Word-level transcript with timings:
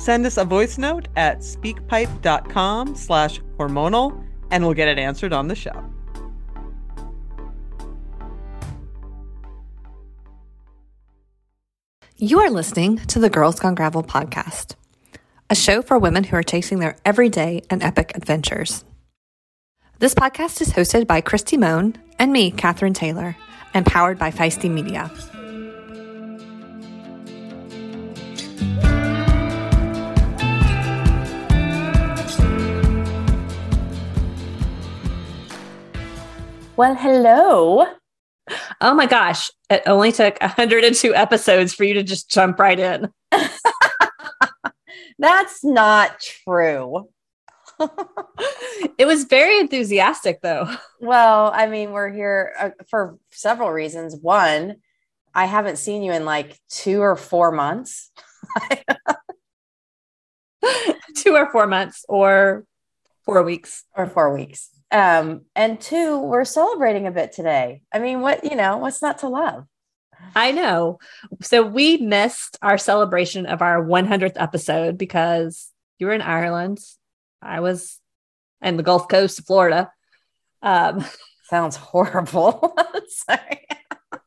Send 0.00 0.24
us 0.24 0.38
a 0.38 0.46
voice 0.46 0.78
note 0.78 1.08
at 1.14 1.40
speakpipe.com 1.40 2.94
slash 2.96 3.38
hormonal 3.58 4.24
and 4.50 4.64
we'll 4.64 4.72
get 4.72 4.88
it 4.88 4.98
answered 4.98 5.34
on 5.34 5.48
the 5.48 5.54
show. 5.54 5.84
You 12.16 12.40
are 12.40 12.48
listening 12.48 12.96
to 13.08 13.18
the 13.18 13.28
Girls 13.28 13.60
Gone 13.60 13.74
Gravel 13.74 14.02
podcast, 14.02 14.74
a 15.50 15.54
show 15.54 15.82
for 15.82 15.98
women 15.98 16.24
who 16.24 16.36
are 16.36 16.42
chasing 16.42 16.78
their 16.78 16.96
everyday 17.04 17.62
and 17.68 17.82
epic 17.82 18.12
adventures. 18.14 18.86
This 19.98 20.14
podcast 20.14 20.62
is 20.62 20.72
hosted 20.72 21.06
by 21.06 21.20
Kristi 21.20 21.58
Mohn 21.58 21.96
and 22.18 22.32
me, 22.32 22.50
Kathryn 22.50 22.94
Taylor, 22.94 23.36
and 23.74 23.84
powered 23.84 24.18
by 24.18 24.30
Feisty 24.30 24.70
Media. 24.70 25.10
Well, 36.80 36.94
hello. 36.94 37.86
Oh 38.80 38.94
my 38.94 39.04
gosh. 39.04 39.50
It 39.68 39.82
only 39.84 40.12
took 40.12 40.40
102 40.40 41.14
episodes 41.14 41.74
for 41.74 41.84
you 41.84 41.92
to 41.92 42.02
just 42.02 42.30
jump 42.30 42.58
right 42.58 42.80
in. 42.80 43.12
That's 45.18 45.62
not 45.62 46.18
true. 46.20 47.10
it 48.98 49.04
was 49.04 49.24
very 49.24 49.58
enthusiastic, 49.58 50.40
though. 50.40 50.74
Well, 51.02 51.52
I 51.54 51.66
mean, 51.66 51.92
we're 51.92 52.08
here 52.08 52.54
uh, 52.58 52.70
for 52.88 53.18
several 53.30 53.70
reasons. 53.70 54.16
One, 54.16 54.76
I 55.34 55.44
haven't 55.44 55.76
seen 55.76 56.02
you 56.02 56.12
in 56.12 56.24
like 56.24 56.58
two 56.70 57.02
or 57.02 57.14
four 57.14 57.52
months. 57.52 58.10
two 61.14 61.34
or 61.36 61.52
four 61.52 61.66
months, 61.66 62.06
or 62.08 62.64
four 63.26 63.42
weeks. 63.42 63.84
Or 63.94 64.06
four 64.06 64.32
weeks. 64.32 64.70
Um, 64.92 65.42
and 65.54 65.80
two, 65.80 66.20
we're 66.20 66.44
celebrating 66.44 67.06
a 67.06 67.12
bit 67.12 67.32
today. 67.32 67.82
I 67.92 67.98
mean, 67.98 68.20
what, 68.20 68.44
you 68.44 68.56
know, 68.56 68.78
what's 68.78 69.02
not 69.02 69.18
to 69.18 69.28
love? 69.28 69.66
I 70.34 70.52
know. 70.52 70.98
So 71.42 71.62
we 71.62 71.96
missed 71.98 72.58
our 72.62 72.78
celebration 72.78 73.46
of 73.46 73.62
our 73.62 73.82
100th 73.82 74.32
episode 74.36 74.98
because 74.98 75.70
you 75.98 76.06
were 76.06 76.12
in 76.12 76.22
Ireland. 76.22 76.78
I 77.40 77.60
was 77.60 77.98
in 78.62 78.76
the 78.76 78.82
Gulf 78.82 79.08
Coast 79.08 79.38
of 79.38 79.46
Florida. 79.46 79.90
Um, 80.62 81.04
Sounds 81.44 81.76
horrible. 81.76 82.76
Sorry. 83.08 83.66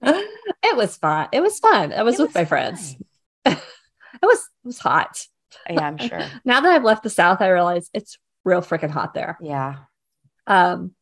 it 0.02 0.76
was 0.76 0.98
fun. 0.98 1.30
It 1.32 1.42
was 1.42 1.60
fun. 1.60 1.94
I 1.94 2.04
was, 2.04 2.18
was 2.18 2.28
with 2.28 2.36
my 2.36 2.42
fun. 2.42 2.48
friends. 2.48 2.98
it 3.46 3.58
was 4.22 4.40
it 4.40 4.68
was 4.68 4.80
hot. 4.80 5.26
Yeah, 5.70 5.88
I'm 5.88 5.98
sure. 5.98 6.26
now 6.44 6.60
that 6.60 6.72
I've 6.72 6.84
left 6.84 7.04
the 7.04 7.10
South, 7.10 7.42
I 7.42 7.50
realize 7.50 7.90
it's 7.94 8.18
real 8.44 8.62
freaking 8.62 8.90
hot 8.90 9.14
there. 9.14 9.38
Yeah. 9.42 9.76
Um, 10.48 10.94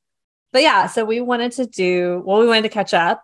but 0.53 0.61
yeah, 0.61 0.87
so 0.87 1.05
we 1.05 1.21
wanted 1.21 1.53
to 1.53 1.65
do 1.65 2.21
well, 2.25 2.39
we 2.39 2.47
wanted 2.47 2.63
to 2.63 2.69
catch 2.69 2.93
up. 2.93 3.23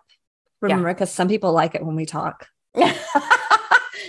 Remember, 0.60 0.92
because 0.92 1.10
yeah. 1.10 1.16
some 1.16 1.28
people 1.28 1.52
like 1.52 1.74
it 1.74 1.84
when 1.84 1.94
we 1.94 2.06
talk. 2.06 2.48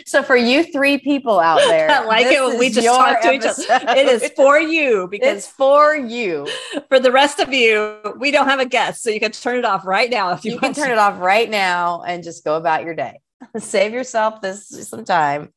so 0.06 0.24
for 0.24 0.36
you 0.36 0.64
three 0.64 0.98
people 0.98 1.40
out 1.40 1.60
there 1.68 1.88
that 1.90 2.08
like 2.08 2.26
it 2.26 2.42
when 2.42 2.58
we 2.58 2.70
just 2.70 2.88
talk 2.88 3.22
to 3.22 3.28
episode. 3.28 3.62
each 3.62 3.70
other, 3.70 4.00
it 4.00 4.08
is 4.08 4.32
for 4.36 4.60
you 4.60 5.08
because 5.12 5.38
it's 5.38 5.48
for 5.48 5.96
you. 5.96 6.48
For 6.90 7.00
the 7.00 7.12
rest 7.12 7.40
of 7.40 7.54
you, 7.54 8.00
we 8.18 8.32
don't 8.32 8.48
have 8.48 8.60
a 8.60 8.66
guest, 8.66 9.04
so 9.04 9.12
you 9.12 9.20
can 9.20 9.32
turn 9.32 9.58
it 9.58 9.66
off 9.66 9.86
right 9.86 10.10
now 10.10 10.32
if 10.32 10.44
you, 10.44 10.54
you 10.54 10.60
can 10.60 10.74
turn 10.74 10.88
to. 10.88 10.94
it 10.94 10.98
off 10.98 11.20
right 11.20 11.48
now 11.48 12.02
and 12.02 12.24
just 12.24 12.44
go 12.44 12.56
about 12.56 12.84
your 12.84 12.96
day. 12.96 13.20
Save 13.58 13.94
yourself 13.94 14.42
this 14.42 14.68
some 14.88 15.06
time. 15.06 15.54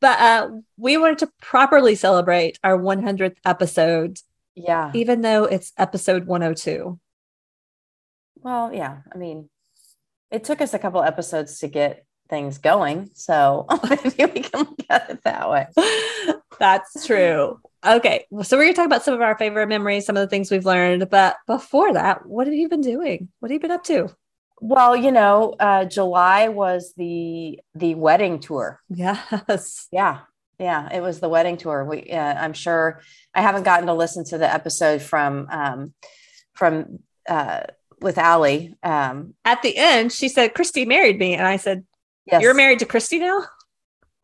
But 0.00 0.20
uh, 0.20 0.48
we 0.76 0.96
wanted 0.96 1.18
to 1.18 1.30
properly 1.40 1.94
celebrate 1.94 2.58
our 2.62 2.76
100th 2.76 3.36
episode 3.44 4.18
yeah. 4.54 4.90
Even 4.94 5.20
though 5.22 5.44
it's 5.44 5.72
episode 5.76 6.26
102. 6.26 6.98
Well, 8.36 8.72
yeah. 8.72 8.98
I 9.12 9.18
mean, 9.18 9.48
it 10.30 10.44
took 10.44 10.60
us 10.60 10.74
a 10.74 10.78
couple 10.78 11.02
episodes 11.02 11.58
to 11.60 11.68
get 11.68 12.04
things 12.28 12.58
going. 12.58 13.10
So 13.14 13.66
maybe 14.18 14.32
we 14.32 14.40
can 14.40 14.60
look 14.60 14.84
at 14.88 15.10
it 15.10 15.22
that 15.24 15.50
way. 15.50 15.66
That's 16.58 17.06
true. 17.06 17.60
Okay. 17.84 18.26
So 18.42 18.56
we're 18.56 18.64
going 18.64 18.74
to 18.74 18.76
talk 18.76 18.86
about 18.86 19.02
some 19.02 19.14
of 19.14 19.20
our 19.20 19.36
favorite 19.36 19.68
memories, 19.68 20.06
some 20.06 20.16
of 20.16 20.20
the 20.20 20.28
things 20.28 20.50
we've 20.50 20.66
learned. 20.66 21.08
But 21.10 21.36
before 21.46 21.92
that, 21.94 22.26
what 22.26 22.46
have 22.46 22.54
you 22.54 22.68
been 22.68 22.80
doing? 22.80 23.28
What 23.40 23.50
have 23.50 23.54
you 23.54 23.60
been 23.60 23.70
up 23.70 23.84
to? 23.84 24.08
Well, 24.60 24.96
you 24.96 25.10
know, 25.10 25.54
uh, 25.58 25.84
July 25.84 26.48
was 26.48 26.94
the 26.96 27.60
the 27.74 27.96
wedding 27.96 28.38
tour. 28.38 28.80
Yes. 28.88 29.88
Yeah 29.90 30.20
yeah 30.58 30.88
it 30.92 31.00
was 31.00 31.20
the 31.20 31.28
wedding 31.28 31.56
tour. 31.56 31.84
We 31.84 32.10
uh, 32.10 32.34
i'm 32.34 32.52
sure 32.52 33.00
i 33.34 33.40
haven't 33.42 33.64
gotten 33.64 33.86
to 33.86 33.94
listen 33.94 34.24
to 34.26 34.38
the 34.38 34.52
episode 34.52 35.02
from 35.02 35.48
um 35.50 35.94
from 36.54 37.00
uh 37.28 37.62
with 38.00 38.18
Allie. 38.18 38.74
Um. 38.82 39.34
At 39.44 39.62
the 39.62 39.76
end 39.76 40.12
she 40.12 40.28
said 40.28 40.54
kristi 40.54 40.86
married 40.86 41.18
me. 41.18 41.34
And 41.34 41.46
i 41.46 41.56
said 41.56 41.84
yes. 42.26 42.42
you're 42.42 42.54
married 42.54 42.80
to 42.80 42.86
kristi 42.86 43.20
now? 43.20 43.44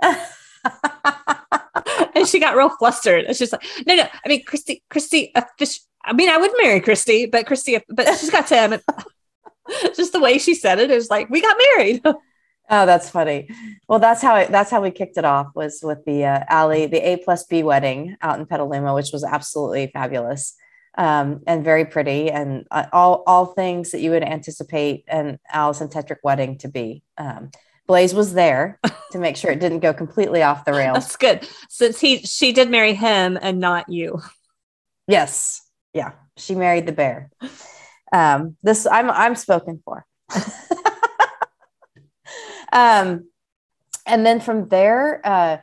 And 2.13 2.29
she 2.29 2.39
got 2.39 2.57
real 2.57 2.69
flustered. 2.69 3.25
And 3.25 3.37
she's 3.37 3.53
like 3.53 3.65
no 3.87 3.95
no 3.95 4.07
i 4.25 4.29
mean 4.29 4.45
kristi 4.45 4.83
kristi 4.91 5.31
a 5.35 5.45
i 6.05 6.13
mean 6.13 6.29
i 6.29 6.37
would 6.37 6.51
marry 6.63 6.81
kristi 6.81 7.31
but 7.31 7.47
kristi 7.47 7.81
but 7.89 8.07
she's 8.19 8.31
got 8.31 8.51
and 8.53 8.83
just 9.95 10.13
the 10.13 10.21
way 10.21 10.39
she 10.39 10.55
said 10.55 10.79
it 10.79 10.91
is 10.91 11.11
like 11.11 11.31
we 11.31 11.41
got 11.41 11.57
married 11.77 12.03
Oh, 12.73 12.87
that's 12.87 13.11
funny. 13.11 13.51
Well, 13.89 13.99
that's 13.99 14.23
how 14.23 14.37
it, 14.37 14.51
that's 14.51 14.71
how 14.71 14.81
we 14.81 14.93
kicked 14.93 15.19
it 15.19 15.25
off 15.25 15.49
was 15.55 15.81
with 15.83 16.05
the 16.05 16.25
uh, 16.25 16.45
Allie, 16.49 16.87
the 16.87 16.99
A 16.99 17.17
plus 17.17 17.45
B 17.45 17.65
wedding 17.65 18.17
out 18.23 18.39
in 18.39 18.47
Petaluma, 18.47 18.95
which 18.95 19.11
was 19.13 19.25
absolutely 19.25 19.89
fabulous 19.89 20.55
um, 20.97 21.41
and 21.47 21.65
very 21.65 21.85
pretty, 21.85 22.31
and 22.31 22.67
uh, 22.71 22.87
all 22.93 23.23
all 23.27 23.47
things 23.47 23.91
that 23.91 24.01
you 24.01 24.11
would 24.11 24.23
anticipate 24.23 25.05
an 25.09 25.39
Alison 25.51 25.89
Tetrick 25.89 26.19
wedding 26.23 26.59
to 26.59 26.69
be. 26.69 27.03
Um, 27.19 27.51
Blaze 27.87 28.15
was 28.15 28.35
there 28.35 28.79
to 29.11 29.19
make 29.19 29.37
sure 29.37 29.51
it 29.51 29.61
didn't 29.61 29.81
go 29.81 29.93
completely 29.93 30.43
off 30.43 30.65
the 30.65 30.73
rails. 30.81 30.95
That's 30.95 31.17
good, 31.17 31.49
since 31.69 32.01
he 32.01 32.19
she 32.19 32.53
did 32.53 32.71
marry 32.71 32.95
him 32.95 33.39
and 33.41 33.59
not 33.61 33.89
you. 33.89 34.21
Yes, 35.07 35.63
yeah, 35.93 36.13
she 36.37 36.55
married 36.55 36.87
the 36.87 36.93
bear. 36.93 37.31
Um, 38.13 38.57
this 38.63 38.87
I'm 38.87 39.11
I'm 39.11 39.35
spoken 39.35 39.83
for. 39.85 40.07
Um, 42.73 43.29
and 44.07 44.25
then 44.25 44.41
from 44.41 44.69
there, 44.69 45.21
uh, 45.25 45.59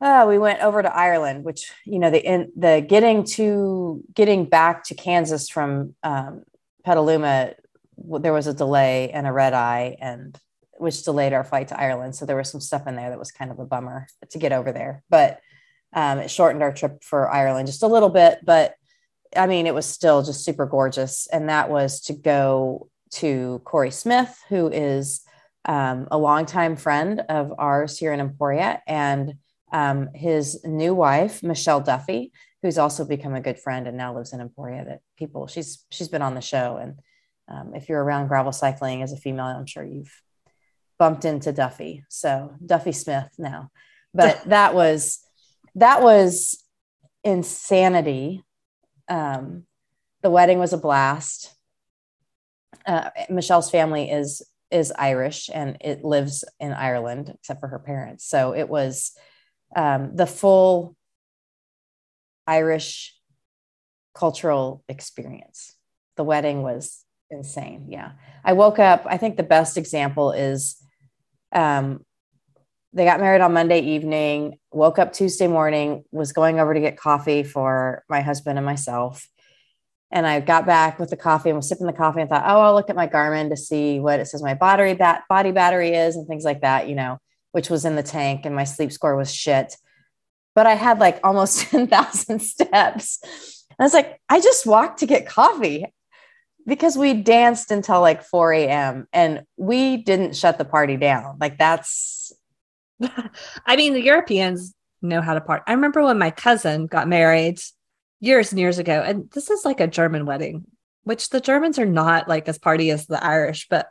uh, 0.00 0.26
we 0.28 0.38
went 0.38 0.62
over 0.62 0.80
to 0.82 0.94
Ireland, 0.94 1.44
which 1.44 1.72
you 1.84 1.98
know 1.98 2.10
the 2.10 2.24
in, 2.24 2.52
the 2.56 2.84
getting 2.86 3.24
to 3.24 4.02
getting 4.14 4.44
back 4.44 4.84
to 4.84 4.94
Kansas 4.94 5.48
from 5.48 5.94
um, 6.02 6.44
Petaluma, 6.84 7.54
there 7.96 8.32
was 8.32 8.46
a 8.46 8.54
delay 8.54 9.10
and 9.10 9.26
a 9.26 9.32
red 9.32 9.54
eye, 9.54 9.96
and 10.00 10.38
which 10.78 11.02
delayed 11.02 11.32
our 11.32 11.42
flight 11.42 11.68
to 11.68 11.80
Ireland. 11.80 12.14
So 12.14 12.26
there 12.26 12.36
was 12.36 12.48
some 12.48 12.60
stuff 12.60 12.86
in 12.86 12.94
there 12.94 13.10
that 13.10 13.18
was 13.18 13.32
kind 13.32 13.50
of 13.50 13.58
a 13.58 13.66
bummer 13.66 14.06
to 14.30 14.38
get 14.38 14.52
over 14.52 14.70
there, 14.70 15.02
but 15.10 15.40
um, 15.92 16.18
it 16.18 16.30
shortened 16.30 16.62
our 16.62 16.72
trip 16.72 17.02
for 17.02 17.28
Ireland 17.28 17.66
just 17.66 17.82
a 17.82 17.88
little 17.88 18.10
bit. 18.10 18.38
But 18.44 18.74
I 19.36 19.48
mean, 19.48 19.66
it 19.66 19.74
was 19.74 19.86
still 19.86 20.22
just 20.22 20.44
super 20.44 20.66
gorgeous, 20.66 21.26
and 21.26 21.48
that 21.48 21.70
was 21.70 22.02
to 22.02 22.12
go 22.12 22.88
to 23.14 23.60
Corey 23.64 23.90
Smith, 23.90 24.40
who 24.48 24.68
is 24.68 25.22
um, 25.68 26.08
a 26.10 26.18
longtime 26.18 26.76
friend 26.76 27.20
of 27.28 27.52
ours 27.58 27.98
here 27.98 28.12
in 28.14 28.20
Emporia, 28.20 28.82
and 28.86 29.34
um, 29.70 30.08
his 30.14 30.64
new 30.64 30.94
wife, 30.94 31.42
Michelle 31.42 31.80
Duffy. 31.80 32.32
who's 32.62 32.78
also 32.78 33.04
become 33.04 33.34
a 33.34 33.40
good 33.40 33.58
friend 33.58 33.86
and 33.86 33.96
now 33.96 34.16
lives 34.16 34.32
in 34.32 34.40
Emporia. 34.40 34.84
That 34.84 35.00
people 35.16 35.46
she's 35.46 35.84
she's 35.90 36.08
been 36.08 36.22
on 36.22 36.34
the 36.34 36.40
show, 36.40 36.78
and 36.78 36.98
um, 37.48 37.74
if 37.74 37.88
you're 37.88 38.02
around 38.02 38.28
gravel 38.28 38.50
cycling 38.50 39.02
as 39.02 39.12
a 39.12 39.16
female, 39.18 39.44
I'm 39.44 39.66
sure 39.66 39.84
you've 39.84 40.22
bumped 40.98 41.26
into 41.26 41.52
Duffy. 41.52 42.02
So 42.08 42.54
Duffy 42.64 42.92
Smith 42.92 43.28
now, 43.38 43.70
but 44.14 44.42
that 44.46 44.74
was 44.74 45.20
that 45.74 46.02
was 46.02 46.64
insanity. 47.22 48.42
Um, 49.06 49.64
the 50.22 50.30
wedding 50.30 50.58
was 50.58 50.72
a 50.72 50.78
blast. 50.78 51.54
Uh, 52.86 53.10
Michelle's 53.28 53.70
family 53.70 54.10
is 54.10 54.42
is 54.70 54.92
Irish 54.98 55.50
and 55.52 55.76
it 55.80 56.04
lives 56.04 56.44
in 56.60 56.72
Ireland, 56.72 57.32
except 57.34 57.60
for 57.60 57.68
her 57.68 57.78
parents. 57.78 58.26
So 58.26 58.54
it 58.54 58.68
was 58.68 59.12
um, 59.74 60.14
the 60.14 60.26
full 60.26 60.96
Irish 62.46 63.14
cultural 64.14 64.82
experience. 64.88 65.74
The 66.16 66.24
wedding 66.24 66.62
was 66.62 67.04
insane. 67.30 67.86
Yeah. 67.88 68.12
I 68.44 68.54
woke 68.54 68.78
up, 68.78 69.04
I 69.06 69.16
think 69.16 69.36
the 69.36 69.42
best 69.42 69.76
example 69.76 70.32
is 70.32 70.76
um, 71.52 72.04
they 72.92 73.04
got 73.04 73.20
married 73.20 73.42
on 73.42 73.52
Monday 73.52 73.80
evening, 73.80 74.58
woke 74.72 74.98
up 74.98 75.12
Tuesday 75.12 75.46
morning, 75.46 76.04
was 76.10 76.32
going 76.32 76.58
over 76.58 76.74
to 76.74 76.80
get 76.80 76.96
coffee 76.96 77.42
for 77.42 78.02
my 78.08 78.20
husband 78.22 78.58
and 78.58 78.66
myself. 78.66 79.28
And 80.10 80.26
I 80.26 80.40
got 80.40 80.64
back 80.64 80.98
with 80.98 81.10
the 81.10 81.16
coffee 81.16 81.50
and 81.50 81.56
was 81.56 81.68
sipping 81.68 81.86
the 81.86 81.92
coffee 81.92 82.20
and 82.20 82.30
thought, 82.30 82.44
oh, 82.46 82.60
I'll 82.60 82.74
look 82.74 82.88
at 82.88 82.96
my 82.96 83.06
Garmin 83.06 83.50
to 83.50 83.56
see 83.56 84.00
what 84.00 84.20
it 84.20 84.26
says 84.26 84.42
my 84.42 84.54
battery 84.54 84.94
bat 84.94 85.24
body 85.28 85.52
battery 85.52 85.94
is 85.94 86.16
and 86.16 86.26
things 86.26 86.44
like 86.44 86.62
that, 86.62 86.88
you 86.88 86.94
know, 86.94 87.18
which 87.52 87.68
was 87.68 87.84
in 87.84 87.94
the 87.94 88.02
tank 88.02 88.46
and 88.46 88.54
my 88.54 88.64
sleep 88.64 88.90
score 88.90 89.16
was 89.16 89.34
shit. 89.34 89.76
But 90.54 90.66
I 90.66 90.74
had 90.74 90.98
like 90.98 91.20
almost 91.22 91.60
10,000 91.70 92.40
steps. 92.40 93.18
And 93.22 93.76
I 93.78 93.82
was 93.82 93.94
like, 93.94 94.18
I 94.28 94.40
just 94.40 94.66
walked 94.66 95.00
to 95.00 95.06
get 95.06 95.26
coffee 95.26 95.92
because 96.66 96.96
we 96.96 97.14
danced 97.14 97.70
until 97.70 98.00
like 98.00 98.22
4 98.22 98.52
a.m. 98.52 99.06
and 99.12 99.42
we 99.56 99.98
didn't 99.98 100.36
shut 100.36 100.58
the 100.58 100.64
party 100.64 100.96
down. 100.96 101.36
Like 101.38 101.58
that's 101.58 102.32
I 103.66 103.76
mean, 103.76 103.94
the 103.94 104.02
Europeans 104.02 104.74
know 105.02 105.20
how 105.20 105.34
to 105.34 105.40
party. 105.40 105.64
I 105.66 105.72
remember 105.72 106.02
when 106.02 106.18
my 106.18 106.30
cousin 106.30 106.86
got 106.86 107.08
married 107.08 107.60
years 108.20 108.52
and 108.52 108.60
years 108.60 108.78
ago, 108.78 109.02
and 109.04 109.30
this 109.30 109.50
is 109.50 109.64
like 109.64 109.80
a 109.80 109.86
German 109.86 110.26
wedding, 110.26 110.64
which 111.04 111.30
the 111.30 111.40
Germans 111.40 111.78
are 111.78 111.86
not 111.86 112.28
like 112.28 112.48
as 112.48 112.58
party 112.58 112.90
as 112.90 113.06
the 113.06 113.22
Irish, 113.22 113.68
but 113.68 113.88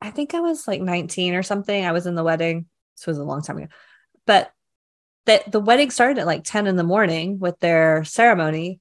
I 0.00 0.10
think 0.10 0.34
I 0.34 0.40
was 0.40 0.66
like 0.66 0.80
19 0.80 1.34
or 1.34 1.42
something. 1.42 1.84
I 1.84 1.92
was 1.92 2.06
in 2.06 2.14
the 2.14 2.24
wedding. 2.24 2.66
This 2.96 3.06
was 3.06 3.18
a 3.18 3.24
long 3.24 3.42
time 3.42 3.58
ago. 3.58 3.68
But 4.26 4.50
that 5.26 5.50
the 5.50 5.60
wedding 5.60 5.90
started 5.90 6.18
at 6.18 6.26
like 6.26 6.44
10 6.44 6.66
in 6.66 6.76
the 6.76 6.82
morning 6.82 7.38
with 7.38 7.58
their 7.60 8.04
ceremony. 8.04 8.80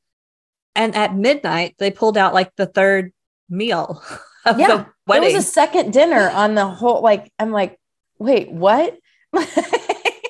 And 0.76 0.96
at 0.96 1.16
midnight, 1.16 1.76
they 1.78 1.92
pulled 1.92 2.18
out 2.18 2.34
like 2.34 2.56
the 2.56 2.66
third 2.66 3.12
meal 3.50 4.02
of 4.46 4.60
yeah, 4.60 4.68
the 4.68 4.86
wedding. 5.08 5.32
It 5.32 5.36
was 5.36 5.46
a 5.46 5.52
second 5.52 5.92
dinner 5.92 6.30
on 6.30 6.56
the 6.56 6.66
whole 6.66 7.02
like 7.02 7.32
I'm 7.38 7.52
like, 7.52 7.78
wait, 8.18 8.52
what? 8.52 8.98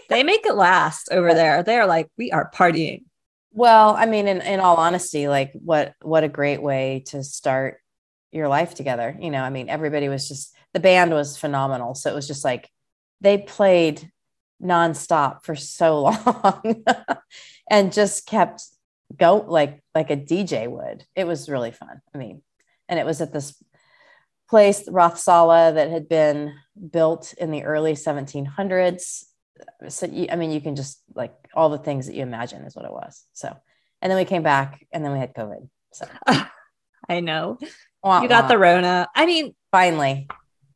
they 0.10 0.24
make 0.24 0.46
it 0.46 0.56
last 0.56 1.10
over 1.12 1.34
there. 1.34 1.62
They're 1.64 1.86
like, 1.86 2.10
we 2.18 2.32
are 2.32 2.50
partying. 2.52 3.04
Well, 3.52 3.96
I 3.96 4.06
mean, 4.06 4.28
in, 4.28 4.42
in 4.42 4.60
all 4.60 4.78
honesty, 4.78 5.28
like 5.28 5.52
what 5.54 5.94
what 6.02 6.24
a 6.24 6.30
great 6.30 6.62
way 6.62 7.04
to 7.08 7.24
start 7.24 7.80
your 8.32 8.48
life 8.48 8.76
together. 8.76 9.18
You 9.20 9.32
know, 9.32 9.42
I 9.42 9.50
mean, 9.50 9.70
everybody 9.70 10.10
was 10.10 10.28
just 10.28 10.56
the 10.74 10.80
band 10.80 11.12
was 11.12 11.38
phenomenal. 11.38 11.96
So 11.96 12.12
it 12.12 12.16
was 12.16 12.28
just 12.28 12.44
like 12.44 12.70
they 13.22 13.38
played 13.38 14.12
nonstop 14.62 15.44
for 15.44 15.56
so 15.56 16.02
long 16.44 16.84
and 17.70 17.94
just 17.94 18.28
kept 18.28 18.64
go 19.18 19.38
like 19.48 19.84
like 19.96 20.12
a 20.12 20.18
DJ 20.18 20.70
would. 20.70 21.06
It 21.16 21.26
was 21.26 21.50
really 21.50 21.72
fun. 21.72 22.02
I 22.14 22.18
mean, 22.18 22.42
and 22.88 23.00
it 23.00 23.06
was 23.06 23.22
at 23.22 23.34
this 23.34 23.62
place, 24.50 24.88
Rothsala, 24.88 25.76
that 25.76 25.90
had 25.90 26.10
been 26.10 26.54
built 26.92 27.34
in 27.38 27.52
the 27.52 27.64
early 27.64 27.94
1700s. 27.94 29.26
So, 29.88 30.06
you, 30.06 30.28
I 30.32 30.36
mean, 30.36 30.52
you 30.52 30.62
can 30.62 30.76
just 30.76 31.02
like 31.16 31.34
all 31.54 31.70
the 31.70 31.78
things 31.78 32.08
that 32.08 32.16
you 32.16 32.24
imagine 32.24 32.64
is 32.64 32.76
what 32.76 32.86
it 32.86 32.92
was. 32.92 33.26
So, 33.34 33.56
and 34.02 34.12
then 34.12 34.18
we 34.18 34.26
came 34.26 34.44
back 34.44 34.86
and 34.92 35.04
then 35.04 35.12
we 35.12 35.20
had 35.20 35.34
COVID. 35.34 35.68
So, 35.94 36.06
I 37.10 37.20
know 37.22 37.58
wah, 38.04 38.22
you 38.22 38.30
got 38.30 38.44
wah. 38.44 38.50
the 38.50 38.58
Rona. 38.58 39.08
I 39.16 39.26
mean, 39.26 39.56
finally. 39.72 40.28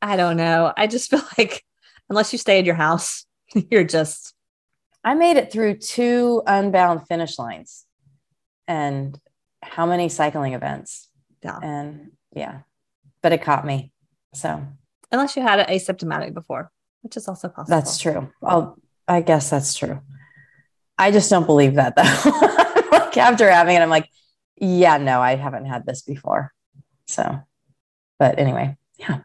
I 0.02 0.18
don't 0.18 0.38
know. 0.38 0.74
I 0.76 0.88
just 0.88 1.10
feel 1.10 1.22
like 1.38 1.64
unless 2.10 2.34
you 2.34 2.40
stay 2.40 2.60
in 2.60 2.66
your 2.66 2.76
house, 2.76 3.26
you're 3.72 3.84
just. 3.84 4.34
I 5.06 5.16
made 5.16 5.36
it 5.36 5.52
through 5.52 5.78
two 5.80 6.42
unbound 6.48 7.08
finish 7.08 7.38
lines 7.38 7.86
and 8.70 9.20
how 9.62 9.86
many 9.86 10.08
cycling 10.08 10.54
events. 10.54 11.10
Yeah. 11.44 11.60
And 11.62 12.12
yeah, 12.34 12.60
but 13.22 13.34
it 13.34 13.42
caught 13.42 13.66
me. 13.66 13.92
So 14.34 14.66
Unless 15.14 15.36
you 15.36 15.44
had 15.44 15.60
it 15.60 15.68
asymptomatic 15.68 16.34
before, 16.34 16.72
which 17.04 17.16
is 17.16 17.28
also 17.28 17.48
possible. 17.48 17.78
that's 17.78 17.98
true. 18.00 18.32
I'll, 18.42 18.76
I 19.08 19.22
guess 19.22 19.50
that's 19.50 19.76
true. 19.76 20.02
I 20.98 21.12
just 21.12 21.30
don't 21.30 21.46
believe 21.46 21.76
that 21.76 21.96
though. 21.96 22.82
like 22.92 23.16
after 23.18 23.50
having 23.50 23.76
it, 23.76 23.82
I'm 23.82 23.90
like, 23.90 24.10
yeah, 24.58 24.98
no, 24.98 25.22
I 25.22 25.36
haven't 25.36 25.66
had 25.66 25.86
this 25.86 26.02
before. 26.02 26.52
So, 27.06 27.40
but 28.20 28.40
anyway, 28.40 28.78
yeah. 28.98 29.20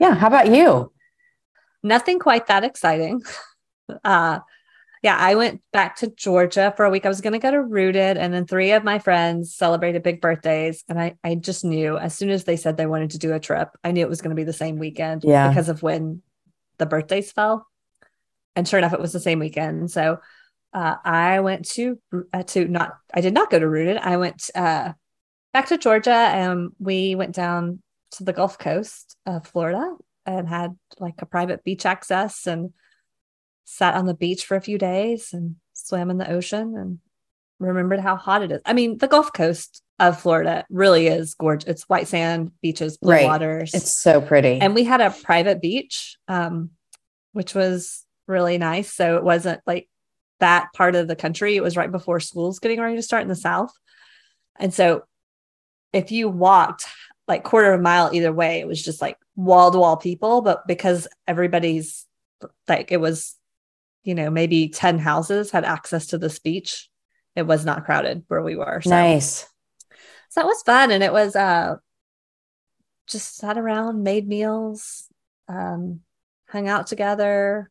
Yeah. 0.00 0.14
How 0.14 0.28
about 0.28 0.48
you? 0.48 0.92
Nothing 1.82 2.18
quite 2.18 2.48
that 2.48 2.64
exciting. 2.64 3.22
Uh, 4.04 4.40
yeah, 5.02 5.16
I 5.16 5.34
went 5.36 5.62
back 5.72 5.96
to 5.96 6.08
Georgia 6.14 6.74
for 6.76 6.84
a 6.84 6.90
week. 6.90 7.06
I 7.06 7.08
was 7.08 7.22
going 7.22 7.32
to 7.32 7.38
go 7.38 7.50
to 7.50 7.62
Rooted, 7.62 8.18
and 8.18 8.34
then 8.34 8.46
three 8.46 8.72
of 8.72 8.84
my 8.84 8.98
friends 8.98 9.54
celebrated 9.54 10.02
big 10.02 10.20
birthdays. 10.20 10.84
And 10.90 11.00
I, 11.00 11.16
I 11.24 11.36
just 11.36 11.64
knew 11.64 11.96
as 11.96 12.14
soon 12.14 12.28
as 12.28 12.44
they 12.44 12.56
said 12.56 12.76
they 12.76 12.84
wanted 12.84 13.12
to 13.12 13.18
do 13.18 13.32
a 13.32 13.40
trip, 13.40 13.70
I 13.82 13.92
knew 13.92 14.02
it 14.02 14.08
was 14.10 14.20
going 14.20 14.28
to 14.28 14.36
be 14.36 14.44
the 14.44 14.52
same 14.52 14.76
weekend 14.76 15.24
Yeah. 15.24 15.48
because 15.48 15.70
of 15.70 15.82
when 15.82 16.20
the 16.78 16.86
birthdays 16.86 17.32
fell. 17.32 17.66
And 18.56 18.66
sure 18.66 18.78
enough, 18.78 18.92
it 18.92 19.00
was 19.00 19.12
the 19.12 19.20
same 19.20 19.38
weekend. 19.38 19.90
So 19.90 20.18
uh, 20.72 20.96
I 21.04 21.40
went 21.40 21.68
to 21.70 21.98
uh, 22.32 22.42
to 22.42 22.66
not 22.66 22.92
I 23.12 23.20
did 23.20 23.34
not 23.34 23.50
go 23.50 23.58
to 23.58 23.68
Rooted. 23.68 23.96
I 23.98 24.16
went 24.16 24.50
uh, 24.54 24.92
back 25.52 25.66
to 25.68 25.78
Georgia, 25.78 26.10
and 26.10 26.70
we 26.78 27.14
went 27.14 27.34
down 27.34 27.82
to 28.12 28.24
the 28.24 28.32
Gulf 28.32 28.58
Coast 28.58 29.16
of 29.26 29.46
Florida 29.46 29.94
and 30.26 30.48
had 30.48 30.76
like 30.98 31.22
a 31.22 31.26
private 31.26 31.64
beach 31.64 31.86
access 31.86 32.46
and 32.46 32.72
sat 33.64 33.94
on 33.94 34.06
the 34.06 34.14
beach 34.14 34.44
for 34.44 34.56
a 34.56 34.62
few 34.62 34.78
days 34.78 35.32
and 35.32 35.56
swam 35.72 36.10
in 36.10 36.18
the 36.18 36.30
ocean 36.30 36.74
and 36.76 36.98
remembered 37.58 38.00
how 38.00 38.16
hot 38.16 38.42
it 38.42 38.52
is. 38.52 38.60
I 38.64 38.72
mean, 38.72 38.98
the 38.98 39.08
Gulf 39.08 39.32
Coast 39.32 39.82
of 39.98 40.20
Florida 40.20 40.64
really 40.70 41.08
is 41.08 41.34
gorgeous. 41.34 41.68
It's 41.68 41.88
white 41.88 42.06
sand 42.08 42.52
beaches, 42.62 42.98
blue 42.98 43.12
Right. 43.12 43.24
waters. 43.24 43.74
It's 43.74 43.96
so 43.98 44.20
pretty. 44.20 44.58
and 44.60 44.74
we 44.74 44.84
had 44.84 45.00
a 45.00 45.10
private 45.10 45.60
beach, 45.60 46.16
um, 46.28 46.70
which 47.32 47.54
was 47.54 48.04
really 48.28 48.58
nice. 48.58 48.92
So 48.92 49.16
it 49.16 49.24
wasn't 49.24 49.60
like 49.66 49.88
that 50.40 50.68
part 50.74 50.94
of 50.94 51.08
the 51.08 51.16
country. 51.16 51.56
It 51.56 51.62
was 51.62 51.76
right 51.76 51.90
before 51.90 52.20
school's 52.20 52.60
getting 52.60 52.80
ready 52.80 52.94
to 52.96 53.02
start 53.02 53.22
in 53.22 53.28
the 53.28 53.34
South. 53.34 53.72
And 54.60 54.72
so 54.72 55.02
if 55.92 56.12
you 56.12 56.28
walked 56.28 56.84
like 57.26 57.42
quarter 57.42 57.72
of 57.72 57.80
a 57.80 57.82
mile 57.82 58.10
either 58.12 58.32
way, 58.32 58.60
it 58.60 58.66
was 58.68 58.82
just 58.82 59.02
like 59.02 59.16
wall 59.34 59.70
to 59.72 59.78
wall 59.78 59.96
people. 59.96 60.42
But 60.42 60.66
because 60.66 61.08
everybody's 61.26 62.06
like, 62.68 62.92
it 62.92 63.00
was, 63.00 63.34
you 64.04 64.14
know, 64.14 64.30
maybe 64.30 64.68
10 64.68 64.98
houses 64.98 65.50
had 65.50 65.64
access 65.64 66.06
to 66.08 66.18
this 66.18 66.38
beach, 66.38 66.88
it 67.38 67.46
was 67.46 67.64
not 67.64 67.84
crowded 67.84 68.24
where 68.28 68.42
we 68.42 68.56
were. 68.56 68.80
So, 68.82 68.90
nice. 68.90 69.46
so 70.30 70.40
that 70.40 70.46
was 70.46 70.62
fun. 70.62 70.90
And 70.90 71.02
it 71.02 71.12
was, 71.12 71.34
uh, 71.36 71.76
just 73.06 73.36
sat 73.36 73.56
around, 73.56 74.02
made 74.02 74.28
meals, 74.28 75.06
um, 75.48 76.00
hung 76.50 76.68
out 76.68 76.86
together, 76.86 77.70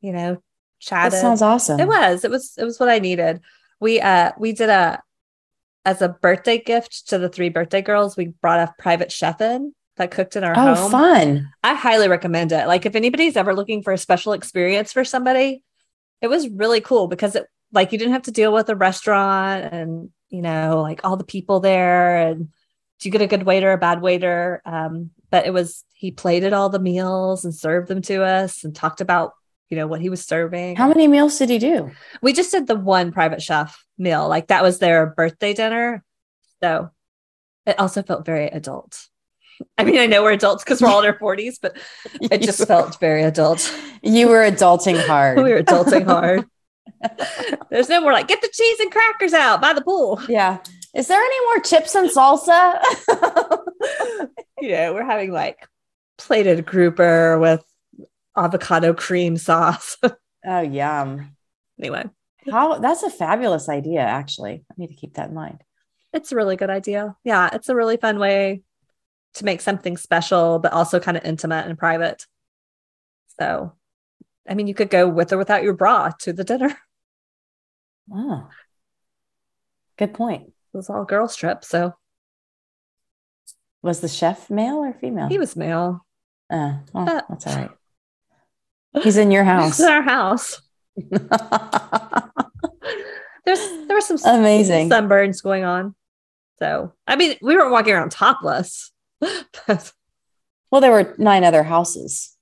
you 0.00 0.12
know, 0.12 0.34
That 0.34 0.40
chatted. 0.80 1.20
sounds 1.20 1.42
awesome. 1.42 1.80
It 1.80 1.88
was. 1.88 2.24
It 2.24 2.30
was. 2.30 2.54
It 2.58 2.64
was 2.64 2.78
what 2.78 2.88
I 2.90 2.98
needed. 2.98 3.40
We 3.80 4.00
uh 4.00 4.32
we 4.38 4.52
did 4.52 4.68
a 4.68 5.00
as 5.86 6.02
a 6.02 6.10
birthday 6.10 6.58
gift 6.62 7.08
to 7.08 7.18
the 7.18 7.30
three 7.30 7.48
birthday 7.48 7.80
girls. 7.80 8.16
We 8.16 8.26
brought 8.42 8.60
a 8.60 8.74
private 8.78 9.10
chef 9.10 9.40
in 9.40 9.74
that 9.96 10.10
cooked 10.10 10.36
in 10.36 10.44
our 10.44 10.52
Oh, 10.56 10.74
home. 10.74 10.90
fun. 10.90 11.50
I 11.62 11.74
highly 11.74 12.08
recommend 12.08 12.52
it. 12.52 12.66
Like 12.66 12.84
if 12.84 12.94
anybody's 12.94 13.36
ever 13.38 13.54
looking 13.54 13.82
for 13.82 13.92
a 13.94 13.98
special 13.98 14.34
experience 14.34 14.92
for 14.92 15.04
somebody, 15.04 15.62
it 16.20 16.28
was 16.28 16.48
really 16.50 16.82
cool 16.82 17.08
because 17.08 17.34
it 17.34 17.46
like 17.72 17.92
you 17.92 17.98
didn't 17.98 18.12
have 18.12 18.22
to 18.22 18.32
deal 18.32 18.52
with 18.52 18.68
a 18.68 18.76
restaurant 18.76 19.72
and 19.72 20.10
you 20.28 20.42
know 20.42 20.80
like 20.82 21.00
all 21.04 21.16
the 21.16 21.24
people 21.24 21.60
there 21.60 22.16
and 22.28 22.48
do 23.00 23.08
you 23.08 23.12
get 23.12 23.22
a 23.22 23.26
good 23.26 23.44
waiter, 23.44 23.72
a 23.72 23.78
bad 23.78 24.02
waiter? 24.02 24.60
Um, 24.64 25.10
but 25.30 25.46
it 25.46 25.52
was 25.52 25.84
he 25.94 26.10
plated 26.10 26.52
all 26.52 26.68
the 26.68 26.78
meals 26.78 27.44
and 27.44 27.54
served 27.54 27.88
them 27.88 28.02
to 28.02 28.22
us 28.22 28.62
and 28.62 28.74
talked 28.74 29.00
about 29.00 29.32
you 29.70 29.76
know 29.76 29.86
what 29.86 30.00
he 30.00 30.10
was 30.10 30.24
serving. 30.24 30.76
How 30.76 30.88
many 30.88 31.08
meals 31.08 31.38
did 31.38 31.48
he 31.48 31.58
do? 31.58 31.90
We 32.20 32.32
just 32.32 32.50
did 32.50 32.66
the 32.66 32.74
one 32.76 33.12
private 33.12 33.40
chef 33.40 33.84
meal. 33.96 34.28
Like 34.28 34.48
that 34.48 34.62
was 34.62 34.78
their 34.78 35.06
birthday 35.06 35.54
dinner. 35.54 36.04
So 36.62 36.90
it 37.66 37.78
also 37.78 38.02
felt 38.02 38.26
very 38.26 38.46
adult. 38.46 39.06
I 39.78 39.84
mean, 39.84 39.98
I 39.98 40.06
know 40.06 40.22
we're 40.22 40.32
adults 40.32 40.64
because 40.64 40.80
we're 40.80 40.88
all 40.88 41.00
in 41.00 41.06
our 41.06 41.18
40s, 41.18 41.56
but 41.60 41.76
it 42.20 42.42
just 42.42 42.66
felt 42.68 42.98
very 42.98 43.22
adult. 43.22 43.72
You 44.02 44.28
were 44.28 44.50
adulting 44.50 45.06
hard. 45.06 45.36
we 45.42 45.52
were 45.52 45.62
adulting 45.62 46.06
hard. 46.06 46.46
There's 47.70 47.88
no 47.88 48.00
more 48.00 48.12
like 48.12 48.28
get 48.28 48.40
the 48.40 48.50
cheese 48.52 48.80
and 48.80 48.90
crackers 48.90 49.32
out 49.32 49.60
by 49.60 49.72
the 49.72 49.82
pool. 49.82 50.20
Yeah. 50.28 50.58
Is 50.94 51.06
there 51.08 51.20
any 51.20 51.44
more 51.46 51.60
chips 51.60 51.94
and 51.94 52.10
salsa? 52.10 52.80
You 54.60 54.72
know, 54.72 54.92
we're 54.92 55.06
having 55.06 55.32
like 55.32 55.66
plated 56.18 56.66
grouper 56.66 57.38
with 57.38 57.64
avocado 58.36 58.92
cream 58.92 59.38
sauce. 59.38 59.96
oh, 60.46 60.60
yum. 60.60 61.34
anyway, 61.78 62.04
How 62.50 62.78
that's 62.78 63.02
a 63.02 63.08
fabulous 63.08 63.70
idea, 63.70 64.00
actually. 64.02 64.62
I 64.70 64.74
need 64.76 64.88
to 64.88 64.94
keep 64.94 65.14
that 65.14 65.30
in 65.30 65.34
mind. 65.34 65.62
it's 66.12 66.30
a 66.30 66.36
really 66.36 66.56
good 66.56 66.68
idea. 66.68 67.16
Yeah, 67.24 67.48
it's 67.54 67.70
a 67.70 67.74
really 67.74 67.96
fun 67.96 68.18
way 68.18 68.60
to 69.34 69.44
make 69.46 69.62
something 69.62 69.96
special, 69.96 70.58
but 70.58 70.74
also 70.74 71.00
kind 71.00 71.16
of 71.16 71.24
intimate 71.24 71.66
and 71.66 71.78
private. 71.78 72.26
So, 73.40 73.72
I 74.48 74.54
mean, 74.54 74.66
you 74.66 74.74
could 74.74 74.90
go 74.90 75.08
with 75.08 75.32
or 75.32 75.38
without 75.38 75.62
your 75.62 75.74
bra 75.74 76.10
to 76.20 76.32
the 76.32 76.44
dinner. 76.44 76.76
Oh. 78.12 78.48
Good 79.98 80.14
point. 80.14 80.48
It 80.72 80.76
was 80.76 80.90
all 80.90 81.04
girls 81.04 81.36
trip, 81.36 81.64
so 81.64 81.94
Was 83.82 84.00
the 84.00 84.08
chef 84.08 84.50
male 84.50 84.76
or 84.78 84.92
female? 84.94 85.28
he 85.28 85.38
was 85.38 85.54
male. 85.56 86.04
Uh, 86.50 86.78
well, 86.92 87.08
Uh, 87.08 87.22
that's 87.28 87.46
all 87.46 87.54
right. 87.56 87.70
He's 89.02 89.16
in 89.16 89.30
your 89.30 89.44
house. 89.44 89.78
is 89.80 89.86
our 89.86 90.02
house. 90.02 90.60
There's 93.44 93.58
there 93.86 93.96
were 93.96 94.00
some 94.00 94.18
Amazing. 94.24 94.90
sunburns 94.90 95.42
going 95.42 95.64
on. 95.64 95.94
So 96.58 96.92
I 97.06 97.16
mean, 97.16 97.36
we 97.42 97.56
weren't 97.56 97.70
walking 97.72 97.92
around 97.94 98.10
topless. 98.10 98.90
Well, 100.72 100.80
there 100.80 100.92
were 100.92 101.16
nine 101.18 101.42
other 101.42 101.64
houses 101.64 102.36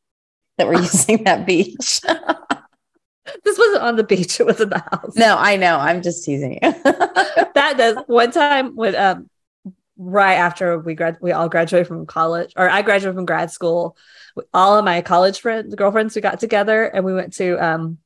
that 0.58 0.66
were 0.66 0.74
using 0.74 1.24
that 1.24 1.46
beach. 1.46 2.00
this 3.44 3.58
wasn't 3.58 3.82
on 3.82 3.96
the 3.96 4.04
beach; 4.04 4.40
it 4.40 4.46
was 4.46 4.60
in 4.60 4.68
the 4.68 4.78
house. 4.78 5.16
no, 5.16 5.36
I 5.38 5.56
know. 5.56 5.78
I'm 5.78 6.02
just 6.02 6.24
teasing 6.24 6.58
you. 6.60 6.60
that 6.82 7.74
does 7.76 7.96
one 8.06 8.30
time 8.30 8.76
when 8.76 8.94
um 8.94 9.30
right 9.96 10.34
after 10.34 10.78
we 10.78 10.94
grad 10.94 11.18
we 11.20 11.32
all 11.32 11.48
graduated 11.48 11.88
from 11.88 12.06
college 12.06 12.52
or 12.56 12.70
I 12.70 12.82
graduated 12.82 13.16
from 13.16 13.26
grad 13.26 13.50
school 13.50 13.96
all 14.54 14.78
of 14.78 14.84
my 14.84 15.02
college 15.02 15.40
friends 15.40 15.74
girlfriends 15.74 16.14
we 16.14 16.22
got 16.22 16.38
together 16.38 16.84
and 16.84 17.04
we 17.04 17.12
went 17.12 17.32
to 17.34 17.56
um 17.58 17.98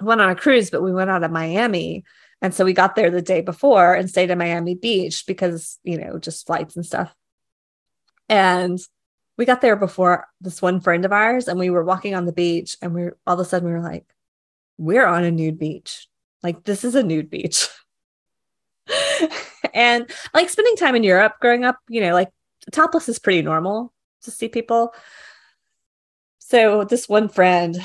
went 0.00 0.20
on 0.20 0.30
a 0.30 0.34
cruise 0.34 0.70
but 0.70 0.82
we 0.82 0.92
went 0.92 1.10
out 1.10 1.22
of 1.22 1.30
Miami 1.30 2.02
and 2.42 2.52
so 2.52 2.64
we 2.64 2.72
got 2.72 2.96
there 2.96 3.10
the 3.10 3.22
day 3.22 3.40
before 3.40 3.94
and 3.94 4.10
stayed 4.10 4.30
in 4.30 4.38
Miami 4.38 4.74
Beach 4.74 5.26
because 5.28 5.78
you 5.84 5.96
know 5.96 6.18
just 6.18 6.44
flights 6.44 6.74
and 6.74 6.84
stuff 6.84 7.14
and 8.28 8.80
we 9.38 9.46
got 9.46 9.62
there 9.62 9.76
before 9.76 10.26
this 10.42 10.60
one 10.60 10.80
friend 10.80 11.06
of 11.06 11.12
ours 11.12 11.48
and 11.48 11.58
we 11.58 11.70
were 11.70 11.84
walking 11.84 12.14
on 12.14 12.26
the 12.26 12.32
beach 12.32 12.76
and 12.82 12.92
we 12.92 13.04
were 13.04 13.16
all 13.26 13.34
of 13.34 13.40
a 13.40 13.44
sudden 13.44 13.66
we 13.66 13.72
were 13.72 13.80
like 13.80 14.04
we're 14.76 15.06
on 15.06 15.24
a 15.24 15.30
nude 15.30 15.58
beach 15.58 16.06
like 16.42 16.64
this 16.64 16.84
is 16.84 16.94
a 16.94 17.02
nude 17.02 17.30
beach 17.30 17.68
and 19.74 20.10
like 20.34 20.48
spending 20.48 20.76
time 20.76 20.94
in 20.94 21.04
Europe 21.04 21.34
growing 21.40 21.64
up, 21.64 21.78
you 21.88 22.00
know, 22.00 22.12
like 22.12 22.30
topless 22.72 23.08
is 23.08 23.18
pretty 23.18 23.42
normal 23.42 23.92
to 24.22 24.30
see 24.30 24.48
people. 24.48 24.94
So 26.38 26.84
this 26.84 27.08
one 27.08 27.28
friend, 27.28 27.78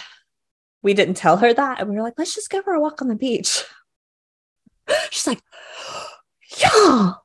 we 0.81 0.93
didn't 0.93 1.15
tell 1.15 1.37
her 1.37 1.53
that. 1.53 1.79
And 1.79 1.89
we 1.89 1.95
were 1.95 2.01
like, 2.01 2.15
let's 2.17 2.35
just 2.35 2.49
go 2.49 2.61
for 2.61 2.73
a 2.73 2.79
walk 2.79 3.01
on 3.01 3.07
the 3.07 3.15
beach. 3.15 3.63
She's 5.09 5.27
like, 5.27 5.41
y'all, 6.57 7.23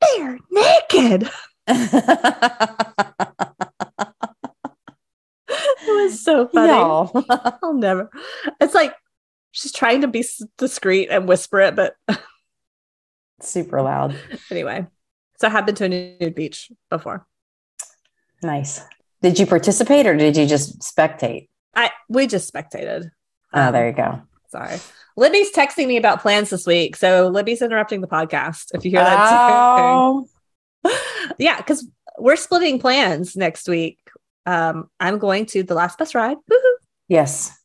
they're 0.00 0.38
naked. 0.50 1.30
It 5.82 6.04
was 6.04 6.09
so 6.24 6.48
funny. 6.48 6.68
Y'all. 6.68 7.10
I'll 7.62 7.74
never. 7.74 8.10
It's 8.60 8.74
like 8.74 8.94
she's 9.52 9.72
trying 9.72 10.00
to 10.02 10.08
be 10.08 10.20
s- 10.20 10.42
discreet 10.58 11.08
and 11.10 11.28
whisper 11.28 11.60
it, 11.60 11.76
but 11.76 11.94
Super 13.40 13.80
loud. 13.82 14.14
anyway. 14.50 14.86
So 15.38 15.48
I 15.48 15.50
have 15.50 15.64
been 15.66 15.74
to 15.76 15.84
a 15.84 15.88
nude 15.88 16.34
beach 16.34 16.70
before. 16.90 17.26
Nice. 18.42 18.82
Did 19.22 19.38
you 19.38 19.46
participate 19.46 20.06
or 20.06 20.16
did 20.16 20.36
you 20.36 20.46
just 20.46 20.80
spectate? 20.80 21.48
I 21.74 21.90
we 22.08 22.26
just 22.26 22.52
spectated. 22.52 23.10
Oh, 23.54 23.60
Um, 23.68 23.72
there 23.72 23.86
you 23.88 23.94
go. 23.94 24.22
Sorry. 24.50 24.78
Libby's 25.16 25.52
texting 25.52 25.86
me 25.86 25.96
about 25.96 26.20
plans 26.20 26.50
this 26.50 26.66
week. 26.66 26.96
So 26.96 27.28
Libby's 27.28 27.62
interrupting 27.62 28.00
the 28.00 28.06
podcast. 28.08 28.74
If 28.74 28.84
you 28.84 28.90
hear 28.90 29.00
that. 29.00 29.28
Oh, 29.30 30.26
yeah, 31.38 31.56
because 31.58 31.86
we're 32.18 32.36
splitting 32.36 32.78
plans 32.78 33.36
next 33.36 33.68
week. 33.68 33.98
Um, 34.46 34.88
I'm 34.98 35.18
going 35.18 35.46
to 35.46 35.62
the 35.62 35.74
last 35.74 35.98
bus 35.98 36.14
ride. 36.14 36.36
Woohoo. 36.50 36.74
yes, 37.08 37.56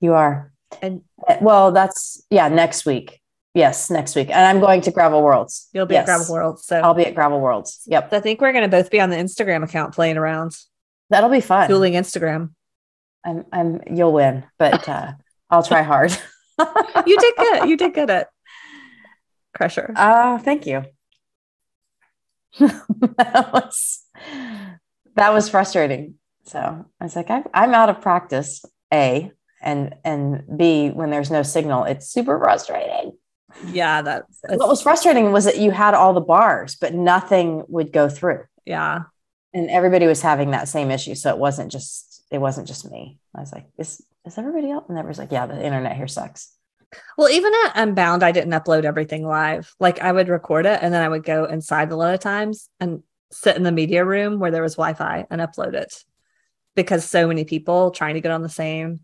you 0.00 0.14
are. 0.14 0.52
And 0.82 1.02
Uh, 1.28 1.36
Well, 1.40 1.72
that's 1.72 2.22
yeah, 2.30 2.48
next 2.48 2.84
week. 2.86 3.20
Yes, 3.54 3.88
next 3.88 4.16
week. 4.16 4.30
And 4.30 4.44
I'm 4.44 4.58
going 4.60 4.80
to 4.82 4.90
Gravel 4.90 5.22
Worlds. 5.22 5.68
you'll 5.72 5.86
be 5.86 5.94
Yes. 5.94 6.02
at 6.02 6.06
Gravel 6.16 6.34
World. 6.34 6.58
So 6.60 6.80
I'll 6.80 6.92
be 6.94 7.06
at 7.06 7.14
Gravel 7.14 7.40
Worlds. 7.40 7.82
Yep. 7.86 8.12
I 8.12 8.20
think 8.20 8.40
we're 8.40 8.52
gonna 8.52 8.68
both 8.68 8.90
be 8.90 9.00
on 9.00 9.10
the 9.10 9.16
Instagram 9.16 9.62
account 9.62 9.94
playing 9.94 10.16
around, 10.16 10.56
That'll 11.10 11.30
be 11.30 11.40
fun. 11.40 11.68
dueling 11.68 11.92
Instagram. 11.94 12.50
I'm 13.24 13.44
I'm 13.52 13.80
you'll 13.88 14.12
win, 14.12 14.44
but 14.58 14.88
uh 14.88 15.12
I'll 15.50 15.62
try 15.62 15.82
hard. 15.92 16.10
You 17.06 17.16
did 17.18 17.34
good. 17.36 17.68
You 17.68 17.76
did 17.76 17.94
good 17.94 18.10
at 18.10 18.28
Crusher. 19.56 19.92
Oh, 19.96 20.38
thank 20.38 20.66
you. 20.66 20.84
that 22.58 23.50
was 23.52 24.02
that 25.16 25.32
was 25.32 25.48
frustrating. 25.48 26.14
So 26.44 26.58
I 27.00 27.04
was 27.04 27.16
like, 27.16 27.30
I, 27.30 27.42
I'm 27.52 27.74
out 27.74 27.88
of 27.88 28.00
practice. 28.00 28.64
A 28.92 29.32
and 29.62 29.94
and 30.04 30.44
B, 30.56 30.90
when 30.90 31.10
there's 31.10 31.30
no 31.30 31.42
signal, 31.42 31.84
it's 31.84 32.08
super 32.08 32.38
frustrating. 32.38 33.12
yeah, 33.66 34.02
that 34.02 34.26
What 34.48 34.68
was 34.68 34.82
frustrating 34.82 35.32
was 35.32 35.46
that 35.46 35.58
you 35.58 35.70
had 35.70 35.94
all 35.94 36.12
the 36.12 36.20
bars, 36.20 36.76
but 36.76 36.94
nothing 36.94 37.64
would 37.68 37.92
go 37.92 38.08
through, 38.08 38.44
yeah. 38.64 39.04
and 39.52 39.70
everybody 39.70 40.06
was 40.06 40.22
having 40.22 40.50
that 40.50 40.68
same 40.68 40.90
issue. 40.90 41.14
So 41.14 41.30
it 41.30 41.38
wasn't 41.38 41.72
just 41.72 42.24
it 42.30 42.38
wasn't 42.38 42.68
just 42.68 42.90
me. 42.90 43.18
I 43.34 43.40
was 43.40 43.52
like, 43.52 43.66
is 43.78 44.04
is 44.24 44.38
everybody 44.38 44.70
else? 44.70 44.84
And 44.88 44.98
everybody's 44.98 45.18
like, 45.18 45.32
yeah, 45.32 45.46
the 45.46 45.64
internet 45.64 45.96
here 45.96 46.08
sucks. 46.08 46.52
Well, 47.18 47.28
even 47.28 47.52
at 47.64 47.72
Unbound, 47.74 48.22
I 48.22 48.30
didn't 48.30 48.52
upload 48.52 48.84
everything 48.84 49.26
live. 49.26 49.74
Like 49.80 50.00
I 50.00 50.12
would 50.12 50.28
record 50.28 50.66
it 50.66 50.78
and 50.80 50.94
then 50.94 51.02
I 51.02 51.08
would 51.08 51.24
go 51.24 51.44
inside 51.46 51.90
a 51.90 51.96
lot 51.96 52.14
of 52.14 52.20
times 52.20 52.68
and 52.78 53.02
sit 53.32 53.56
in 53.56 53.64
the 53.64 53.72
media 53.72 54.04
room 54.04 54.38
where 54.38 54.52
there 54.52 54.62
was 54.62 54.76
Wi-Fi 54.76 55.26
and 55.28 55.40
upload 55.40 55.74
it 55.74 56.04
because 56.74 57.04
so 57.04 57.26
many 57.26 57.44
people 57.44 57.90
trying 57.90 58.14
to 58.14 58.20
get 58.20 58.32
on 58.32 58.42
the 58.42 58.48
same. 58.48 59.00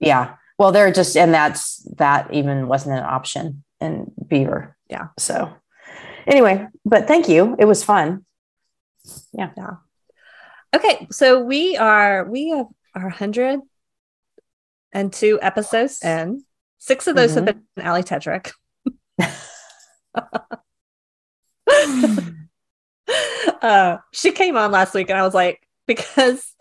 Yeah. 0.00 0.34
Well, 0.58 0.72
they're 0.72 0.92
just, 0.92 1.16
and 1.16 1.32
that's 1.32 1.86
that 1.96 2.32
even 2.32 2.68
wasn't 2.68 2.98
an 2.98 3.04
option 3.04 3.64
in 3.80 4.10
Beaver. 4.26 4.76
Yeah. 4.88 5.08
So 5.18 5.52
anyway, 6.26 6.66
but 6.84 7.06
thank 7.06 7.28
you. 7.28 7.56
It 7.58 7.64
was 7.64 7.84
fun. 7.84 8.24
Yeah. 9.32 9.50
Yeah. 9.56 9.76
Okay, 10.74 11.08
so 11.10 11.42
we 11.42 11.76
are 11.76 12.24
we 12.24 12.50
have 12.50 12.66
our 12.94 13.08
hundred 13.08 13.60
and 14.92 15.12
two 15.12 15.38
episodes 15.42 16.02
in. 16.04 16.44
Six 16.78 17.08
of 17.08 17.16
those 17.16 17.34
have 17.34 17.44
been 17.44 17.64
Ali 17.82 18.02
Tetrick. 18.02 18.52
uh, 23.62 23.98
she 24.12 24.32
came 24.32 24.56
on 24.56 24.70
last 24.70 24.94
week, 24.94 25.10
and 25.10 25.18
I 25.18 25.22
was 25.22 25.34
like, 25.34 25.60
because 25.86 26.54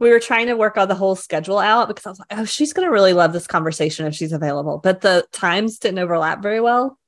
we 0.00 0.10
were 0.10 0.18
trying 0.18 0.46
to 0.46 0.56
work 0.56 0.76
on 0.76 0.88
the 0.88 0.94
whole 0.94 1.14
schedule 1.14 1.58
out, 1.58 1.88
because 1.88 2.06
I 2.06 2.10
was 2.10 2.18
like, 2.18 2.28
oh, 2.32 2.44
she's 2.44 2.72
gonna 2.72 2.90
really 2.90 3.12
love 3.12 3.32
this 3.32 3.46
conversation 3.46 4.06
if 4.06 4.14
she's 4.14 4.32
available, 4.32 4.78
but 4.78 5.02
the 5.02 5.26
times 5.32 5.78
didn't 5.78 6.00
overlap 6.00 6.42
very 6.42 6.60
well. 6.60 6.98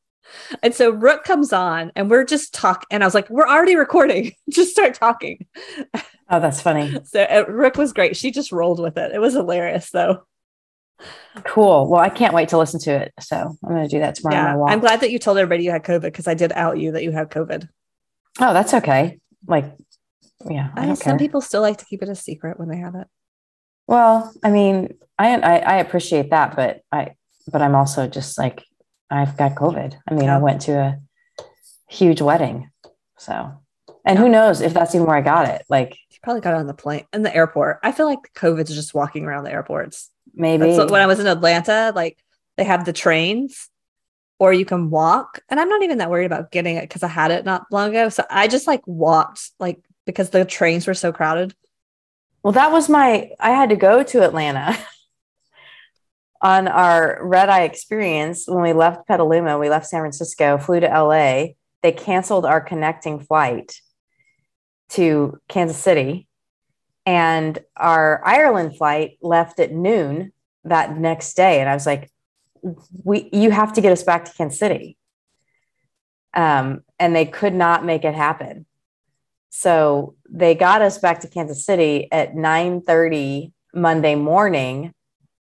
And 0.63 0.75
so 0.75 0.91
Rook 0.91 1.25
comes 1.25 1.53
on, 1.53 1.91
and 1.97 2.11
we're 2.11 2.25
just 2.25 2.55
talking, 2.55 2.87
and 2.91 3.03
I 3.03 3.07
was 3.07 3.15
like, 3.15 3.29
we're 3.29 3.49
already 3.49 3.77
recording, 3.77 4.33
just 4.51 4.71
start 4.71 4.95
talking. 4.95 5.47
Oh, 6.33 6.41
that's 6.41 6.63
funny. 6.63 6.99
So 7.05 7.23
uh, 7.23 7.45
Rook 7.49 7.77
was 7.77 7.93
great. 7.93 8.17
She 8.17 8.31
just 8.31 8.53
rolled 8.53 8.81
with 8.81 8.97
it. 8.97 9.13
It 9.13 9.19
was 9.19 9.35
hilarious, 9.35 9.91
though. 9.91 10.25
Cool. 11.45 11.89
Well, 11.89 12.01
I 12.01 12.09
can't 12.09 12.33
wait 12.33 12.49
to 12.51 12.59
listen 12.59 12.81
to 12.81 12.93
it. 12.93 13.13
So 13.21 13.37
I'm 13.37 13.69
going 13.69 13.83
to 13.83 13.89
do 13.89 13.99
that 13.99 14.15
tomorrow. 14.15 14.63
on 14.63 14.69
Yeah. 14.69 14.73
I'm 14.73 14.81
glad 14.81 15.01
that 15.01 15.11
you 15.11 15.19
told 15.19 15.37
everybody 15.37 15.65
you 15.65 15.71
had 15.71 15.85
COVID 15.85 16.03
because 16.03 16.29
I 16.29 16.35
did 16.35 16.53
out 16.53 16.79
you 16.79 16.93
that 16.93 17.03
you 17.03 17.11
had 17.11 17.31
COVID. 17.31 17.69
Oh, 18.41 18.55
that's 18.55 18.73
okay. 18.75 19.19
Like, 19.47 19.75
yeah, 20.49 20.71
I 20.77 20.91
I 20.91 20.95
some 20.95 21.19
people 21.19 21.41
still 21.41 21.63
like 21.63 21.79
to 21.79 21.85
keep 21.85 22.03
it 22.03 22.09
a 22.09 22.15
secret 22.15 22.59
when 22.59 22.69
they 22.69 22.79
have 22.79 22.95
it. 22.95 23.07
well, 23.87 24.33
I 24.43 24.51
mean, 24.51 24.95
I, 25.19 25.37
I 25.37 25.57
I 25.59 25.77
appreciate 25.77 26.31
that, 26.31 26.57
but 26.57 26.81
I 26.91 27.15
but 27.51 27.63
I'm 27.63 27.75
also 27.75 28.07
just 28.09 28.39
like 28.39 28.65
I've 29.11 29.37
got 29.37 29.55
COVID. 29.55 29.95
I 30.09 30.15
mean, 30.15 30.25
Yeah. 30.25 30.37
I 30.37 30.41
went 30.41 30.63
to 30.63 30.73
a 30.73 30.99
huge 31.89 32.21
wedding, 32.21 32.71
so 33.19 33.53
and 34.05 34.19
who 34.19 34.29
knows 34.29 34.61
if 34.61 34.75
that's 34.75 34.95
even 34.95 35.07
where 35.07 35.17
I 35.17 35.21
got 35.21 35.49
it? 35.49 35.65
Like 35.69 35.97
You 36.11 36.19
probably 36.23 36.41
got 36.41 36.55
it 36.55 36.61
on 36.61 36.67
the 36.67 36.75
plane 36.75 37.07
in 37.13 37.23
the 37.23 37.35
airport. 37.35 37.79
I 37.83 37.93
feel 37.93 38.07
like 38.07 38.33
COVID's 38.35 38.75
just 38.75 38.95
walking 38.95 39.25
around 39.25 39.45
the 39.45 39.53
airports. 39.53 40.11
maybe 40.35 40.67
That's 40.67 40.79
what, 40.79 40.91
when 40.91 41.03
I 41.03 41.07
was 41.07 41.21
in 41.21 41.27
Atlanta, 41.27 41.93
like 41.95 42.19
they 42.57 42.65
have 42.65 42.85
the 42.85 42.93
trains 42.93 43.69
or 44.39 44.53
you 44.53 44.65
can 44.65 44.91
walk. 44.91 45.41
And 45.49 45.61
I'm 45.61 45.69
not 45.69 45.83
even 45.83 45.99
that 45.99 46.11
worried 46.11 46.27
about 46.27 46.51
getting 46.51 46.77
it 46.77 46.83
because 46.83 47.05
I 47.05 47.09
had 47.09 47.31
it 47.31 47.45
not 47.45 47.67
long 47.71 47.91
ago. 47.91 48.09
So 48.09 48.25
I 48.29 48.49
just 48.49 48.67
like 48.67 48.85
walked, 48.87 49.51
like 49.61 49.79
because 50.07 50.31
the 50.31 50.45
trains 50.45 50.87
were 50.87 50.95
so 50.95 51.13
crowded. 51.13 51.55
Well, 52.43 52.53
that 52.53 52.73
was 52.73 52.89
my. 52.89 53.31
I 53.39 53.51
had 53.51 53.69
to 53.71 53.77
go 53.77 54.03
to 54.03 54.25
Atlanta 54.25 54.77
on 56.43 56.67
our 56.67 57.21
red 57.23 57.49
eye 57.49 57.63
experience, 57.63 58.47
when 58.49 58.63
we 58.63 58.73
left 58.73 59.07
Petaluma, 59.07 59.59
we 59.59 59.71
left 59.71 59.87
San 59.87 60.01
Francisco, 60.01 60.59
flew 60.59 60.81
to 60.81 60.89
LA, 60.89 61.55
they 61.83 61.93
canceled 61.93 62.45
our 62.45 62.61
connecting 62.61 63.21
flight 63.21 63.81
to 64.91 65.39
Kansas 65.49 65.79
City. 65.79 66.27
And 67.07 67.59
our 67.77 68.21
Ireland 68.25 68.77
flight 68.77 69.19
left 69.23 69.59
at 69.59 69.73
noon 69.73 70.33
that 70.65 70.97
next 70.97 71.35
day. 71.35 71.61
And 71.61 71.69
I 71.69 71.75
was 71.75 71.87
like, 71.87 72.11
we 73.03 73.29
you 73.33 73.51
have 73.51 73.73
to 73.73 73.81
get 73.81 73.91
us 73.91 74.05
back 74.05 74.25
to 74.25 74.33
Kansas 74.33 74.59
City. 74.59 74.97
Um, 76.35 76.83
and 76.99 77.15
they 77.15 77.27
could 77.27 77.55
not 77.55 77.85
make 77.85 78.05
it 78.05 78.15
happen. 78.15 78.67
So 79.55 80.15
they 80.31 80.55
got 80.55 80.81
us 80.81 80.97
back 80.97 81.21
to 81.21 81.29
Kansas 81.29 81.65
City 81.65 82.11
at 82.11 82.35
9 82.35 82.81
30 82.81 83.53
Monday 83.75 84.15
morning 84.15 84.95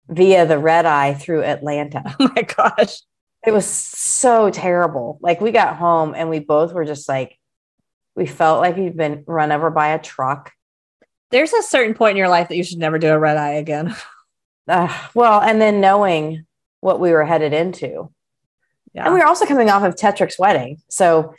via 0.08 0.46
the 0.46 0.60
red 0.60 0.86
eye 0.86 1.16
through 1.16 1.44
Atlanta. 1.44 2.16
Oh 2.20 2.32
my 2.36 2.44
gosh. 2.44 3.02
It 3.46 3.52
was 3.52 3.66
so 3.66 4.52
terrible. 4.52 5.18
Like 5.22 5.42
we 5.42 5.52
got 5.52 5.78
home 5.78 6.14
and 6.16 6.30
we 6.30 6.38
both 6.38 6.72
were 6.72 6.86
just 6.86 7.10
like, 7.10 7.40
we 8.16 8.28
felt 8.28 8.62
like 8.62 8.78
we'd 8.78 8.96
been 8.96 9.24
run 9.26 9.52
over 9.52 9.72
by 9.72 9.90
a 9.90 10.02
truck. 10.02 10.52
There's 11.32 11.54
a 11.54 11.64
certain 11.64 11.96
point 11.96 12.12
in 12.12 12.18
your 12.18 12.30
life 12.30 12.50
that 12.50 12.58
you 12.58 12.64
should 12.64 12.78
never 12.78 13.00
do 13.00 13.10
a 13.10 13.20
red 13.20 13.38
eye 13.38 13.54
again. 13.54 13.96
Uh, 14.68 14.92
well, 15.14 15.40
and 15.42 15.62
then 15.62 15.80
knowing 15.80 16.44
what 16.80 17.00
we 17.00 17.12
were 17.12 17.24
headed 17.24 17.54
into. 17.54 18.12
Yeah. 18.96 19.06
And 19.06 19.14
we 19.14 19.20
were 19.20 19.28
also 19.28 19.46
coming 19.46 19.70
off 19.70 19.84
of 19.84 19.94
Tetrick's 19.94 20.40
wedding. 20.40 20.82
So, 20.90 21.36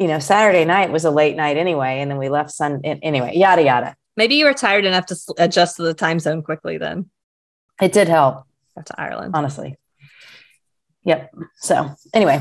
you 0.00 0.08
know, 0.08 0.18
Saturday 0.18 0.64
night 0.64 0.90
was 0.90 1.04
a 1.04 1.10
late 1.10 1.36
night 1.36 1.58
anyway. 1.58 2.00
And 2.00 2.10
then 2.10 2.18
we 2.18 2.30
left 2.30 2.50
Sunday 2.50 2.98
anyway, 3.02 3.32
yada, 3.36 3.62
yada. 3.62 3.94
Maybe 4.16 4.34
you 4.36 4.46
were 4.46 4.54
tired 4.54 4.86
enough 4.86 5.06
to 5.06 5.16
adjust 5.38 5.76
to 5.76 5.82
the 5.82 5.94
time 5.94 6.18
zone 6.18 6.42
quickly 6.42 6.78
then. 6.78 7.10
It 7.80 7.92
did 7.92 8.08
help, 8.08 8.44
Got 8.74 8.86
to 8.86 9.00
Ireland. 9.00 9.32
honestly. 9.36 9.76
Yep. 11.04 11.34
So, 11.56 11.94
anyway, 12.14 12.38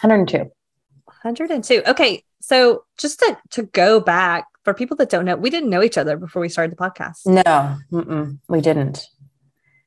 102. 0.00 0.38
102. 0.38 1.82
Okay. 1.86 2.24
So 2.40 2.84
just 2.98 3.20
to, 3.20 3.38
to 3.50 3.62
go 3.64 4.00
back 4.00 4.46
for 4.64 4.74
people 4.74 4.96
that 4.96 5.10
don't 5.10 5.24
know, 5.24 5.36
we 5.36 5.50
didn't 5.50 5.70
know 5.70 5.82
each 5.82 5.98
other 5.98 6.16
before 6.16 6.40
we 6.40 6.48
started 6.48 6.72
the 6.72 6.76
podcast. 6.76 7.26
No, 7.26 7.76
mm-mm, 7.92 8.38
we 8.48 8.60
didn't. 8.60 9.06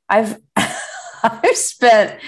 I've 0.08 0.38
I've 1.24 1.58
spent 1.58 2.20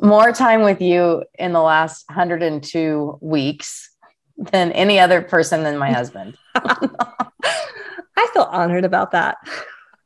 more 0.00 0.32
time 0.32 0.62
with 0.62 0.80
you 0.80 1.24
in 1.38 1.52
the 1.52 1.60
last 1.60 2.04
102 2.08 3.18
weeks 3.20 3.90
than 4.36 4.72
any 4.72 4.98
other 5.00 5.22
person 5.22 5.62
than 5.62 5.78
my 5.78 5.92
husband. 5.92 6.36
I 6.54 8.28
feel 8.32 8.44
honored 8.44 8.84
about 8.84 9.12
that. 9.12 9.38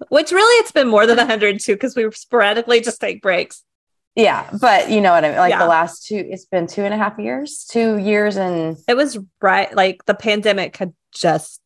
Which 0.09 0.33
really 0.33 0.55
it's 0.63 0.73
been 0.73 0.89
more 0.89 1.07
than 1.07 1.19
102 1.19 1.75
because 1.75 1.95
we 1.95 2.11
sporadically 2.13 2.81
just 2.81 3.01
take 3.01 3.23
breaks. 3.23 3.63
Yeah, 4.17 4.49
but 4.61 4.91
you 4.91 5.01
know 5.01 5.13
what 5.13 5.25
I 5.25 5.29
mean. 5.29 5.39
Like 5.39 5.51
Yeah. 5.51 5.59
the 5.61 5.67
last 5.69 6.07
two, 6.07 6.17
it's 6.17 6.47
been 6.47 6.67
two 6.67 6.83
and 6.83 6.93
a 6.93 6.97
half 6.97 7.19
years, 7.19 7.67
two 7.71 7.97
years 7.97 8.37
and 8.37 8.77
It 8.89 8.97
was 8.97 9.19
right 9.41 9.75
like 9.75 10.05
the 10.07 10.15
pandemic 10.15 10.77
had 10.77 10.95
just 11.13 11.61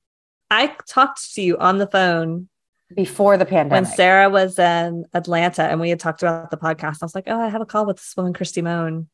I 0.50 0.76
talked 0.86 1.34
to 1.34 1.42
you 1.42 1.56
on 1.58 1.78
the 1.78 1.86
phone 1.86 2.48
before 2.94 3.36
the 3.36 3.46
pandemic 3.46 3.88
when. 3.88 3.96
Sarah 3.96 4.28
was 4.28 4.58
in 4.58 5.04
Atlanta 5.14 5.62
and 5.62 5.80
we 5.80 5.88
had 5.90 6.00
talked 6.00 6.22
about 6.22 6.50
the 6.50 6.56
podcast. 6.56 6.98
I 7.02 7.06
was 7.06 7.14
like, 7.14 7.24
oh, 7.28 7.40
I 7.40 7.48
have 7.48 7.62
a 7.62 7.66
call 7.66 7.86
with 7.86 7.96
this 7.96 8.14
woman, 8.16 8.34
Kristi 8.34 8.62
Mohn, 8.62 9.08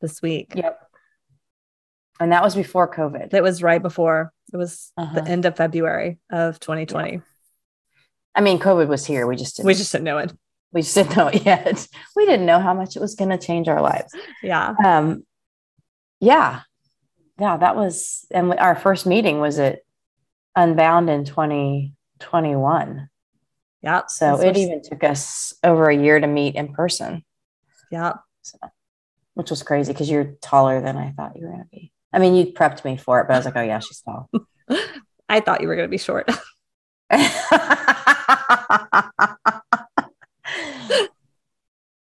this 0.00 0.20
week. 0.20 0.52
Yep. 0.56 0.80
And 2.22 2.32
that 2.32 2.42
was 2.42 2.54
before 2.54 2.88
COVID. 2.92 3.34
It 3.34 3.42
was 3.42 3.62
right 3.62 3.82
before. 3.82 4.32
It 4.52 4.56
was 4.56 4.92
Uh-huh. 4.96 5.20
the 5.20 5.28
end 5.30 5.44
of 5.44 5.56
February 5.56 6.18
of 6.30 6.58
2020. 6.60 7.20
I 8.34 8.40
mean, 8.40 8.58
COVID 8.58 8.88
was 8.88 9.04
here. 9.04 9.26
We 9.26 9.36
just 9.36 9.56
didn't. 9.56 9.66
We 9.66 9.74
just 9.74 9.92
didn't 9.92 10.04
know 10.04 10.18
it. 10.18 10.32
we 10.72 10.80
just 10.82 10.94
didn't 10.94 11.16
know 11.16 11.28
it 11.28 11.44
yet. 11.44 11.86
We 12.16 12.24
didn't 12.24 12.46
know 12.46 12.60
how 12.60 12.72
much 12.74 12.96
it 12.96 13.00
was 13.00 13.14
going 13.14 13.30
to 13.30 13.38
change 13.38 13.68
our 13.68 13.82
lives. 13.82 14.14
Yeah. 14.42 14.74
um 14.84 15.24
yeah 16.20 16.60
yeah 17.38 17.56
that 17.56 17.74
was 17.76 18.24
and 18.30 18.54
our 18.54 18.76
first 18.76 19.06
meeting 19.06 19.40
was 19.40 19.58
at 19.58 19.80
unbound 20.56 21.10
in 21.10 21.24
2021 21.24 23.08
Yeah. 23.82 24.02
so 24.06 24.40
it 24.40 24.56
even 24.56 24.82
took 24.82 25.02
us 25.04 25.52
over 25.64 25.88
a 25.90 25.96
year 25.96 26.20
to 26.20 26.26
meet 26.26 26.54
in 26.54 26.72
person 26.72 27.24
yeah. 27.90 28.14
so, 28.42 28.56
which 29.34 29.50
was 29.50 29.62
crazy 29.62 29.92
because 29.92 30.08
you're 30.10 30.34
taller 30.40 30.80
than 30.80 30.96
i 30.96 31.10
thought 31.10 31.36
you 31.36 31.42
were 31.46 31.52
going 31.52 31.64
to 31.64 31.68
be 31.70 31.91
i 32.12 32.18
mean 32.18 32.34
you 32.34 32.46
prepped 32.46 32.84
me 32.84 32.96
for 32.96 33.20
it 33.20 33.26
but 33.26 33.34
i 33.34 33.38
was 33.38 33.44
like 33.44 33.56
oh 33.56 33.62
yeah 33.62 33.78
she's 33.78 34.00
tall 34.00 34.28
I 35.32 35.40
thought 35.40 35.62
you 35.62 35.68
were 35.68 35.76
going 35.76 35.88
to 35.88 35.90
be 35.90 35.96
short. 35.98 36.28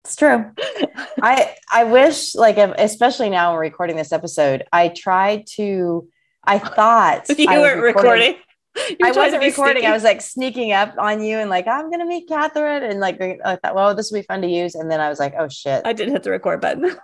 it's 0.06 0.16
true 0.18 0.52
I 1.22 1.56
I 1.72 1.86
wish 1.86 2.36
like 2.36 2.58
especially 2.58 3.30
now 3.30 3.54
we're 3.54 3.62
recording 3.62 3.96
this 3.96 4.12
episode. 4.12 4.64
I 4.74 4.90
tried 4.90 5.48
to. 5.56 6.08
I 6.44 6.60
thought 6.60 7.30
you 7.38 7.50
I 7.50 7.60
weren't 7.60 7.82
recording. 7.82 8.36
You're 9.00 9.10
I 9.10 9.12
wasn't 9.12 9.44
recording. 9.44 9.86
I 9.86 9.92
was 9.92 10.04
like 10.04 10.22
sneaking 10.22 10.74
up 10.74 10.96
on 10.98 11.22
you 11.22 11.40
and 11.40 11.50
like 11.50 11.68
I'm 11.68 11.90
gonna 11.92 12.06
meet 12.06 12.30
Kathryn 12.30 12.90
and 12.90 13.00
like 13.00 13.22
I 13.22 13.58
thought, 13.58 13.76
well, 13.76 13.96
this 13.96 14.12
will 14.12 14.20
be 14.20 14.26
fun 14.26 14.42
to 14.42 14.48
use. 14.50 14.76
And 14.76 14.92
then 14.92 15.00
I 15.00 15.10
was 15.10 15.20
like, 15.20 15.34
oh 15.38 15.48
shit, 15.50 15.82
I 15.86 15.94
did 15.94 16.10
hit 16.10 16.24
the 16.24 16.32
record 16.32 16.62
button. 16.62 16.96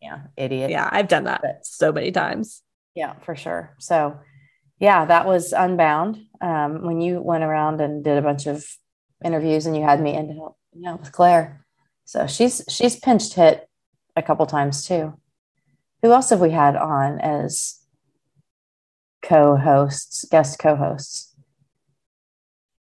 Yeah, 0.00 0.18
idiot. 0.36 0.70
yeah, 0.70 0.88
I've 0.90 1.08
done 1.08 1.24
that 1.24 1.40
But- 1.42 1.66
so 1.66 1.92
many 1.92 2.10
times. 2.12 2.62
yeah, 2.94 3.14
for 3.22 3.34
sure. 3.36 3.74
So 3.78 4.18
yeah, 4.78 5.04
that 5.06 5.26
was 5.26 5.52
Unbound. 5.52 6.18
Um, 6.40 6.84
when 6.86 7.00
you 7.00 7.20
went 7.22 7.44
around 7.44 7.80
and 7.80 8.04
did 8.04 8.18
a 8.18 8.22
bunch 8.22 8.46
of 8.46 8.64
interviews 9.24 9.66
and 9.66 9.74
you 9.76 9.82
had 9.82 10.00
me 10.00 10.14
in 10.14 10.28
to 10.28 10.34
help, 10.34 10.56
yeah, 10.74 10.94
with 10.94 11.12
Claire. 11.12 11.64
So 12.04 12.26
she's 12.26 12.62
she's 12.68 12.96
pinched 12.96 13.34
hit 13.34 13.68
a 14.14 14.22
couple 14.22 14.46
times 14.46 14.86
too. 14.86 15.18
Who 16.02 16.12
else 16.12 16.30
have 16.30 16.40
we 16.40 16.50
had 16.50 16.76
on 16.76 17.18
as 17.20 17.80
co-hosts, 19.22 20.24
guest 20.30 20.58
co-hosts? 20.58 21.34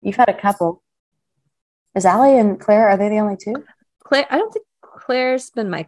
You've 0.01 0.15
had 0.17 0.29
a 0.29 0.33
couple. 0.33 0.81
Is 1.95 2.05
Allie 2.05 2.37
and 2.37 2.59
Claire, 2.59 2.89
are 2.89 2.97
they 2.97 3.09
the 3.09 3.19
only 3.19 3.37
two? 3.37 3.53
Claire, 4.03 4.25
I 4.29 4.37
don't 4.37 4.51
think 4.51 4.65
Claire's 4.81 5.51
been 5.51 5.69
my 5.69 5.87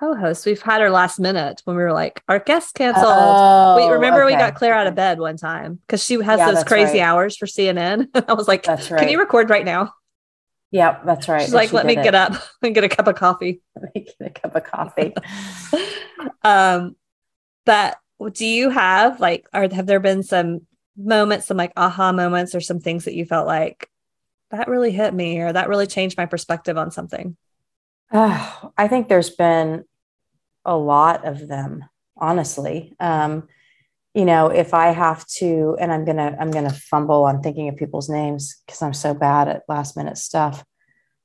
co-host. 0.00 0.46
We've 0.46 0.60
had 0.62 0.80
her 0.80 0.90
last 0.90 1.18
minute 1.18 1.60
when 1.64 1.76
we 1.76 1.82
were 1.82 1.92
like, 1.92 2.22
our 2.28 2.38
guest 2.38 2.74
canceled. 2.74 3.06
we 3.76 3.82
Oh, 3.82 3.92
remember 3.92 4.24
we 4.24 4.32
got 4.32 4.54
Claire 4.54 4.74
out 4.74 4.86
of 4.86 4.94
bed 4.94 5.18
one 5.18 5.36
time 5.36 5.80
because 5.86 6.02
she 6.04 6.14
has 6.22 6.38
Yeah, 6.38 6.52
those 6.52 6.64
crazy 6.64 6.98
right. 6.98 7.04
hours 7.04 7.36
for 7.36 7.46
CNN. 7.46 8.08
I 8.28 8.32
was 8.34 8.48
like, 8.48 8.64
That's 8.64 8.90
right. 8.90 9.00
can 9.00 9.08
you 9.08 9.18
record 9.18 9.50
right 9.50 9.64
now? 9.64 9.92
Yep, 10.70 11.02
that's 11.06 11.28
right. 11.28 11.42
She's 11.42 11.54
like, 11.54 11.70
She 11.70 11.76
let 11.76 11.86
me 11.86 11.94
did 11.94 12.04
get 12.04 12.14
up 12.14 12.34
and 12.62 12.74
get 12.74 12.84
a 12.84 12.88
cup 12.88 13.06
of 13.06 13.14
coffee. 13.16 13.62
Let 13.80 13.94
me 13.94 14.04
get 14.04 14.16
a 14.20 14.30
cup 14.30 14.54
of 14.54 14.64
coffee. 14.64 15.14
um, 16.42 16.96
but 17.64 17.96
do 18.32 18.46
you 18.46 18.70
have 18.70 19.20
like, 19.20 19.48
or 19.54 19.68
have 19.72 19.86
there 19.86 20.00
been 20.00 20.22
some 20.22 20.66
moments, 20.96 21.46
some 21.46 21.56
like 21.56 21.72
aha 21.76 22.12
moments, 22.12 22.54
or 22.54 22.60
some 22.60 22.80
things 22.80 23.04
that 23.04 23.14
you 23.14 23.24
felt 23.24 23.46
like 23.46 23.88
that 24.50 24.68
really 24.68 24.90
hit 24.90 25.14
me, 25.14 25.38
or 25.40 25.52
that 25.52 25.68
really 25.68 25.86
changed 25.86 26.16
my 26.18 26.26
perspective 26.26 26.76
on 26.76 26.90
something? 26.90 27.36
Oh, 28.12 28.70
I 28.78 28.88
think 28.88 29.08
there's 29.08 29.30
been 29.30 29.84
a 30.64 30.76
lot 30.76 31.26
of 31.26 31.48
them, 31.48 31.84
honestly. 32.16 32.94
Um, 33.00 33.48
you 34.14 34.24
know, 34.24 34.48
if 34.48 34.74
I 34.74 34.88
have 34.88 35.26
to, 35.38 35.76
and 35.80 35.92
I'm 35.92 36.04
gonna, 36.04 36.36
I'm 36.40 36.50
gonna 36.50 36.72
fumble 36.72 37.24
on 37.24 37.42
thinking 37.42 37.68
of 37.68 37.76
people's 37.76 38.08
names 38.08 38.60
because 38.66 38.82
I'm 38.82 38.94
so 38.94 39.14
bad 39.14 39.48
at 39.48 39.62
last 39.68 39.96
minute 39.96 40.18
stuff. 40.18 40.64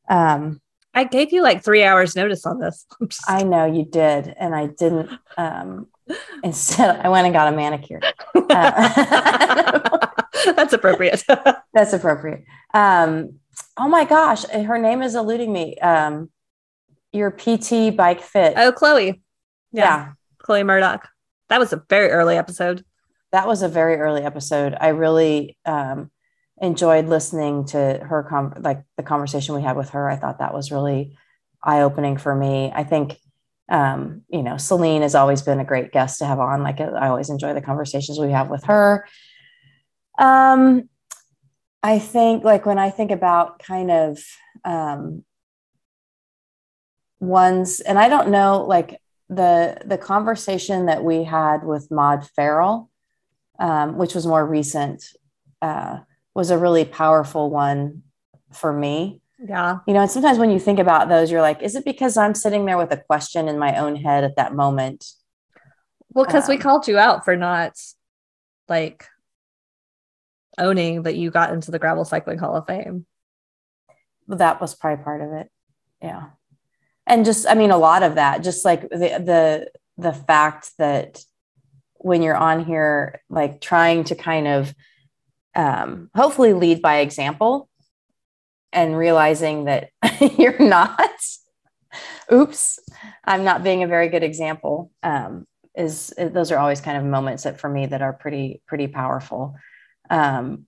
Um, 0.09 0.61
I 0.93 1.05
gave 1.05 1.33
you 1.33 1.41
like 1.41 1.63
three 1.63 1.83
hours 1.83 2.15
notice 2.15 2.45
on 2.45 2.59
this. 2.59 2.85
Just- 3.07 3.23
I 3.27 3.43
know 3.43 3.65
you 3.65 3.85
did, 3.85 4.27
and 4.39 4.53
I 4.53 4.67
didn't. 4.67 5.09
Um, 5.37 5.87
instead, 6.43 6.99
I 7.03 7.09
went 7.09 7.25
and 7.25 7.33
got 7.33 7.51
a 7.51 7.55
manicure. 7.55 8.01
Uh, 8.35 10.07
That's 10.55 10.73
appropriate. 10.73 11.23
That's 11.73 11.93
appropriate. 11.93 12.43
Um, 12.73 13.39
oh 13.77 13.87
my 13.87 14.03
gosh, 14.05 14.45
her 14.45 14.77
name 14.77 15.01
is 15.01 15.15
eluding 15.15 15.51
me. 15.51 15.77
Um, 15.79 16.29
your 17.13 17.32
PT 17.32 17.95
bike 17.95 18.21
fit. 18.21 18.54
oh, 18.58 18.71
Chloe. 18.71 19.21
yeah. 19.71 20.13
Chloe 20.39 20.63
Murdoch. 20.63 21.08
That 21.49 21.60
was 21.60 21.71
a 21.71 21.84
very 21.89 22.10
early 22.10 22.36
episode. 22.36 22.84
that 23.32 23.47
was 23.47 23.62
a 23.62 23.67
very 23.69 23.95
early 23.97 24.23
episode. 24.23 24.76
I 24.80 24.89
really 24.89 25.58
um, 25.65 26.12
enjoyed 26.62 27.08
listening 27.08 27.65
to 27.67 27.78
her, 27.78 28.23
com- 28.30 28.54
like 28.60 28.84
the 28.97 29.04
conversation 29.04 29.56
we 29.56 29.62
had 29.62 29.78
with 29.78 29.89
her. 29.91 30.10
I 30.10 30.15
thought 30.17 30.39
that 30.39 30.54
was 30.54 30.71
really 30.71 31.17
eye 31.63 31.82
opening 31.82 32.17
for 32.17 32.36
me. 32.36 32.71
I 32.76 32.84
think, 32.84 33.17
um, 33.69 34.23
you 34.30 34.43
know, 34.43 34.58
Selene 34.58 35.02
has 35.02 35.15
always 35.15 35.41
been 35.41 35.60
a 35.60 35.65
great 35.65 35.91
guest 35.91 36.19
to 36.19 36.26
have 36.26 36.39
on. 36.39 36.62
Like 36.62 36.82
I 36.82 37.08
always 37.08 37.30
enjoy 37.30 37.54
the 37.54 37.62
conversations 37.62 38.19
we 38.19 38.32
have 38.32 38.49
with 38.49 38.65
her. 38.65 39.08
Um, 40.19 40.89
I 41.82 41.99
think, 41.99 42.43
like 42.43 42.65
when 42.65 42.78
I 42.78 42.89
think 42.89 43.12
about 43.12 43.60
kind 43.60 43.89
of 43.91 44.19
um, 44.63 45.23
ones, 47.27 47.79
and 47.79 47.97
I 47.97 48.09
don't 48.09 48.29
know, 48.29 48.63
like 48.67 48.99
the 49.29 49.77
the 49.86 49.97
conversation 49.97 50.86
that 50.88 51.03
we 51.03 51.23
had 51.23 51.63
with 51.63 51.89
Maud 51.91 52.27
Farrell, 52.36 52.89
um, 53.59 53.97
which 53.97 54.13
was 54.15 54.25
more 54.27 54.45
recent, 54.45 55.03
uh, 55.62 55.99
was 56.36 56.51
a 56.51 56.57
really 56.57 56.86
powerful 56.86 57.49
one 57.49 58.03
for 58.51 58.71
me. 58.73 59.21
Yeah. 59.39 59.79
You 59.88 59.93
know, 59.93 60.01
and 60.01 60.12
sometimes 60.12 60.38
when 60.38 60.51
you 60.51 60.59
think 60.59 60.79
about 60.79 61.09
those, 61.09 61.29
you're 61.31 61.41
like, 61.41 61.62
is 61.62 61.75
it 61.75 61.83
because 61.83 62.15
I'm 62.15 62.36
sitting 62.36 62.65
there 62.65 62.77
with 62.77 62.91
a 62.91 62.97
question 62.97 63.47
in 63.49 63.59
my 63.59 63.75
own 63.77 63.95
head 63.97 64.23
at 64.23 64.36
that 64.38 64.53
moment? 64.55 65.05
Well, 66.13 66.25
because 66.25 66.47
we 66.47 66.55
Um, 66.55 66.62
called 66.62 66.88
you 66.88 66.97
out 66.97 67.25
for 67.25 67.36
not 67.36 67.73
like 68.69 69.05
owning 70.57 71.03
that 71.03 71.15
you 71.15 71.31
got 71.31 71.51
into 71.51 71.71
the 71.71 71.79
gravel 71.79 72.05
cycling 72.05 72.38
hall 72.38 72.55
of 72.55 72.67
fame. 72.67 73.05
that 74.27 74.62
was 74.62 74.73
probably 74.75 75.03
part 75.03 75.21
of 75.21 75.33
it 75.33 75.51
yeah 76.01 76.27
and 77.07 77.25
just 77.25 77.47
i 77.47 77.53
mean 77.53 77.71
a 77.71 77.77
lot 77.77 78.03
of 78.03 78.15
that 78.15 78.43
just 78.43 78.65
like 78.65 78.81
the 78.89 78.97
the 78.97 79.69
the 79.97 80.13
fact 80.13 80.71
that 80.77 81.23
when 81.95 82.21
you're 82.21 82.35
on 82.35 82.65
here 82.65 83.21
like 83.29 83.61
trying 83.61 84.03
to 84.03 84.15
kind 84.15 84.47
of 84.47 84.73
um 85.55 86.09
hopefully 86.15 86.53
lead 86.53 86.81
by 86.81 86.97
example 86.97 87.69
and 88.71 88.97
realizing 88.97 89.65
that 89.65 89.89
you're 90.37 90.59
not 90.59 90.99
oops 92.31 92.79
i'm 93.23 93.43
not 93.43 93.63
being 93.63 93.83
a 93.83 93.87
very 93.87 94.07
good 94.07 94.23
example 94.23 94.91
um 95.03 95.45
is 95.75 96.13
those 96.17 96.51
are 96.51 96.59
always 96.59 96.81
kind 96.81 96.97
of 96.97 97.03
moments 97.03 97.43
that 97.43 97.59
for 97.59 97.69
me 97.69 97.85
that 97.85 98.01
are 98.01 98.13
pretty 98.13 98.61
pretty 98.67 98.87
powerful 98.87 99.55
um 100.09 100.65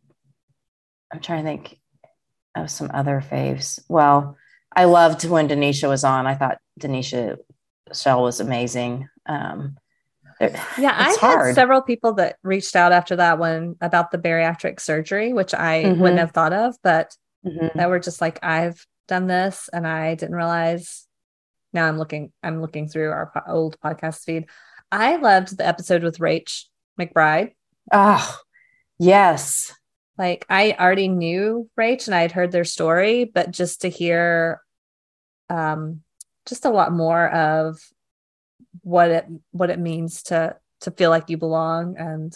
i'm 1.12 1.19
trying 1.19 1.43
to 1.43 1.50
think 1.50 1.80
of 2.56 2.71
some 2.71 2.89
other 2.93 3.21
faves. 3.21 3.80
Well, 3.88 4.38
I 4.76 4.86
loved 4.86 5.26
when 5.26 5.48
Denisha 5.48 5.88
was 5.88 6.04
on. 6.04 6.28
I 6.28 6.36
thought 6.36 6.60
Denisha 6.80 7.38
Shell 7.94 8.24
was 8.24 8.40
amazing. 8.40 9.08
Um, 9.26 9.78
Yeah, 10.78 10.94
I 10.94 11.16
had 11.22 11.54
several 11.56 11.82
people 11.82 12.14
that 12.16 12.36
reached 12.44 12.76
out 12.76 12.92
after 12.92 13.16
that 13.16 13.40
one 13.40 13.78
about 13.80 14.12
the 14.12 14.18
bariatric 14.18 14.82
surgery, 14.82 15.32
which 15.32 15.54
I 15.54 15.84
Mhm. 15.86 15.98
wouldn't 16.00 16.20
have 16.20 16.32
thought 16.32 16.52
of, 16.52 16.76
but 16.84 17.16
Mhm. 17.46 17.74
that 17.76 17.90
were 17.90 18.00
just 18.00 18.20
like, 18.20 18.44
I've 18.44 18.86
done 19.08 19.28
this 19.28 19.70
and 19.72 19.88
I 19.88 20.16
didn't 20.16 20.36
realize. 20.36 21.08
Now 21.72 21.88
I'm 21.88 21.98
looking, 21.98 22.34
I'm 22.44 22.60
looking 22.62 22.90
through 22.90 23.12
our 23.12 23.32
po- 23.34 23.44
old 23.48 23.80
podcast 23.80 24.26
feed. 24.26 24.50
I 24.92 25.16
loved 25.16 25.58
the 25.58 25.66
episode 25.66 26.04
with 26.04 26.18
Rach 26.20 26.66
McBride. 27.00 27.54
Oh, 27.94 28.38
yes. 29.00 29.74
Like 30.18 30.46
I 30.50 30.76
already 30.78 31.08
knew 31.08 31.70
Rach 31.80 32.08
and 32.08 32.16
I 32.16 32.22
had 32.22 32.34
heard 32.34 32.52
their 32.52 32.66
story, 32.66 33.24
but 33.24 33.52
just 33.52 33.82
to 33.82 33.90
hear 33.90 34.62
um 35.50 36.02
just 36.46 36.66
a 36.66 36.70
lot 36.70 36.92
more 36.92 37.30
of 37.30 37.80
what 38.82 39.10
it 39.12 39.26
what 39.52 39.70
it 39.70 39.80
means 39.80 40.24
to 40.24 40.56
to 40.82 40.92
feel 40.92 41.10
like 41.10 41.30
you 41.30 41.38
belong 41.38 41.96
and 41.98 42.36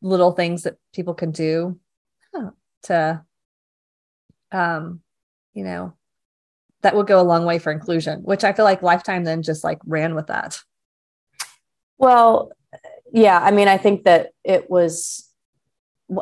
little 0.00 0.32
things 0.32 0.62
that 0.62 0.76
people 0.94 1.14
can 1.14 1.30
do 1.30 1.78
to 2.82 3.22
um 4.52 5.00
you 5.54 5.64
know 5.64 5.94
that 6.82 6.94
would 6.96 7.06
go 7.06 7.20
a 7.20 7.22
long 7.22 7.44
way 7.44 7.58
for 7.58 7.72
inclusion 7.72 8.20
which 8.20 8.44
i 8.44 8.52
feel 8.52 8.64
like 8.64 8.82
lifetime 8.82 9.24
then 9.24 9.42
just 9.42 9.64
like 9.64 9.78
ran 9.84 10.14
with 10.14 10.28
that 10.28 10.60
Well, 11.98 12.52
yeah. 13.12 13.38
I 13.38 13.50
mean, 13.50 13.68
I 13.68 13.76
think 13.76 14.04
that 14.04 14.30
it 14.42 14.70
was. 14.70 15.28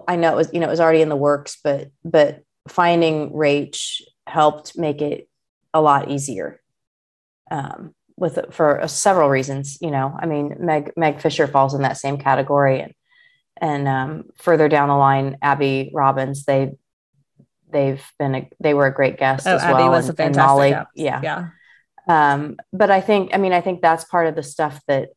I 0.07 0.17
know 0.17 0.33
it 0.33 0.37
was, 0.37 0.51
you 0.53 0.61
know, 0.61 0.67
it 0.67 0.71
was 0.71 0.81
already 0.81 1.01
in 1.01 1.09
the 1.09 1.17
works, 1.17 1.57
but 1.63 1.91
but 2.05 2.43
finding 2.69 3.31
Rach 3.31 4.03
helped 4.27 4.77
make 4.77 5.01
it 5.01 5.28
a 5.74 5.81
lot 5.81 6.11
easier. 6.11 6.61
Um, 7.50 7.94
with 8.16 8.38
for 8.50 8.83
several 8.88 9.28
reasons, 9.28 9.78
you 9.81 9.90
know. 9.90 10.16
I 10.18 10.26
mean, 10.26 10.57
Meg 10.59 10.92
Meg 10.96 11.20
Fisher 11.20 11.46
falls 11.46 11.74
in 11.74 11.83
that 11.83 11.96
same 11.96 12.18
category, 12.18 12.81
and 12.81 12.92
and 13.61 13.88
um, 13.88 14.24
further 14.37 14.68
down 14.68 14.88
the 14.88 14.96
line, 14.96 15.38
Abby 15.40 15.90
Robbins. 15.94 16.44
They 16.44 16.72
they've 17.70 18.04
been 18.18 18.35
a, 18.35 18.50
they 18.61 18.74
were 18.74 18.87
a 18.87 18.94
great 18.94 19.18
guest 19.18 19.46
oh 19.46 19.54
as 19.57 19.62
abby 19.62 19.74
well. 19.74 19.90
was 19.90 20.09
a 20.09 20.12
and- 20.12 20.20
and 20.20 20.37
Molly, 20.37 20.70
guest. 20.70 20.88
yeah, 20.94 21.20
yeah 21.22 21.48
um, 22.09 22.57
but 22.72 22.90
I 22.90 23.00
think, 23.02 23.31
I 23.35 23.37
mean, 23.38 23.52
I 23.52 23.61
think 23.61 23.83
that's 23.83 24.04
part 24.04 24.26
of 24.26 24.35
the 24.35 24.42
stuff 24.42 24.81
that 24.88 25.11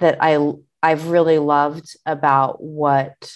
that 0.00 0.18
I 0.20 0.52
I've 0.82 1.08
really 1.08 1.38
loved 1.38 1.94
about 2.06 2.60
what 2.60 3.32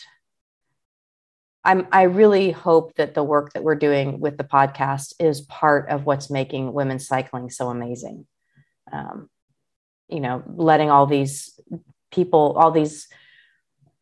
I'm. 1.67 1.87
I 1.93 2.03
really 2.03 2.51
hope 2.53 2.95
that 2.95 3.15
the 3.15 3.23
work 3.25 3.53
that 3.53 3.63
we're 3.65 3.75
doing 3.75 4.21
with 4.21 4.39
the 4.39 4.45
podcast 4.45 5.13
is 5.19 5.41
part 5.43 5.91
of 5.91 6.07
what's 6.07 6.31
making 6.31 6.73
women's 6.73 7.07
cycling 7.07 7.51
so 7.51 7.69
amazing. 7.69 8.27
Um, 8.91 9.29
you 10.09 10.21
know, 10.21 10.43
letting 10.47 10.91
all 10.91 11.07
these 11.07 11.59
people, 12.11 12.57
all 12.59 12.71
these 12.71 13.09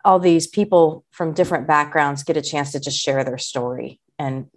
all 0.05 0.18
these 0.18 0.46
people 0.46 1.05
from 1.11 1.33
different 1.33 1.66
backgrounds 1.66 2.22
get 2.22 2.37
a 2.37 2.42
chance 2.42 2.72
to 2.72 2.81
just 2.81 2.98
share 3.00 3.24
their 3.24 3.38
story 3.38 4.00
and 4.18 4.48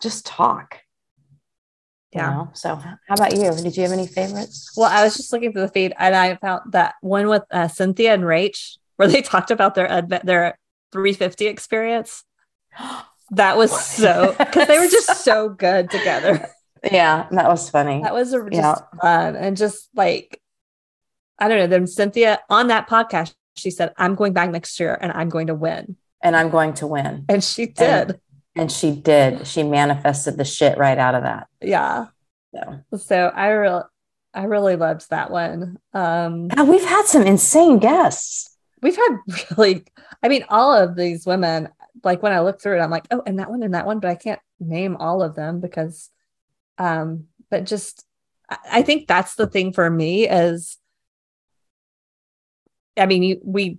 just 0.00 0.24
talk 0.24 0.78
you 2.12 2.20
Yeah. 2.20 2.30
know? 2.30 2.50
So 2.54 2.76
how 2.76 2.96
about 3.10 3.36
you? 3.36 3.52
Did 3.54 3.76
you 3.76 3.82
have 3.82 3.92
any 3.92 4.06
favorites? 4.06 4.72
Well, 4.76 4.88
I 4.90 5.04
was 5.04 5.16
just 5.16 5.32
looking 5.32 5.52
through 5.52 5.62
the 5.62 5.68
feed 5.68 5.92
and 5.98 6.14
I 6.14 6.36
found 6.36 6.72
that 6.72 6.94
one 7.02 7.28
with 7.28 7.42
uh, 7.50 7.68
Cynthia 7.68 8.14
and 8.14 8.22
Rach 8.22 8.78
where 8.96 9.08
they 9.08 9.20
talked 9.32 9.50
about 9.50 9.74
their 9.74 9.88
adve- 9.88 10.22
their 10.24 10.58
350 10.92 11.46
experience. 11.46 12.24
That 13.32 13.56
was 13.56 13.78
so 13.78 14.34
because 14.38 14.68
they 14.68 14.78
were 14.78 14.86
just 14.88 15.24
so 15.24 15.48
good 15.50 15.90
together. 15.90 16.48
yeah, 16.90 17.26
that 17.30 17.48
was 17.48 17.68
funny. 17.68 18.00
That 18.02 18.14
was 18.14 18.32
a, 18.32 18.38
just 18.50 18.52
Yeah. 18.52 18.74
fun 19.02 19.36
and 19.36 19.56
just 19.56 19.88
like 19.94 20.40
I 21.38 21.48
don't 21.48 21.58
know. 21.58 21.66
Then 21.66 21.86
Cynthia 21.86 22.40
on 22.50 22.68
that 22.68 22.88
podcast, 22.88 23.34
she 23.56 23.70
said, 23.70 23.92
"I'm 23.96 24.14
going 24.14 24.32
back 24.32 24.50
next 24.50 24.78
year 24.80 24.96
and 25.00 25.12
I'm 25.12 25.28
going 25.28 25.48
to 25.48 25.54
win," 25.54 25.96
and 26.22 26.34
I'm 26.36 26.50
going 26.50 26.74
to 26.74 26.86
win. 26.86 27.26
and 27.28 27.42
she 27.44 27.66
did. 27.66 28.18
And 28.56 28.72
she 28.72 28.90
did. 28.92 29.46
She 29.46 29.62
manifested 29.62 30.36
the 30.36 30.44
shit 30.44 30.78
right 30.78 30.98
out 30.98 31.14
of 31.14 31.22
that. 31.22 31.46
yeah. 31.60 32.06
So 32.54 32.80
So 32.96 33.26
I 33.28 33.48
really, 33.48 33.82
I 34.34 34.44
really 34.44 34.74
loved 34.74 35.08
that 35.10 35.30
one. 35.30 35.76
Um, 35.94 36.48
God, 36.48 36.66
we've 36.66 36.84
had 36.84 37.04
some 37.06 37.22
insane 37.22 37.78
guests. 37.78 38.56
We've 38.82 38.96
had 38.96 39.18
really 39.56 39.84
i 40.22 40.28
mean 40.28 40.44
all 40.48 40.72
of 40.72 40.96
these 40.96 41.26
women 41.26 41.68
like 42.04 42.22
when 42.22 42.32
i 42.32 42.40
look 42.40 42.60
through 42.60 42.76
it 42.76 42.82
i'm 42.82 42.90
like 42.90 43.06
oh 43.10 43.22
and 43.26 43.38
that 43.38 43.50
one 43.50 43.62
and 43.62 43.74
that 43.74 43.86
one 43.86 44.00
but 44.00 44.10
i 44.10 44.14
can't 44.14 44.40
name 44.60 44.96
all 44.96 45.22
of 45.22 45.34
them 45.34 45.60
because 45.60 46.10
um 46.78 47.24
but 47.50 47.64
just 47.64 48.04
i, 48.48 48.82
think 48.82 49.06
that's 49.06 49.34
the 49.34 49.46
thing 49.46 49.72
for 49.72 49.88
me 49.88 50.28
is 50.28 50.78
i 52.96 53.06
mean 53.06 53.22
you, 53.22 53.40
we 53.44 53.78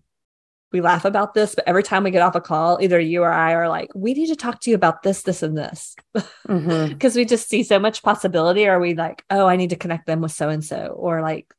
we 0.72 0.82
laugh 0.82 1.04
about 1.06 1.34
this 1.34 1.56
but 1.56 1.68
every 1.68 1.82
time 1.82 2.04
we 2.04 2.12
get 2.12 2.22
off 2.22 2.36
a 2.36 2.42
call 2.42 2.78
either 2.82 3.00
you 3.00 3.24
or 3.24 3.32
i 3.32 3.54
are 3.54 3.68
like 3.68 3.90
we 3.96 4.14
need 4.14 4.28
to 4.28 4.36
talk 4.36 4.60
to 4.60 4.70
you 4.70 4.76
about 4.76 5.02
this 5.04 5.24
this 5.24 5.44
and 5.44 5.58
this. 5.58 5.96
Because 6.48 7.16
we 7.16 7.26
just 7.26 7.48
see 7.48 7.64
so 7.64 7.80
much 7.80 8.04
possibility 8.04 8.68
or 8.68 8.80
we 8.80 8.94
like 8.94 9.24
oh 9.30 9.48
i 9.48 9.56
need 9.56 9.72
to 9.72 9.76
connect 9.76 10.06
them 10.06 10.22
with 10.22 10.32
so 10.32 10.50
and 10.50 10.64
so 10.64 10.96
or 10.98 11.22
like 11.22 11.54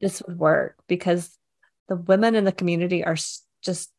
this 0.00 0.22
would 0.26 0.38
work 0.38 0.76
because 0.88 1.38
the 1.90 1.96
women 1.96 2.34
in 2.34 2.44
the 2.44 2.52
community 2.52 3.04
are 3.04 3.16
just 3.62 3.90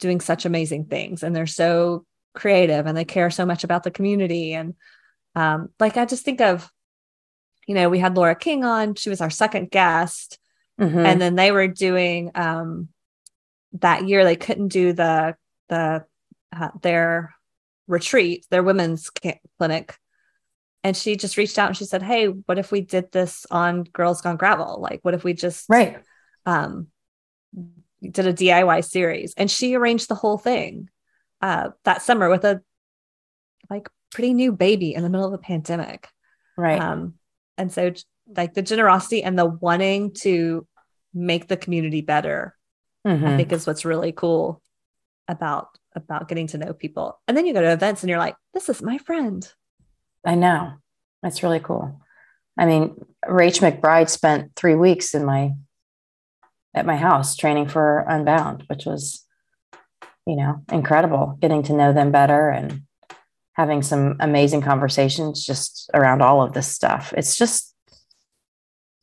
doing 0.00 0.20
such 0.20 0.44
amazing 0.44 0.86
things 0.86 1.22
and 1.22 1.36
they're 1.36 1.46
so 1.46 2.04
creative 2.34 2.86
and 2.86 2.96
they 2.96 3.04
care 3.04 3.30
so 3.30 3.46
much 3.46 3.62
about 3.62 3.84
the 3.84 3.92
community 3.92 4.54
and 4.54 4.74
um 5.36 5.68
like 5.78 5.96
i 5.96 6.04
just 6.04 6.24
think 6.24 6.40
of 6.40 6.68
you 7.68 7.74
know 7.76 7.88
we 7.88 8.00
had 8.00 8.16
laura 8.16 8.34
king 8.34 8.64
on 8.64 8.96
she 8.96 9.08
was 9.10 9.20
our 9.20 9.30
second 9.30 9.70
guest 9.70 10.38
Mhm. 10.80 11.06
and 11.06 11.20
then 11.20 11.36
they 11.36 11.52
were 11.52 11.68
doing 11.68 12.32
um 12.34 12.88
that 13.74 14.08
year 14.08 14.24
they 14.24 14.34
couldn't 14.34 14.68
do 14.68 14.92
the 14.92 15.36
the 15.68 16.04
uh, 16.52 16.68
their 16.82 17.32
retreat 17.86 18.44
their 18.50 18.64
women's 18.64 19.10
clinic 19.58 19.96
and 20.82 20.96
she 20.96 21.14
just 21.16 21.36
reached 21.36 21.58
out 21.58 21.68
and 21.68 21.76
she 21.76 21.84
said 21.84 22.02
hey 22.02 22.26
what 22.26 22.58
if 22.58 22.72
we 22.72 22.80
did 22.80 23.12
this 23.12 23.46
on 23.52 23.84
girls 23.84 24.20
gone 24.20 24.36
gravel 24.36 24.80
like 24.80 24.98
what 25.02 25.14
if 25.14 25.22
we 25.22 25.32
just 25.32 25.66
right. 25.68 25.98
um 26.46 26.88
did 28.02 28.26
a 28.26 28.32
diy 28.34 28.84
series 28.84 29.32
and 29.36 29.50
she 29.50 29.74
arranged 29.74 30.08
the 30.08 30.14
whole 30.14 30.36
thing 30.38 30.88
uh 31.40 31.70
that 31.84 32.02
summer 32.02 32.28
with 32.28 32.44
a 32.44 32.60
like 33.70 33.88
pretty 34.12 34.34
new 34.34 34.52
baby 34.52 34.94
in 34.94 35.02
the 35.02 35.08
middle 35.10 35.26
of 35.26 35.32
a 35.32 35.38
pandemic 35.38 36.08
Right. 36.56 36.80
um, 36.80 37.14
and 37.58 37.72
so 37.72 37.92
like 38.28 38.54
the 38.54 38.62
generosity 38.62 39.22
and 39.22 39.38
the 39.38 39.46
wanting 39.46 40.12
to 40.20 40.66
make 41.12 41.48
the 41.48 41.56
community 41.56 42.00
better, 42.00 42.56
I 43.04 43.08
Mhm. 43.10 43.36
think 43.36 43.52
is 43.52 43.66
what's 43.66 43.84
really 43.84 44.12
cool 44.12 44.62
about 45.28 45.68
about 45.94 46.28
getting 46.28 46.46
to 46.48 46.58
know 46.58 46.72
people. 46.72 47.20
And 47.28 47.36
then 47.36 47.46
you 47.46 47.52
go 47.54 47.60
to 47.60 47.72
events 47.72 48.02
and 48.02 48.10
you're 48.10 48.18
like, 48.18 48.34
this 48.52 48.68
is 48.68 48.82
my 48.82 48.98
friend. 48.98 49.48
I 50.24 50.34
know. 50.34 50.74
That's 51.22 51.42
really 51.42 51.60
cool. 51.60 52.00
I 52.58 52.66
mean, 52.66 52.96
Rach 53.26 53.60
McBride 53.60 54.08
spent 54.08 54.54
three 54.56 54.74
weeks 54.74 55.14
in 55.14 55.24
my 55.24 55.52
at 56.74 56.86
my 56.86 56.96
house 56.96 57.36
training 57.36 57.68
for 57.68 58.04
Unbound, 58.08 58.64
which 58.68 58.84
was, 58.86 59.24
you 60.26 60.36
know, 60.36 60.62
incredible. 60.72 61.38
Getting 61.40 61.62
to 61.64 61.72
know 61.72 61.92
them 61.92 62.10
better 62.10 62.48
and 62.48 62.82
having 63.52 63.82
some 63.82 64.16
amazing 64.20 64.62
conversations 64.62 65.44
just 65.44 65.90
around 65.94 66.22
all 66.22 66.42
of 66.42 66.52
this 66.52 66.68
stuff. 66.68 67.14
It's 67.16 67.36
just, 67.36 67.74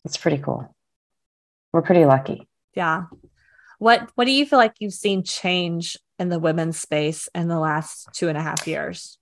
it's 0.04 0.18
pretty 0.18 0.38
cool. 0.38 0.76
We're 1.72 1.82
pretty 1.82 2.06
lucky. 2.06 2.48
Yeah. 2.76 3.06
What 3.80 4.12
what 4.16 4.26
do 4.26 4.32
you 4.32 4.46
feel 4.46 4.60
like 4.60 4.76
you've 4.80 4.94
seen 4.94 5.24
change 5.24 5.98
in 6.20 6.30
the 6.30 6.38
women's 6.38 6.80
space 6.80 7.28
in 7.34 7.48
the 7.48 7.60
last 7.60 8.10
two 8.14 8.30
and 8.30 8.38
a 8.38 8.42
half 8.42 8.68
years? 8.68 9.18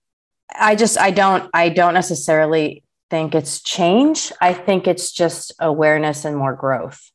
I 0.54 0.74
just 0.74 0.98
I 0.98 1.12
don't 1.12 1.48
I 1.54 1.68
don't 1.70 1.94
necessarily 1.94 2.82
think 3.08 3.34
it's 3.34 3.62
change. 3.62 4.32
I 4.40 4.52
think 4.52 4.86
it's 4.86 5.12
just 5.12 5.52
awareness 5.58 6.24
and 6.24 6.36
more 6.36 6.54
growth. 6.54 7.10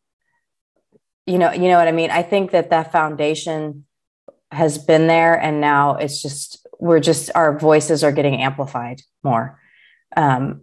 You 1.26 1.40
know, 1.40 1.52
you 1.52 1.68
know 1.68 1.78
what 1.78 1.88
I 1.88 1.92
mean? 1.92 2.12
I 2.12 2.22
think 2.22 2.52
that 2.52 2.70
that 2.70 2.92
foundation 2.92 3.86
has 4.52 4.78
been 4.78 5.08
there 5.08 5.40
and 5.40 5.60
now 5.60 5.96
it's 5.96 6.22
just 6.22 6.66
we're 6.80 7.00
just 7.00 7.32
our 7.36 7.58
voices 7.58 8.04
are 8.04 8.12
getting 8.12 8.42
amplified 8.42 9.02
more. 9.24 9.60
Um 10.16 10.62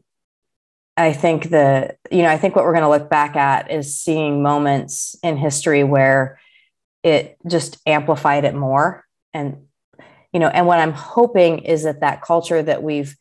I 0.96 1.12
think 1.12 1.51
the 1.51 1.96
you 2.11 2.22
know, 2.22 2.29
I 2.29 2.38
think 2.38 2.55
what 2.55 2.64
we're 2.64 2.75
going 2.75 2.85
to 2.85 2.90
look 2.90 3.09
back 3.09 3.35
at 3.35 3.70
is 3.70 3.96
seeing 3.96 4.42
moments 4.42 5.16
in 5.22 5.37
history 5.37 5.85
where 5.85 6.38
it 7.03 7.37
just 7.46 7.79
amplified 7.87 8.44
it 8.44 8.55
more 8.55 9.05
and 9.35 9.57
you 10.33 10.40
know 10.40 10.48
and 10.48 10.66
what 10.66 10.79
i'm 10.79 10.92
hoping 10.92 11.61
is 11.61 11.83
that 11.83 12.01
that 12.01 12.22
culture 12.22 12.62
that 12.62 12.83
we've 12.83 13.16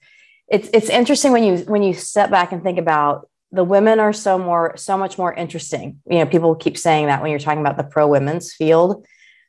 it's 0.47 0.69
it's 0.73 0.89
interesting 0.89 1.31
when 1.31 1.43
you 1.43 1.57
when 1.59 1.83
you 1.83 1.93
step 1.93 2.29
back 2.29 2.51
and 2.51 2.63
think 2.63 2.77
about 2.77 3.29
the 3.51 3.63
women 3.63 3.99
are 3.99 4.13
so 4.13 4.37
more 4.37 4.75
so 4.77 4.97
much 4.97 5.17
more 5.17 5.33
interesting. 5.33 5.99
You 6.09 6.19
know 6.19 6.25
people 6.25 6.55
keep 6.55 6.77
saying 6.77 7.07
that 7.07 7.21
when 7.21 7.31
you're 7.31 7.39
talking 7.39 7.61
about 7.61 7.77
the 7.77 7.83
pro 7.83 8.07
women's 8.07 8.53
field. 8.53 9.05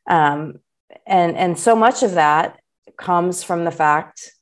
Um, 0.08 0.54
and 1.06 1.36
and 1.36 1.58
so 1.58 1.76
much 1.76 2.02
of 2.02 2.12
that 2.12 2.60
comes 2.96 3.42
from 3.42 3.64
the 3.64 3.70
fact 3.70 4.32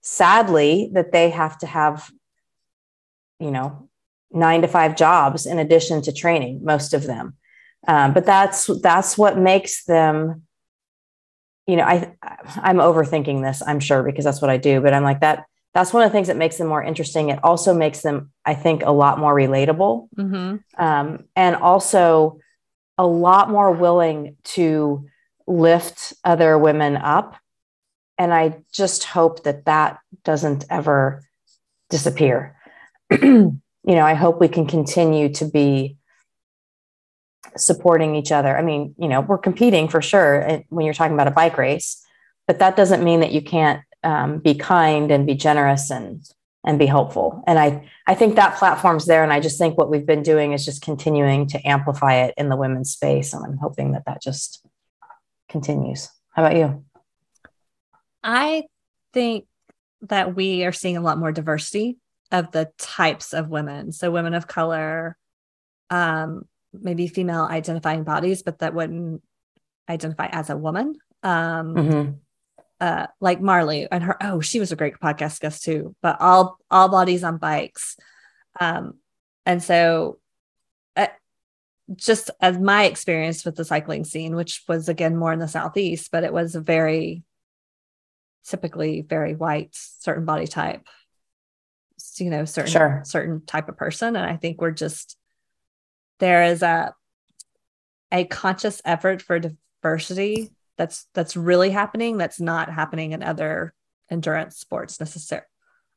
sadly 0.00 0.90
that 0.94 1.12
they 1.12 1.30
have 1.30 1.58
to 1.58 1.66
have 1.66 2.10
you 3.38 3.50
know 3.50 3.88
nine 4.30 4.62
to 4.62 4.68
five 4.68 4.96
jobs 4.96 5.46
in 5.46 5.58
addition 5.58 6.02
to 6.02 6.12
training 6.12 6.60
most 6.62 6.94
of 6.94 7.06
them. 7.06 7.34
Um, 7.86 8.12
but 8.12 8.26
that's 8.26 8.70
that's 8.82 9.16
what 9.16 9.38
makes 9.38 9.84
them 9.84 10.42
you 11.68 11.76
know 11.76 11.84
i 11.84 12.12
i'm 12.56 12.78
overthinking 12.78 13.42
this 13.42 13.62
i'm 13.64 13.78
sure 13.78 14.02
because 14.02 14.24
that's 14.24 14.40
what 14.40 14.50
i 14.50 14.56
do 14.56 14.80
but 14.80 14.92
i'm 14.92 15.04
like 15.04 15.20
that 15.20 15.44
that's 15.78 15.92
one 15.92 16.02
of 16.02 16.10
the 16.10 16.12
things 16.12 16.26
that 16.26 16.36
makes 16.36 16.56
them 16.56 16.66
more 16.66 16.82
interesting 16.82 17.28
it 17.28 17.38
also 17.44 17.72
makes 17.72 18.00
them 18.02 18.32
i 18.44 18.52
think 18.52 18.82
a 18.82 18.90
lot 18.90 19.18
more 19.18 19.32
relatable 19.34 20.08
mm-hmm. 20.16 20.56
um, 20.82 21.24
and 21.36 21.54
also 21.54 22.40
a 22.96 23.06
lot 23.06 23.48
more 23.48 23.70
willing 23.70 24.36
to 24.42 25.06
lift 25.46 26.12
other 26.24 26.58
women 26.58 26.96
up 26.96 27.36
and 28.18 28.34
i 28.34 28.58
just 28.72 29.04
hope 29.04 29.44
that 29.44 29.66
that 29.66 30.00
doesn't 30.24 30.64
ever 30.68 31.22
disappear 31.90 32.56
you 33.10 33.60
know 33.84 34.04
i 34.04 34.14
hope 34.14 34.40
we 34.40 34.48
can 34.48 34.66
continue 34.66 35.28
to 35.28 35.44
be 35.44 35.96
supporting 37.56 38.14
each 38.14 38.30
other. 38.30 38.56
I 38.56 38.62
mean, 38.62 38.94
you 38.98 39.08
know, 39.08 39.20
we're 39.20 39.38
competing 39.38 39.88
for 39.88 40.02
sure 40.02 40.62
when 40.68 40.84
you're 40.84 40.94
talking 40.94 41.14
about 41.14 41.28
a 41.28 41.32
bike 41.32 41.56
race, 41.56 42.04
but 42.46 42.58
that 42.58 42.76
doesn't 42.76 43.02
mean 43.02 43.20
that 43.20 43.32
you 43.32 43.42
can't 43.42 43.82
um, 44.04 44.38
be 44.38 44.54
kind 44.54 45.10
and 45.10 45.26
be 45.26 45.34
generous 45.34 45.90
and 45.90 46.22
and 46.64 46.78
be 46.78 46.86
helpful. 46.86 47.42
And 47.46 47.58
I 47.58 47.88
I 48.06 48.14
think 48.14 48.36
that 48.36 48.56
platform's 48.56 49.06
there, 49.06 49.22
and 49.22 49.32
I 49.32 49.40
just 49.40 49.58
think 49.58 49.78
what 49.78 49.90
we've 49.90 50.06
been 50.06 50.22
doing 50.22 50.52
is 50.52 50.64
just 50.64 50.82
continuing 50.82 51.46
to 51.48 51.68
amplify 51.68 52.14
it 52.24 52.34
in 52.36 52.48
the 52.48 52.56
women's 52.56 52.92
space, 52.92 53.32
and 53.32 53.44
I'm 53.44 53.58
hoping 53.58 53.92
that 53.92 54.04
that 54.06 54.22
just 54.22 54.66
continues. 55.48 56.08
How 56.32 56.44
about 56.44 56.56
you? 56.56 56.84
I 58.22 58.64
think 59.12 59.46
that 60.02 60.34
we 60.36 60.64
are 60.64 60.72
seeing 60.72 60.96
a 60.96 61.00
lot 61.00 61.18
more 61.18 61.32
diversity 61.32 61.98
of 62.30 62.50
the 62.52 62.70
types 62.78 63.32
of 63.32 63.48
women. 63.48 63.92
So 63.92 64.10
women 64.10 64.34
of 64.34 64.46
color, 64.46 65.16
um, 65.90 66.46
maybe 66.72 67.08
female 67.08 67.44
identifying 67.44 68.04
bodies, 68.04 68.42
but 68.42 68.58
that 68.58 68.74
wouldn't 68.74 69.22
identify 69.88 70.26
as 70.26 70.50
a 70.50 70.56
woman. 70.56 70.96
Um, 71.22 71.74
mm-hmm. 71.74 72.10
Uh, 72.80 73.06
like 73.20 73.40
Marley 73.40 73.88
and 73.90 74.04
her, 74.04 74.16
oh, 74.22 74.40
she 74.40 74.60
was 74.60 74.72
a 74.72 74.76
great 74.76 74.94
podcast 75.00 75.40
guest 75.40 75.64
too, 75.64 75.94
but 76.02 76.20
all, 76.20 76.58
all 76.70 76.88
bodies 76.88 77.24
on 77.24 77.38
bikes. 77.38 77.96
Um, 78.60 78.94
and 79.44 79.62
so 79.62 80.18
uh, 80.96 81.08
just 81.96 82.30
as 82.40 82.58
my 82.58 82.84
experience 82.84 83.44
with 83.44 83.56
the 83.56 83.64
cycling 83.64 84.04
scene, 84.04 84.36
which 84.36 84.62
was 84.68 84.88
again 84.88 85.16
more 85.16 85.32
in 85.32 85.38
the 85.38 85.48
Southeast, 85.48 86.10
but 86.12 86.24
it 86.24 86.32
was 86.32 86.54
a 86.54 86.60
very 86.60 87.22
typically 88.46 89.02
very 89.02 89.34
white, 89.34 89.70
certain 89.72 90.24
body 90.24 90.46
type, 90.46 90.86
you 92.18 92.30
know, 92.30 92.44
certain, 92.44 92.70
sure. 92.70 93.02
certain 93.04 93.44
type 93.44 93.68
of 93.68 93.76
person. 93.76 94.16
And 94.16 94.24
I 94.24 94.36
think 94.36 94.60
we're 94.60 94.70
just, 94.70 95.16
there 96.18 96.44
is 96.44 96.62
a 96.62 96.94
a 98.10 98.24
conscious 98.24 98.80
effort 98.84 99.22
for 99.22 99.38
diversity 99.38 100.50
that's 100.78 101.06
that's 101.12 101.36
really 101.36 101.70
happening 101.70 102.16
that's 102.16 102.40
not 102.40 102.70
happening 102.70 103.12
in 103.12 103.22
other 103.22 103.74
endurance 104.10 104.56
sports 104.56 104.98
necessarily 105.00 105.44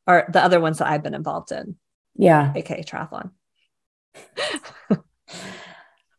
or 0.07 0.25
the 0.29 0.43
other 0.43 0.59
ones 0.59 0.79
that 0.79 0.87
I've 0.87 1.03
been 1.03 1.13
involved 1.13 1.51
in. 1.51 1.75
Yeah. 2.15 2.51
aka 2.55 2.83
triathlon. 2.83 3.31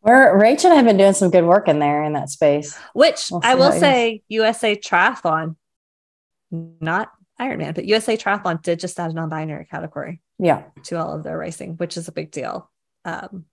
Where 0.01 0.37
Rachel 0.37 0.71
and 0.71 0.75
I 0.75 0.77
have 0.77 0.87
been 0.87 0.97
doing 0.97 1.13
some 1.13 1.31
good 1.31 1.45
work 1.45 1.69
in 1.69 1.79
there 1.79 2.03
in 2.03 2.15
that 2.15 2.31
space. 2.31 2.77
Which 2.93 3.29
we'll 3.31 3.41
I 3.45 3.55
will 3.55 3.71
say 3.73 4.23
USA 4.29 4.75
Triathlon, 4.75 5.55
not 6.51 7.13
Ironman, 7.41 7.75
but 7.75 7.85
USA 7.85 8.17
Triathlon 8.17 8.63
did 8.63 8.81
just 8.81 8.99
add 8.99 9.13
a 9.13 9.15
non-binary 9.15 9.67
category. 9.67 10.21
Yeah. 10.41 10.65
To 10.85 10.99
all 10.99 11.15
of 11.15 11.23
their 11.23 11.39
racing, 11.39 11.77
which 11.77 11.97
is 11.97 12.09
a 12.09 12.13
big 12.13 12.33
deal. 12.33 12.69
Um, 13.05 13.45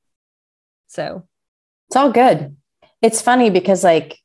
so 0.87 1.27
it's 1.87 1.95
all 1.95 2.11
good. 2.11 2.55
It's 3.01 3.21
funny 3.21 3.51
because 3.51 3.83
like 3.83 4.17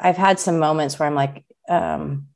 I've 0.00 0.16
had 0.16 0.38
some 0.38 0.58
moments 0.58 0.98
where 0.98 1.06
I'm 1.06 1.14
like, 1.14 1.44
um, 1.68 2.28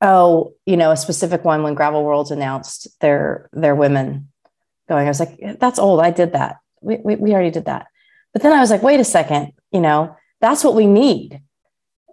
oh, 0.00 0.54
you 0.66 0.76
know, 0.76 0.90
a 0.90 0.96
specific 0.96 1.44
one 1.44 1.62
when 1.62 1.74
Gravel 1.74 2.04
Worlds 2.04 2.30
announced 2.30 2.88
their 3.00 3.48
their 3.52 3.74
women 3.74 4.28
going. 4.88 5.06
I 5.06 5.10
was 5.10 5.20
like, 5.20 5.38
that's 5.58 5.78
old. 5.78 6.00
I 6.00 6.10
did 6.10 6.32
that. 6.32 6.56
We, 6.80 6.96
we, 6.96 7.16
we 7.16 7.32
already 7.32 7.50
did 7.50 7.64
that. 7.66 7.86
But 8.32 8.42
then 8.42 8.52
I 8.52 8.60
was 8.60 8.70
like, 8.70 8.82
wait 8.82 9.00
a 9.00 9.04
second, 9.04 9.52
you 9.72 9.80
know, 9.80 10.14
that's 10.40 10.62
what 10.62 10.74
we 10.74 10.86
need 10.86 11.40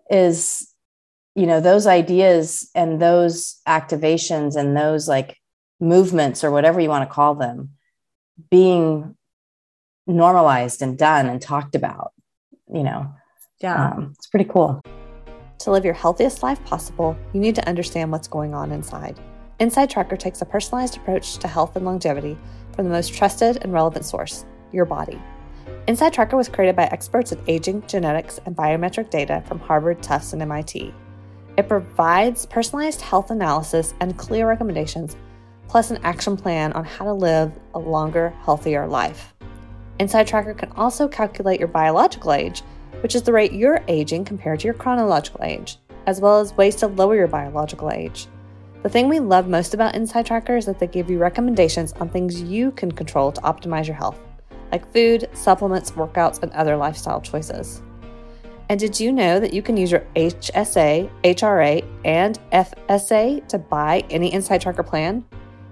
is, 0.09 0.73
you 1.35 1.45
know, 1.45 1.59
those 1.59 1.85
ideas 1.85 2.69
and 2.73 3.01
those 3.01 3.61
activations 3.67 4.55
and 4.55 4.75
those 4.75 5.07
like 5.07 5.37
movements 5.79 6.43
or 6.43 6.51
whatever 6.51 6.79
you 6.79 6.89
want 6.89 7.07
to 7.07 7.13
call 7.13 7.35
them 7.35 7.71
being 8.49 9.15
normalized 10.07 10.81
and 10.81 10.97
done 10.97 11.27
and 11.27 11.41
talked 11.41 11.75
about 11.75 12.11
you 12.71 12.83
know 12.83 13.13
yeah. 13.59 13.91
Um, 13.91 14.13
it's 14.15 14.27
pretty 14.27 14.45
cool. 14.45 14.81
To 15.59 15.71
live 15.71 15.85
your 15.85 15.93
healthiest 15.93 16.43
life 16.43 16.63
possible 16.65 17.17
you 17.33 17.39
need 17.39 17.55
to 17.55 17.67
understand 17.67 18.11
what's 18.11 18.27
going 18.27 18.53
on 18.53 18.71
inside. 18.71 19.19
Inside 19.59 19.89
tracker 19.89 20.17
takes 20.17 20.41
a 20.41 20.45
personalized 20.45 20.97
approach 20.97 21.37
to 21.37 21.47
health 21.47 21.75
and 21.75 21.85
longevity 21.85 22.37
from 22.73 22.85
the 22.85 22.91
most 22.91 23.13
trusted 23.13 23.59
and 23.61 23.71
relevant 23.71 24.05
source 24.05 24.45
your 24.71 24.85
body. 24.85 25.21
Inside 25.87 26.13
tracker 26.13 26.35
was 26.35 26.49
created 26.49 26.75
by 26.75 26.85
experts 26.85 27.31
in 27.31 27.39
aging 27.47 27.87
genetics 27.87 28.39
and 28.45 28.55
biometric 28.55 29.09
data 29.09 29.43
from 29.47 29.59
harvard 29.59 30.03
tufts 30.03 30.33
and 30.33 30.41
mit 30.41 30.93
it 31.57 31.69
provides 31.69 32.45
personalized 32.45 33.01
health 33.01 33.31
analysis 33.31 33.93
and 34.01 34.17
clear 34.17 34.47
recommendations 34.47 35.15
plus 35.67 35.89
an 35.89 35.99
action 36.03 36.37
plan 36.37 36.73
on 36.73 36.83
how 36.83 37.05
to 37.05 37.13
live 37.13 37.51
a 37.73 37.79
longer 37.79 38.33
healthier 38.43 38.87
life. 38.87 39.33
Inside 39.99 40.27
Tracker 40.27 40.53
can 40.53 40.71
also 40.73 41.07
calculate 41.07 41.59
your 41.59 41.69
biological 41.69 42.33
age, 42.33 42.61
which 43.05 43.13
is 43.13 43.21
the 43.21 43.31
rate 43.31 43.53
you're 43.53 43.83
aging 43.87 44.25
compared 44.25 44.59
to 44.59 44.65
your 44.65 44.73
chronological 44.73 45.43
age, 45.43 45.77
as 46.07 46.19
well 46.19 46.39
as 46.39 46.57
ways 46.57 46.75
to 46.75 46.87
lower 46.87 47.15
your 47.15 47.27
biological 47.27 47.91
age. 47.91 48.25
The 48.81 48.89
thing 48.89 49.07
we 49.07 49.19
love 49.19 49.47
most 49.47 49.75
about 49.75 49.93
Inside 49.93 50.25
Tracker 50.25 50.57
is 50.57 50.65
that 50.65 50.79
they 50.79 50.87
give 50.87 51.07
you 51.07 51.19
recommendations 51.19 51.93
on 51.93 52.09
things 52.09 52.41
you 52.41 52.71
can 52.71 52.91
control 52.91 53.31
to 53.31 53.41
optimize 53.41 53.85
your 53.85 53.95
health, 53.95 54.17
like 54.71 54.91
food, 54.91 55.29
supplements, 55.33 55.91
workouts, 55.91 56.41
and 56.41 56.51
other 56.53 56.75
lifestyle 56.75 57.21
choices. 57.21 57.83
And 58.69 58.79
did 58.79 58.99
you 58.99 59.11
know 59.11 59.39
that 59.39 59.53
you 59.53 59.61
can 59.61 59.77
use 59.77 59.91
your 59.91 60.07
HSA, 60.15 61.07
HRA, 61.23 61.87
and 62.05 62.39
FSA 62.51 63.47
to 63.49 63.59
buy 63.59 64.03
any 64.09 64.33
Inside 64.33 64.61
Tracker 64.61 64.81
plan? 64.81 65.23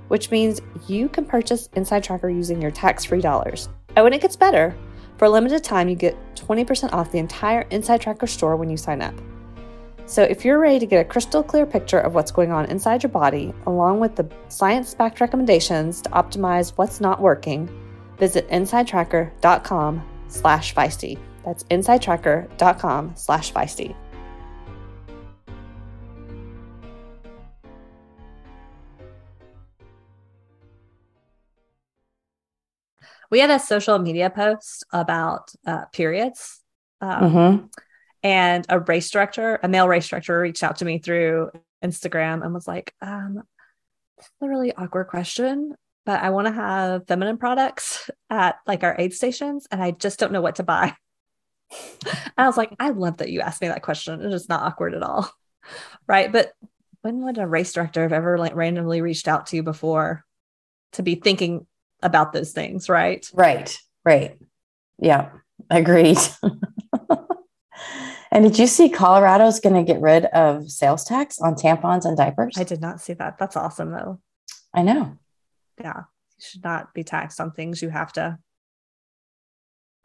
Which 0.09 0.29
means 0.29 0.61
you 0.87 1.09
can 1.09 1.25
purchase 1.25 1.67
Inside 1.73 2.03
Tracker 2.03 2.29
using 2.29 2.61
your 2.61 2.69
tax 2.69 3.05
free 3.05 3.21
dollars. 3.21 3.69
Oh, 3.97 4.05
and 4.05 4.13
it 4.13 4.21
gets 4.21 4.35
better. 4.35 4.75
For 5.17 5.25
a 5.25 5.29
limited 5.29 5.63
time, 5.63 5.89
you 5.89 5.95
get 5.95 6.17
20% 6.35 6.91
off 6.93 7.11
the 7.11 7.19
entire 7.19 7.61
Inside 7.69 8.01
Tracker 8.01 8.27
store 8.27 8.55
when 8.55 8.69
you 8.69 8.77
sign 8.77 9.01
up. 9.01 9.13
So, 10.05 10.23
if 10.23 10.43
you're 10.43 10.59
ready 10.59 10.79
to 10.79 10.85
get 10.85 11.05
a 11.05 11.07
crystal 11.07 11.41
clear 11.41 11.65
picture 11.65 11.99
of 11.99 12.13
what's 12.13 12.31
going 12.31 12.51
on 12.51 12.65
inside 12.65 13.03
your 13.03 13.09
body, 13.09 13.53
along 13.65 14.01
with 14.01 14.15
the 14.15 14.29
science 14.49 14.93
backed 14.93 15.21
recommendations 15.21 16.01
to 16.01 16.09
optimize 16.09 16.73
what's 16.75 16.99
not 16.99 17.21
working, 17.21 17.69
visit 18.17 18.47
insidetracker.com 18.49 20.03
slash 20.27 20.75
feisty. 20.75 21.17
That's 21.45 21.63
insidetracker.com 21.65 23.13
slash 23.15 23.53
feisty. 23.53 23.95
We 33.33 33.39
had 33.39 33.49
a 33.49 33.57
social 33.57 33.97
media 33.97 34.29
post 34.29 34.85
about 34.93 35.51
uh, 35.65 35.85
periods. 35.85 36.61
Um, 37.01 37.23
mm-hmm. 37.23 37.65
And 38.21 38.63
a 38.69 38.79
race 38.79 39.09
director, 39.09 39.59
a 39.63 39.67
male 39.67 39.87
race 39.87 40.07
director, 40.07 40.39
reached 40.39 40.61
out 40.61 40.75
to 40.77 40.85
me 40.85 40.99
through 40.99 41.49
Instagram 41.83 42.43
and 42.43 42.53
was 42.53 42.67
like, 42.67 42.93
um, 43.01 43.41
"This 44.17 44.27
is 44.27 44.31
a 44.39 44.47
really 44.47 44.71
awkward 44.71 45.05
question, 45.05 45.73
but 46.05 46.21
I 46.21 46.29
want 46.29 46.45
to 46.45 46.53
have 46.53 47.07
feminine 47.07 47.39
products 47.39 48.07
at 48.29 48.57
like 48.67 48.83
our 48.83 48.95
aid 48.99 49.15
stations, 49.15 49.67
and 49.71 49.81
I 49.81 49.89
just 49.89 50.19
don't 50.19 50.31
know 50.31 50.43
what 50.43 50.57
to 50.57 50.63
buy." 50.63 50.93
I 52.37 52.45
was 52.45 52.55
like, 52.55 52.75
"I 52.79 52.91
love 52.91 53.17
that 53.17 53.31
you 53.31 53.41
asked 53.41 53.63
me 53.63 53.67
that 53.69 53.81
question. 53.81 54.21
It 54.21 54.31
is 54.31 54.47
not 54.47 54.61
awkward 54.61 54.93
at 54.93 55.01
all, 55.01 55.27
right?" 56.07 56.31
But 56.31 56.53
when 57.01 57.25
would 57.25 57.39
a 57.39 57.47
race 57.47 57.73
director 57.73 58.03
have 58.03 58.13
ever 58.13 58.37
like 58.37 58.53
randomly 58.53 59.01
reached 59.01 59.27
out 59.27 59.47
to 59.47 59.55
you 59.55 59.63
before 59.63 60.23
to 60.91 61.01
be 61.01 61.15
thinking 61.15 61.65
about 62.03 62.33
those 62.33 62.51
things, 62.51 62.89
right? 62.89 63.25
Right. 63.33 63.75
Right. 64.05 64.37
Yeah. 64.99 65.29
Agreed. 65.69 66.17
and 68.31 68.43
did 68.43 68.59
you 68.59 68.67
see 68.67 68.89
Colorado's 68.89 69.59
going 69.59 69.75
to 69.75 69.83
get 69.83 70.01
rid 70.01 70.25
of 70.25 70.69
sales 70.69 71.03
tax 71.03 71.39
on 71.39 71.55
tampons 71.55 72.05
and 72.05 72.17
diapers? 72.17 72.55
I 72.57 72.63
did 72.63 72.81
not 72.81 73.01
see 73.01 73.13
that. 73.13 73.37
That's 73.37 73.55
awesome 73.55 73.91
though. 73.91 74.19
I 74.73 74.81
know. 74.83 75.17
Yeah. 75.79 76.03
You 76.37 76.41
should 76.45 76.63
not 76.63 76.93
be 76.93 77.03
taxed 77.03 77.39
on 77.39 77.51
things 77.51 77.81
you 77.81 77.89
have 77.89 78.11
to 78.13 78.37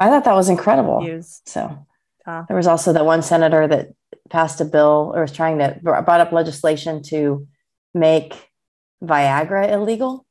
I 0.01 0.09
thought 0.09 0.25
that 0.25 0.37
was 0.37 0.49
incredible. 0.49 1.03
use. 1.05 1.43
So 1.47 1.87
Yeah. 2.27 2.45
there 2.47 2.57
was 2.57 2.69
also 2.69 2.93
that 2.93 3.05
one 3.05 3.23
senator 3.23 3.67
that 3.67 3.89
passed 4.31 4.61
a 4.61 4.65
bill 4.65 5.13
or 5.15 5.23
was 5.23 5.33
trying 5.33 5.59
to 5.59 5.79
brought 5.83 6.21
up 6.21 6.31
legislation 6.33 7.03
to 7.05 7.49
make 7.95 8.51
Viagra 9.03 9.71
illegal. 9.73 10.25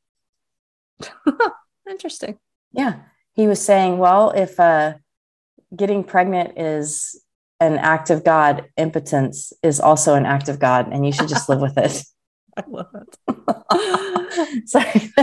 Interesting. 1.90 2.40
Yeah. 2.72 3.00
He 3.34 3.48
was 3.48 3.64
saying, 3.64 3.98
well, 3.98 4.32
if 4.32 4.60
uh, 4.60 4.96
getting 5.76 6.04
pregnant 6.04 6.58
is 6.58 7.22
an 7.60 7.78
act 7.78 8.10
of 8.10 8.24
God, 8.24 8.66
impotence 8.78 9.54
is 9.64 9.80
also 9.80 10.16
an 10.16 10.26
act 10.26 10.50
of 10.50 10.60
God, 10.60 10.90
and 10.92 11.06
you 11.06 11.12
should 11.12 11.28
just 11.28 11.50
live 11.50 11.60
with 11.60 11.78
it. 11.78 12.04
I 12.58 12.64
love 12.68 12.88
it. 12.96 14.68
Sorry. 14.68 15.14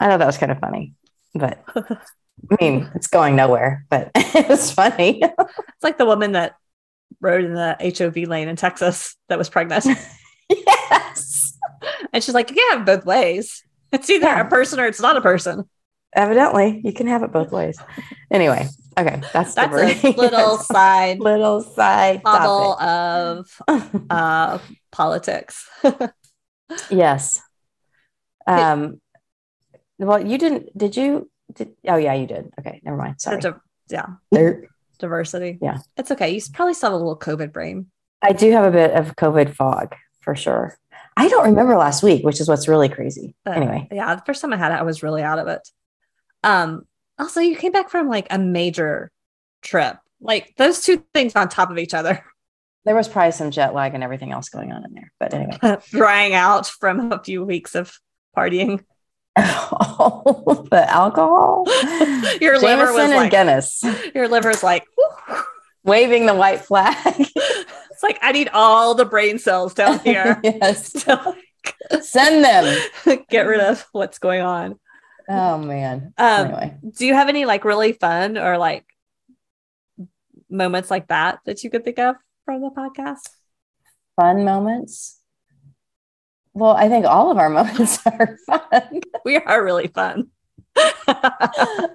I 0.00 0.08
know 0.08 0.16
that 0.16 0.26
was 0.26 0.38
kind 0.38 0.50
of 0.50 0.58
funny, 0.58 0.94
but 1.34 1.62
I 1.76 2.56
mean, 2.58 2.90
it's 2.94 3.06
going 3.06 3.36
nowhere, 3.36 3.84
but 3.90 4.10
it 4.14 4.48
was 4.48 4.70
funny. 4.70 5.20
It's 5.22 5.82
like 5.82 5.98
the 5.98 6.06
woman 6.06 6.32
that 6.32 6.56
rode 7.20 7.44
in 7.44 7.54
the 7.54 7.76
HOV 7.98 8.28
lane 8.28 8.48
in 8.48 8.56
Texas 8.56 9.16
that 9.28 9.36
was 9.36 9.50
pregnant. 9.50 9.86
yes. 10.48 11.58
And 12.12 12.22
she's 12.22 12.34
like, 12.34 12.50
have 12.70 12.86
both 12.86 13.04
ways. 13.04 13.62
It's 13.92 14.10
either 14.10 14.26
Yeah. 14.26 14.40
a 14.40 14.48
person 14.48 14.80
or 14.80 14.86
it's 14.86 15.00
not 15.00 15.16
a 15.16 15.20
person. 15.20 15.68
Evidently, 16.14 16.80
you 16.84 16.92
can 16.92 17.06
have 17.06 17.22
it 17.22 17.32
both 17.32 17.52
ways. 17.52 17.78
Anyway, 18.30 18.66
okay. 18.98 19.20
That's, 19.32 19.54
That's 19.54 20.04
a 20.04 20.10
little 20.16 20.56
side 20.58 21.20
little 21.20 21.60
side 21.62 22.22
bubble 22.22 22.78
of 22.80 23.46
uh, 24.10 24.58
politics. 24.90 25.68
yes. 26.90 27.40
Um, 28.46 29.00
well, 29.98 30.24
you 30.24 30.38
didn't, 30.38 30.76
did 30.76 30.96
you? 30.96 31.30
Did, 31.52 31.70
oh, 31.86 31.96
yeah, 31.96 32.14
you 32.14 32.26
did. 32.26 32.52
Okay. 32.60 32.80
Never 32.84 32.96
mind. 32.96 33.20
Sorry. 33.20 33.40
Di- 33.40 33.52
yeah, 33.90 34.06
There- 34.30 34.68
diversity. 34.98 35.58
Yeah. 35.60 35.78
It's 35.96 36.10
okay. 36.10 36.30
You 36.30 36.40
probably 36.52 36.74
still 36.74 36.90
have 36.90 36.94
a 36.94 37.04
little 37.04 37.18
COVID 37.18 37.52
brain. 37.52 37.86
I 38.22 38.32
do 38.32 38.50
have 38.52 38.64
a 38.64 38.70
bit 38.70 38.92
of 38.92 39.14
COVID 39.16 39.54
fog 39.54 39.94
for 40.20 40.34
sure. 40.34 40.76
I 41.18 41.26
don't 41.28 41.46
remember 41.46 41.76
last 41.76 42.04
week, 42.04 42.24
which 42.24 42.40
is 42.40 42.48
what's 42.48 42.68
really 42.68 42.88
crazy. 42.88 43.34
But, 43.44 43.56
anyway, 43.56 43.88
yeah, 43.90 44.14
the 44.14 44.22
first 44.24 44.40
time 44.40 44.52
I 44.52 44.56
had 44.56 44.70
it, 44.70 44.76
I 44.76 44.82
was 44.82 45.02
really 45.02 45.22
out 45.22 45.40
of 45.40 45.48
it. 45.48 45.68
Um, 46.44 46.86
also, 47.18 47.40
you 47.40 47.56
came 47.56 47.72
back 47.72 47.90
from 47.90 48.08
like 48.08 48.28
a 48.30 48.38
major 48.38 49.10
trip. 49.60 49.96
Like 50.20 50.54
those 50.56 50.80
two 50.80 51.04
things 51.12 51.34
on 51.34 51.48
top 51.48 51.72
of 51.72 51.78
each 51.78 51.92
other, 51.92 52.24
there 52.84 52.94
was 52.94 53.08
probably 53.08 53.32
some 53.32 53.50
jet 53.50 53.74
lag 53.74 53.94
and 53.94 54.04
everything 54.04 54.30
else 54.30 54.48
going 54.48 54.70
on 54.70 54.84
in 54.84 54.94
there. 54.94 55.12
But 55.18 55.34
anyway, 55.34 55.58
drying 55.90 56.34
out 56.34 56.68
from 56.68 57.10
a 57.10 57.20
few 57.22 57.44
weeks 57.44 57.74
of 57.74 57.92
partying. 58.36 58.84
All 59.36 60.66
the 60.70 60.88
alcohol, 60.88 61.64
Your 62.40 62.60
liver 62.60 62.92
was 62.92 63.02
and 63.02 63.12
like- 63.12 63.32
Guinness, 63.32 63.84
Your 64.14 64.28
liver's 64.28 64.62
like, 64.62 64.84
waving 65.82 66.26
the 66.26 66.34
white 66.34 66.60
flag. 66.60 66.96
It's 67.98 68.04
like 68.04 68.20
I 68.22 68.30
need 68.30 68.48
all 68.52 68.94
the 68.94 69.04
brain 69.04 69.40
cells 69.40 69.74
down 69.74 69.98
here 70.04 70.40
yes, 70.44 70.92
to 71.04 71.34
send 72.00 72.44
them. 72.44 72.78
get 73.28 73.40
rid 73.40 73.58
of 73.58 73.84
what's 73.90 74.20
going 74.20 74.40
on. 74.40 74.78
Oh 75.28 75.58
man. 75.58 76.14
Um, 76.16 76.46
anyway, 76.46 76.76
do 76.96 77.04
you 77.04 77.14
have 77.14 77.28
any 77.28 77.44
like 77.44 77.64
really 77.64 77.92
fun 77.92 78.38
or 78.38 78.56
like 78.56 78.84
moments 80.48 80.92
like 80.92 81.08
that 81.08 81.40
that 81.44 81.64
you 81.64 81.70
could 81.70 81.84
think 81.84 81.98
of 81.98 82.14
from 82.44 82.62
the 82.62 82.70
podcast? 82.70 83.28
fun 84.14 84.44
moments. 84.44 85.20
Well, 86.54 86.76
I 86.76 86.88
think 86.88 87.04
all 87.04 87.32
of 87.32 87.38
our 87.38 87.50
moments 87.50 87.98
are 88.06 88.36
fun. 88.46 89.00
We 89.24 89.38
are 89.38 89.64
really 89.64 89.88
fun. 89.88 90.28
Pat 90.76 91.90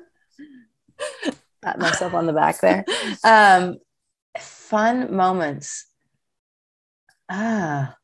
myself 1.77 2.13
on 2.13 2.25
the 2.25 2.33
back 2.33 2.59
there. 2.59 2.83
Um, 3.23 3.77
fun 4.37 5.15
moments. 5.15 5.85
Ah, 7.35 7.95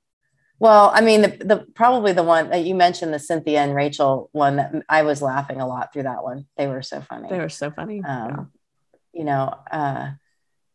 well, 0.60 0.92
I 0.94 1.02
mean, 1.02 1.22
the, 1.22 1.28
the 1.28 1.66
probably 1.76 2.12
the 2.12 2.24
one 2.24 2.50
that 2.50 2.66
you 2.66 2.76
mentioned, 2.76 3.14
the 3.14 3.20
Cynthia 3.20 3.62
and 3.62 3.76
Rachel 3.76 4.30
one 4.34 4.56
that 4.56 4.74
I 4.90 5.04
was 5.04 5.22
laughing 5.22 5.62
a 5.62 5.68
lot 5.68 5.94
through 5.94 6.04
that 6.04 6.24
one. 6.24 6.48
They 6.58 6.68
were 6.68 6.82
so 6.82 7.00
funny. 7.02 7.30
they 7.30 7.40
were 7.40 7.48
so 7.50 7.72
funny. 7.72 8.02
um, 8.04 8.52
you 9.14 9.24
know, 9.24 9.54
uh, 9.72 10.12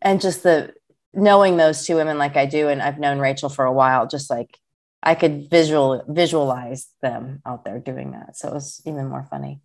and 0.01 0.21
just 0.21 0.43
the 0.43 0.73
knowing 1.13 1.57
those 1.57 1.87
two 1.87 1.97
women 1.97 2.17
like 2.17 2.37
I 2.37 2.47
do, 2.47 2.69
and 2.69 2.81
I've 2.81 2.99
known 2.99 3.19
Rachel 3.19 3.49
for 3.49 3.65
a 3.65 3.73
while, 3.73 4.07
just 4.07 4.31
like 4.31 4.59
I 5.03 5.15
could 5.15 5.51
visual 5.51 6.03
visualize 6.09 6.89
them 7.03 7.43
out 7.45 7.65
there 7.65 7.79
doing 7.79 8.13
that. 8.13 8.37
So 8.37 8.49
it 8.49 8.55
was 8.55 8.81
even 8.87 9.09
more 9.09 9.27
funny. 9.29 9.61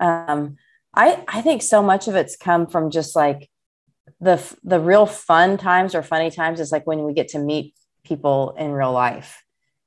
Um, 0.00 0.56
I 0.94 1.22
I 1.28 1.42
think 1.42 1.62
so 1.62 1.82
much 1.82 2.08
of 2.08 2.16
it's 2.16 2.36
come 2.36 2.66
from 2.66 2.90
just 2.90 3.14
like 3.14 3.48
the 4.20 4.42
the 4.64 4.80
real 4.80 5.06
fun 5.06 5.56
times 5.56 5.94
or 5.94 6.02
funny 6.02 6.30
times 6.30 6.58
is 6.58 6.72
like 6.72 6.86
when 6.86 7.04
we 7.04 7.12
get 7.12 7.28
to 7.28 7.38
meet 7.38 7.74
people 8.04 8.54
in 8.58 8.70
real 8.72 8.92
life 8.92 9.42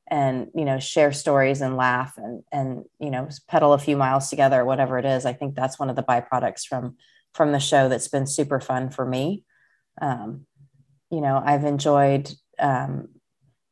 and 0.07 0.49
you 0.53 0.65
know 0.65 0.79
share 0.79 1.11
stories 1.11 1.61
and 1.61 1.75
laugh 1.75 2.13
and 2.17 2.43
and 2.51 2.83
you 2.99 3.09
know 3.09 3.27
pedal 3.47 3.73
a 3.73 3.79
few 3.79 3.97
miles 3.97 4.29
together 4.29 4.63
whatever 4.63 4.99
it 4.99 5.05
is 5.05 5.25
i 5.25 5.33
think 5.33 5.55
that's 5.55 5.79
one 5.79 5.89
of 5.89 5.95
the 5.95 6.03
byproducts 6.03 6.65
from 6.67 6.95
from 7.33 7.51
the 7.51 7.59
show 7.59 7.89
that's 7.89 8.07
been 8.07 8.27
super 8.27 8.59
fun 8.59 8.89
for 8.89 9.05
me 9.05 9.43
um, 10.01 10.45
you 11.09 11.21
know 11.21 11.41
i've 11.43 11.63
enjoyed 11.65 12.31
um, 12.59 13.07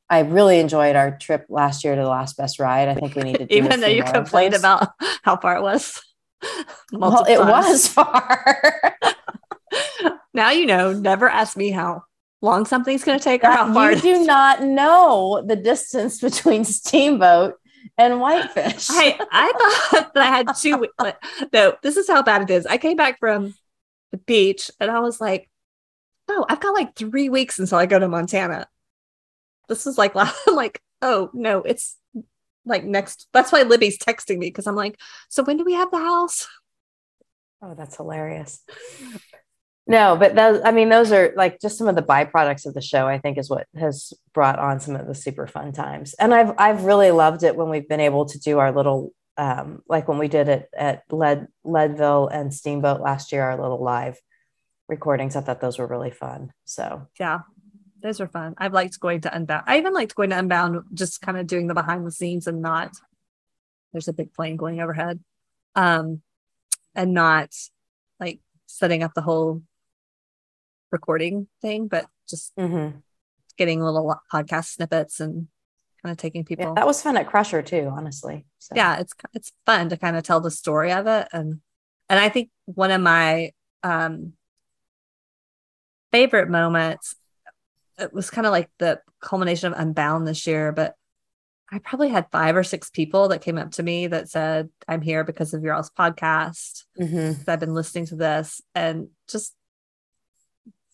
i 0.09 0.19
really 0.19 0.59
enjoyed 0.59 0.95
our 0.95 1.15
trip 1.17 1.45
last 1.49 1.83
year 1.83 1.95
to 1.95 2.01
the 2.01 2.07
last 2.07 2.35
best 2.35 2.59
ride 2.59 2.89
i 2.89 2.95
think 2.95 3.15
we 3.15 3.21
need 3.23 3.37
to 3.37 3.45
do 3.47 3.55
Even 3.55 3.79
though 3.79 3.87
you 3.87 4.03
complained 4.03 4.55
about 4.55 4.87
how 5.23 5.37
far 5.37 5.55
it 5.57 5.61
was. 5.61 6.01
well 6.91 7.23
it 7.25 7.37
times. 7.37 7.49
was 7.49 7.87
far 7.87 8.97
Now 10.33 10.49
you 10.49 10.65
know. 10.65 10.93
Never 10.93 11.29
ask 11.29 11.55
me 11.55 11.69
how 11.69 12.03
long 12.43 12.65
something's 12.65 13.03
going 13.03 13.17
to 13.17 13.23
take 13.23 13.43
or 13.43 13.49
how 13.49 13.73
far. 13.73 13.93
you 13.93 13.99
do 14.01 14.25
not 14.25 14.61
know 14.61 15.43
the 15.47 15.55
distance 15.55 16.19
between 16.27 16.63
steamboat 16.63 17.55
and 17.97 18.19
whitefish 18.21 18.87
I 18.91 19.17
I 19.31 19.51
thought 19.91 20.13
that 20.13 20.23
I 20.23 20.27
had 20.27 20.47
two. 20.55 20.77
we- 20.77 20.89
like, 20.99 21.17
No, 21.51 21.75
this 21.81 21.97
is 21.97 22.07
how 22.07 22.21
bad 22.21 22.43
it 22.43 22.49
is. 22.51 22.65
I 22.67 22.77
came 22.77 22.97
back 22.97 23.17
from 23.19 23.55
the 24.11 24.17
beach 24.17 24.69
and 24.79 24.91
I 24.91 24.99
was 24.99 25.19
like, 25.19 25.49
"Oh, 26.29 26.45
I've 26.47 26.59
got 26.61 26.73
like 26.75 26.95
three 26.95 27.29
weeks 27.29 27.57
until 27.59 27.77
I 27.79 27.85
go 27.87 27.97
to 27.99 28.07
Montana." 28.07 28.67
This 29.69 29.87
is 29.87 29.97
like, 29.97 30.13
last- 30.15 30.37
like, 30.51 30.81
"Oh 31.01 31.29
no, 31.33 31.59
it's 31.63 31.97
like 32.65 32.83
next." 32.83 33.27
That's 33.33 33.51
why 33.51 33.63
Libby's 33.63 33.97
texting 33.97 34.37
me 34.37 34.47
because 34.47 34.67
I'm 34.67 34.75
like, 34.75 34.99
"So 35.29 35.43
when 35.43 35.57
do 35.57 35.63
we 35.63 35.73
have 35.73 35.89
the 35.91 35.97
house?" 35.99 36.47
Oh, 37.61 37.73
that's 37.75 37.95
hilarious. 37.97 38.61
No, 39.85 40.15
but 40.15 40.35
those, 40.35 40.61
I 40.63 40.71
mean, 40.71 40.87
those 40.87 41.11
are 41.11 41.33
like 41.35 41.59
just 41.59 41.77
some 41.77 41.87
of 41.87 41.95
the 41.95 42.01
byproducts 42.01 42.65
of 42.65 42.73
the 42.73 42.81
show, 42.81 43.05
I 43.05 43.17
think 43.17 43.37
is 43.37 43.49
what 43.49 43.67
has 43.77 44.13
brought 44.33 44.57
on 44.57 44.79
some 44.79 44.95
of 44.95 45.07
the 45.07 45.15
super 45.15 45.45
fun 45.45 45.73
times. 45.73 46.13
And 46.13 46.33
I've, 46.33 46.53
I've 46.57 46.85
really 46.85 47.11
loved 47.11 47.43
it 47.43 47.57
when 47.57 47.69
we've 47.69 47.87
been 47.87 47.99
able 47.99 48.25
to 48.27 48.39
do 48.39 48.59
our 48.59 48.71
little, 48.71 49.11
um, 49.35 49.83
like 49.89 50.07
when 50.07 50.19
we 50.19 50.29
did 50.29 50.47
it 50.47 50.69
at 50.77 51.03
Lead, 51.11 51.47
Leadville 51.65 52.27
and 52.27 52.53
Steamboat 52.53 53.01
last 53.01 53.33
year, 53.33 53.43
our 53.43 53.61
little 53.61 53.83
live 53.83 54.17
recordings. 54.87 55.35
I 55.35 55.41
thought 55.41 55.59
those 55.59 55.77
were 55.77 55.87
really 55.87 56.11
fun. 56.11 56.53
So 56.63 57.07
Yeah, 57.19 57.39
those 58.01 58.21
are 58.21 58.27
fun. 58.27 58.55
I've 58.57 58.73
liked 58.73 58.99
going 59.01 59.21
to 59.21 59.35
Unbound. 59.35 59.63
I 59.67 59.79
even 59.79 59.93
liked 59.93 60.15
going 60.15 60.29
to 60.29 60.39
Unbound, 60.39 60.83
just 60.93 61.21
kind 61.21 61.37
of 61.37 61.45
doing 61.45 61.67
the 61.67 61.73
behind 61.73 62.07
the 62.07 62.11
scenes 62.11 62.47
and 62.47 62.61
not. 62.61 62.93
There's 63.91 64.07
a 64.07 64.13
big 64.13 64.33
plane 64.33 64.55
going 64.55 64.81
overhead, 64.81 65.19
um, 65.75 66.21
and 66.95 67.13
not 67.13 67.49
like 68.19 68.39
setting 68.65 69.03
up 69.03 69.13
the 69.13 69.21
whole 69.21 69.61
recording 70.93 71.47
thing, 71.61 71.87
but 71.89 72.05
just 72.29 72.53
getting 73.57 73.81
little 73.81 74.15
podcast 74.31 74.65
snippets 74.75 75.19
and 75.19 75.47
kind 76.01 76.11
of 76.11 76.17
taking 76.17 76.45
people. 76.45 76.65
yeah, 76.65 76.73
that 76.75 76.87
was 76.87 77.01
fun 77.01 77.17
at 77.17 77.27
Crusher 77.27 77.61
too, 77.61 77.91
honestly. 77.91 78.45
So. 78.59 78.75
yeah, 78.75 78.99
it's 78.99 79.13
it's 79.33 79.51
fun 79.65 79.89
to 79.89 79.97
kind 79.97 80.15
of 80.15 80.23
tell 80.23 80.39
the 80.39 80.51
story 80.51 80.93
of 80.93 81.07
it, 81.07 81.27
and 81.33 81.59
and 82.07 82.19
I 82.19 82.29
think 82.29 82.49
one 82.65 82.91
of 82.91 83.01
my 83.01 83.51
um 83.83 84.33
favorite 86.11 86.47
moments 86.49 87.15
it 87.97 88.13
was 88.13 88.29
kind 88.29 88.47
of 88.47 88.51
like 88.51 88.69
the 88.79 88.99
culmination 89.21 89.71
of 89.71 89.79
Unbound 89.79 90.27
this 90.27 90.47
year, 90.47 90.71
but 90.71 90.95
I 91.71 91.79
probably 91.79 92.09
had 92.09 92.27
five 92.31 92.55
or 92.55 92.63
six 92.63 92.89
people 92.89 93.29
that 93.29 93.41
came 93.41 93.57
up 93.57 93.71
to 93.71 93.83
me 93.83 94.07
that 94.07 94.29
said, 94.29 94.69
I'm 94.87 95.01
here 95.01 95.23
because 95.23 95.53
of 95.53 95.63
your 95.63 95.73
all's 95.73 95.89
podcast. 95.91 96.83
Mhm. 96.99 97.47
I've 97.47 97.59
been 97.59 97.73
listening 97.73 98.05
to 98.07 98.15
this 98.15 98.61
and 98.75 99.09
just 99.27 99.55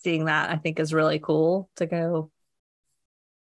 seeing 0.04 0.26
that 0.26 0.50
I 0.50 0.56
think 0.58 0.80
is 0.80 0.94
really 0.94 1.20
cool 1.20 1.70
to 1.78 1.86
go. 1.86 2.32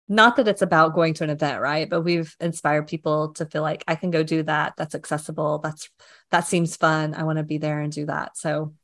Not 0.08 0.36
that 0.36 0.48
it's 0.48 0.62
about 0.62 0.94
going 0.94 1.14
to 1.14 1.24
an 1.24 1.30
event, 1.30 1.60
right? 1.60 1.88
But 1.88 2.02
we've 2.02 2.34
inspired 2.40 2.86
people 2.86 3.34
to 3.34 3.46
feel 3.46 3.62
like 3.62 3.84
I 3.86 3.94
can 3.94 4.10
go 4.10 4.22
do 4.22 4.42
that. 4.44 4.74
That's 4.76 4.94
accessible. 4.94 5.58
That's 5.58 5.90
that 6.30 6.46
seems 6.46 6.76
fun. 6.76 7.14
I 7.14 7.24
want 7.24 7.38
to 7.38 7.44
be 7.44 7.58
there 7.58 7.80
and 7.80 7.92
do 7.92 8.06
that. 8.06 8.36
So 8.38 8.74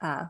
uh 0.00 0.26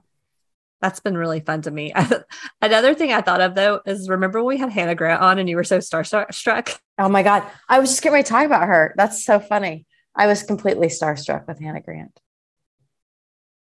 that's 0.80 1.00
been 1.00 1.16
really 1.16 1.40
fun 1.40 1.62
to 1.62 1.70
me. 1.70 1.94
Another 2.62 2.94
thing 2.94 3.12
I 3.12 3.22
thought 3.22 3.40
of 3.40 3.54
though 3.54 3.80
is 3.86 4.08
remember 4.08 4.42
when 4.42 4.56
we 4.56 4.60
had 4.60 4.70
Hannah 4.70 4.94
Grant 4.94 5.22
on 5.22 5.38
and 5.38 5.48
you 5.48 5.56
were 5.56 5.64
so 5.64 5.78
starstruck? 5.78 6.78
Oh 6.98 7.08
my 7.08 7.22
God. 7.22 7.44
I 7.68 7.78
was 7.78 7.90
just 7.90 8.02
getting 8.02 8.14
ready 8.14 8.24
to 8.24 8.30
talk 8.30 8.44
about 8.44 8.66
her. 8.66 8.92
That's 8.96 9.24
so 9.24 9.40
funny. 9.40 9.86
I 10.14 10.26
was 10.26 10.42
completely 10.42 10.88
starstruck 10.88 11.46
with 11.46 11.58
Hannah 11.58 11.80
Grant. 11.80 12.20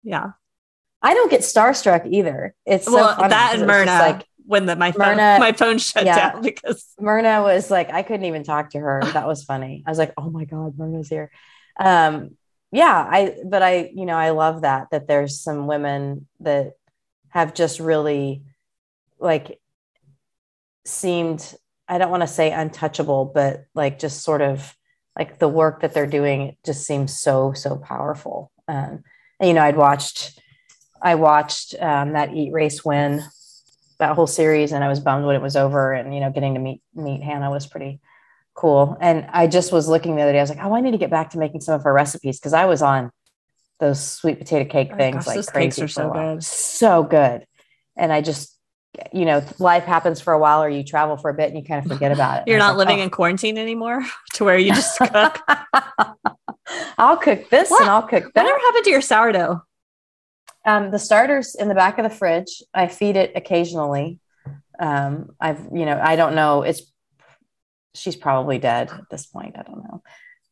Yeah. 0.02 0.32
I 1.02 1.14
don't 1.14 1.30
get 1.30 1.40
starstruck 1.40 2.06
either. 2.10 2.54
It's 2.64 2.84
so 2.84 2.94
well, 2.94 3.16
funny 3.16 3.28
that 3.28 3.54
and 3.54 3.62
it 3.62 3.66
was 3.66 3.76
just 3.76 3.86
Myrna 3.86 3.98
like 3.98 4.26
when 4.46 4.66
the, 4.66 4.76
my 4.76 4.92
phone 4.92 5.16
Myrna- 5.16 5.36
my 5.40 5.52
phone 5.52 5.78
shut 5.78 6.04
yeah. 6.04 6.32
down 6.32 6.42
because 6.42 6.94
Myrna 7.00 7.42
was 7.42 7.70
like, 7.70 7.90
I 7.90 8.02
couldn't 8.02 8.26
even 8.26 8.44
talk 8.44 8.70
to 8.70 8.78
her. 8.78 9.02
That 9.12 9.26
was 9.26 9.44
funny. 9.44 9.82
I 9.86 9.90
was 9.90 9.98
like, 9.98 10.12
oh 10.16 10.30
my 10.30 10.44
God, 10.44 10.78
Myrna's 10.78 11.08
here. 11.08 11.30
Um, 11.78 12.36
yeah, 12.70 13.06
I, 13.08 13.36
but 13.44 13.62
I, 13.62 13.90
you 13.94 14.06
know, 14.06 14.16
I 14.16 14.30
love 14.30 14.62
that, 14.62 14.88
that 14.92 15.06
there's 15.06 15.40
some 15.40 15.66
women 15.66 16.26
that 16.40 16.72
have 17.28 17.54
just 17.54 17.80
really 17.80 18.44
like 19.18 19.60
seemed, 20.86 21.54
I 21.86 21.98
don't 21.98 22.10
want 22.10 22.22
to 22.22 22.26
say 22.26 22.50
untouchable, 22.50 23.26
but 23.26 23.64
like 23.74 23.98
just 23.98 24.22
sort 24.22 24.40
of 24.40 24.74
like 25.18 25.38
the 25.38 25.48
work 25.48 25.82
that 25.82 25.92
they're 25.92 26.06
doing 26.06 26.56
just 26.64 26.86
seems 26.86 27.18
so, 27.18 27.52
so 27.52 27.76
powerful. 27.76 28.50
Um, 28.66 29.04
and, 29.38 29.48
you 29.48 29.54
know, 29.54 29.62
I'd 29.62 29.76
watched, 29.76 30.40
I 31.02 31.16
watched 31.16 31.74
um, 31.80 32.12
that 32.12 32.32
Eat 32.34 32.52
Race 32.52 32.84
Win 32.84 33.22
that 33.98 34.14
whole 34.14 34.26
series 34.26 34.72
and 34.72 34.82
I 34.82 34.88
was 34.88 35.00
bummed 35.00 35.24
when 35.26 35.36
it 35.36 35.42
was 35.42 35.56
over 35.56 35.92
and 35.92 36.14
you 36.14 36.20
know 36.20 36.30
getting 36.30 36.54
to 36.54 36.60
meet 36.60 36.80
meet 36.94 37.22
Hannah 37.22 37.50
was 37.50 37.66
pretty 37.66 38.00
cool 38.54 38.96
and 39.00 39.26
I 39.32 39.46
just 39.46 39.72
was 39.72 39.88
looking 39.88 40.16
the 40.16 40.22
other 40.22 40.32
day 40.32 40.38
I 40.38 40.42
was 40.42 40.50
like 40.50 40.58
oh 40.62 40.74
I 40.74 40.80
need 40.80 40.90
to 40.92 40.98
get 40.98 41.10
back 41.10 41.30
to 41.30 41.38
making 41.38 41.60
some 41.60 41.74
of 41.74 41.84
her 41.84 41.92
recipes 41.92 42.38
because 42.38 42.52
I 42.52 42.64
was 42.66 42.82
on 42.82 43.10
those 43.80 44.02
sweet 44.02 44.38
potato 44.38 44.68
cake 44.70 44.90
Oh, 44.92 44.96
things 44.96 45.16
gosh, 45.16 45.26
like 45.28 45.36
those 45.36 45.48
crazy 45.50 45.66
cakes 45.66 45.78
are 45.80 45.86
for 45.88 45.92
so 45.92 46.02
a 46.02 46.08
while. 46.08 46.34
good. 46.34 46.44
so 46.44 47.02
good 47.04 47.46
and 47.96 48.12
I 48.12 48.20
just 48.22 48.58
you 49.12 49.24
know 49.24 49.42
life 49.58 49.84
happens 49.84 50.20
for 50.20 50.32
a 50.34 50.38
while 50.38 50.62
or 50.62 50.68
you 50.68 50.82
travel 50.84 51.16
for 51.16 51.30
a 51.30 51.34
bit 51.34 51.48
and 51.50 51.56
you 51.58 51.64
kind 51.64 51.84
of 51.84 51.90
forget 51.90 52.10
about 52.12 52.42
it 52.42 52.44
you're 52.50 52.58
not 52.58 52.74
was 52.74 52.78
living 52.78 52.98
like, 52.98 53.04
in 53.04 53.10
quarantine 53.10 53.56
anymore 53.56 54.04
to 54.34 54.44
where 54.44 54.58
you 54.58 54.72
just 54.74 54.98
cook. 54.98 55.38
"Oh, 55.48 56.14
I'll 56.98 57.16
cook 57.16 57.48
this 57.50 57.70
What? 57.70 57.82
and 57.82 57.90
I'll 57.90 58.02
cook 58.02 58.32
that 58.34 58.42
Whatever 58.42 58.58
happened 58.58 58.84
to 58.84 58.90
your 58.90 59.00
sourdough? 59.00 59.62
Um, 60.64 60.90
the 60.90 60.98
starters 60.98 61.54
in 61.54 61.68
the 61.68 61.74
back 61.74 61.98
of 61.98 62.04
the 62.04 62.10
fridge. 62.10 62.62
I 62.72 62.86
feed 62.86 63.16
it 63.16 63.32
occasionally. 63.34 64.20
Um, 64.78 65.34
I've, 65.40 65.60
you 65.72 65.84
know, 65.86 66.00
I 66.02 66.16
don't 66.16 66.34
know. 66.34 66.62
It's 66.62 66.82
she's 67.94 68.16
probably 68.16 68.58
dead 68.58 68.90
at 68.90 69.10
this 69.10 69.26
point. 69.26 69.56
I 69.58 69.62
don't 69.62 69.84
know. 69.84 70.02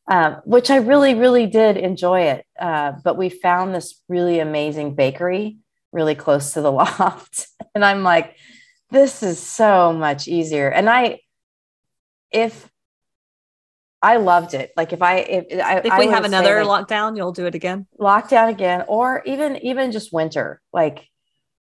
Um, 0.07 0.41
which 0.45 0.69
I 0.69 0.77
really, 0.77 1.13
really 1.13 1.47
did 1.47 1.77
enjoy 1.77 2.21
it. 2.21 2.45
Uh, 2.59 2.93
but 3.03 3.17
we 3.17 3.29
found 3.29 3.73
this 3.73 4.01
really 4.09 4.39
amazing 4.39 4.95
bakery 4.95 5.57
really 5.91 6.15
close 6.15 6.53
to 6.53 6.61
the 6.61 6.71
loft, 6.71 7.47
and 7.75 7.83
I'm 7.83 8.03
like, 8.03 8.35
this 8.91 9.23
is 9.23 9.39
so 9.39 9.93
much 9.93 10.27
easier. 10.27 10.69
And 10.69 10.89
I, 10.89 11.19
if 12.31 12.69
I 14.01 14.17
loved 14.17 14.53
it, 14.55 14.71
like 14.75 14.93
if 14.93 15.01
I, 15.01 15.17
if 15.17 15.63
I, 15.63 15.77
If 15.79 15.91
I 15.91 15.99
we 15.99 16.07
have 16.07 16.23
another 16.25 16.63
like, 16.65 16.87
lockdown, 16.87 17.15
you'll 17.15 17.33
do 17.33 17.45
it 17.45 17.53
again. 17.55 17.85
lockdown 17.99 18.49
again 18.49 18.83
or 18.87 19.21
even 19.25 19.57
even 19.57 19.91
just 19.91 20.11
winter. 20.11 20.59
Like 20.73 21.07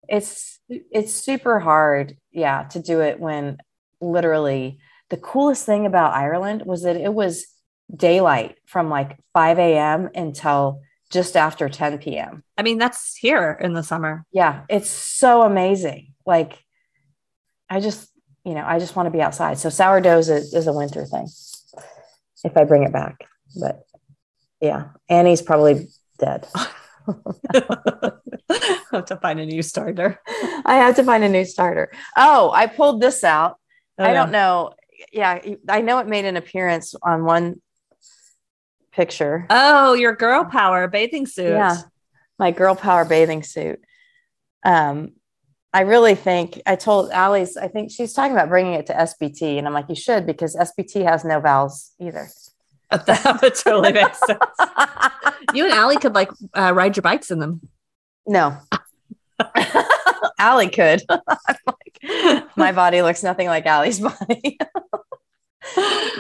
it's 0.09 0.59
it's 0.69 1.13
super 1.13 1.59
hard 1.61 2.17
yeah 2.33 2.63
to 2.65 2.81
do 2.81 3.01
it 3.01 3.19
when 3.21 3.59
literally 4.01 4.79
the 5.11 5.17
coolest 5.19 5.67
thing 5.67 5.85
about 5.87 6.15
ireland 6.15 6.63
was 6.65 6.83
that 6.83 6.97
it 6.97 7.13
was 7.13 7.47
daylight 7.95 8.57
from 8.67 8.89
like 8.89 9.19
5 9.35 9.59
a.m 9.59 10.09
until 10.15 10.81
just 11.11 11.37
after 11.37 11.69
10 11.69 11.99
p.m 11.99 12.43
I 12.57 12.63
mean, 12.63 12.79
that's 12.79 13.17
here 13.17 13.59
in 13.61 13.73
the 13.75 13.83
summer. 13.83 14.25
yeah 14.33 14.63
it's 14.69 14.91
so 14.91 15.43
amazing. 15.43 16.15
Like 16.25 16.59
i 17.69 17.81
just 17.81 18.09
you 18.45 18.55
know 18.55 18.65
i 18.67 18.79
just 18.79 18.97
want 18.97 19.07
to 19.07 19.11
be 19.11 19.21
outside. 19.23 19.59
So 19.59 19.69
sourdough 19.69 20.19
is 20.19 20.29
is 20.31 20.67
a 20.67 20.73
winter 20.73 21.05
thing 21.05 21.27
if 22.45 22.57
i 22.57 22.65
bring 22.65 22.83
it 22.83 22.93
back 22.93 23.17
but 23.61 23.85
yeah 24.61 24.89
annie's 25.09 25.43
probably 25.43 25.89
dead 26.19 26.47
have 28.93 29.05
to 29.07 29.17
find 29.17 29.41
a 29.41 29.47
new 29.47 29.63
starter. 29.63 30.21
I 30.65 30.77
have 30.77 30.97
to 30.97 31.05
find 31.05 31.25
a 31.25 31.29
new 31.29 31.45
starter. 31.45 31.91
Oh, 32.17 32.51
I 32.53 32.67
pulled 32.67 33.01
this 33.01 33.25
out. 33.25 33.57
Oh, 33.99 34.05
I 34.05 34.13
don't 34.13 34.31
know. 34.31 34.73
Yeah, 35.13 35.41
I 35.69 35.81
know 35.81 35.99
it 35.99 36.07
made 36.07 36.25
an 36.25 36.37
appearance 36.37 36.95
on 37.03 37.25
one 37.25 37.61
picture. 38.93 39.47
Oh, 39.51 39.95
your 39.95 40.15
girl 40.15 40.45
power 40.45 40.89
bathing 40.89 41.27
suit. 41.27 41.51
Yeah, 41.51 41.77
my 42.39 42.51
girl 42.51 42.75
power 42.75 43.05
bathing 43.05 43.43
suit. 43.43 43.81
Um, 44.65 45.13
I 45.73 45.83
really 45.83 46.15
think 46.15 46.61
I 46.67 46.77
told 46.77 47.11
Allie's. 47.11 47.57
I 47.57 47.69
think 47.69 47.91
she's 47.91 48.15
talking 48.15 48.33
about 48.33 48.49
bringing 48.49 48.75
it 48.75 48.87
to 48.87 48.95
SBT, 48.95 49.59
and 49.59 49.67
I'm 49.67 49.75
like, 49.75 49.89
you 49.89 49.95
should 49.95 50.27
because 50.27 50.57
SBT 50.57 51.05
has 51.05 51.25
no 51.25 51.41
vowels 51.41 51.93
either. 52.01 52.29
that 52.91 53.39
would 53.43 53.55
totally 53.55 53.93
make 53.93 54.15
sense. 54.15 54.41
You 55.55 55.65
and 55.65 55.73
Allie 55.73 55.97
could 55.97 56.15
like 56.15 56.31
uh, 56.53 56.73
ride 56.75 56.95
your 56.97 57.03
bikes 57.03 57.31
in 57.31 57.39
them. 57.39 57.63
no, 58.27 58.59
Allie 60.39 60.69
could. 60.69 61.03
I'm 61.09 61.21
like, 61.67 62.45
my 62.57 62.73
body 62.73 63.01
looks 63.01 63.23
nothing 63.23 63.47
like 63.47 63.65
Allie's 63.65 63.99
body. 64.01 64.59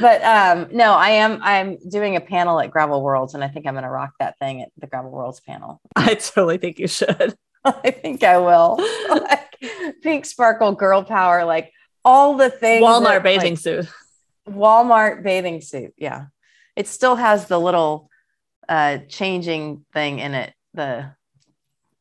but 0.01 0.22
um 0.24 0.68
no 0.72 0.92
i 0.92 1.11
am 1.11 1.40
i'm 1.42 1.78
doing 1.88 2.16
a 2.16 2.20
panel 2.20 2.61
at 2.61 2.70
gravel 2.70 3.03
worlds 3.03 3.34
and 3.34 3.42
i 3.42 3.49
think 3.49 3.66
i'm 3.66 3.72
going 3.72 3.84
to 3.84 3.88
rock 3.88 4.12
that 4.18 4.38
thing 4.38 4.61
at 4.61 4.68
the 4.76 4.86
gravel 4.86 5.11
worlds 5.11 5.40
panel 5.40 5.80
I 5.96 6.14
totally 6.14 6.59
think 6.59 6.78
you 6.78 6.88
should. 6.88 7.34
i 7.84 7.90
think 7.90 8.22
i 8.22 8.38
will 8.38 8.78
like 9.08 9.54
pink 10.02 10.24
sparkle 10.24 10.72
girl 10.72 11.02
power 11.02 11.44
like 11.44 11.72
all 12.04 12.36
the 12.36 12.50
things 12.50 12.84
Walmart 12.84 13.02
that, 13.04 13.22
bathing 13.22 13.52
like, 13.52 13.58
suit. 13.58 13.86
walmart 14.48 15.22
bathing 15.22 15.60
suit 15.60 15.92
yeah 15.96 16.26
it 16.76 16.86
still 16.86 17.16
has 17.16 17.46
the 17.46 17.58
little 17.58 18.08
uh 18.68 18.98
changing 19.08 19.84
thing 19.92 20.18
in 20.18 20.34
it 20.34 20.52
the 20.74 21.10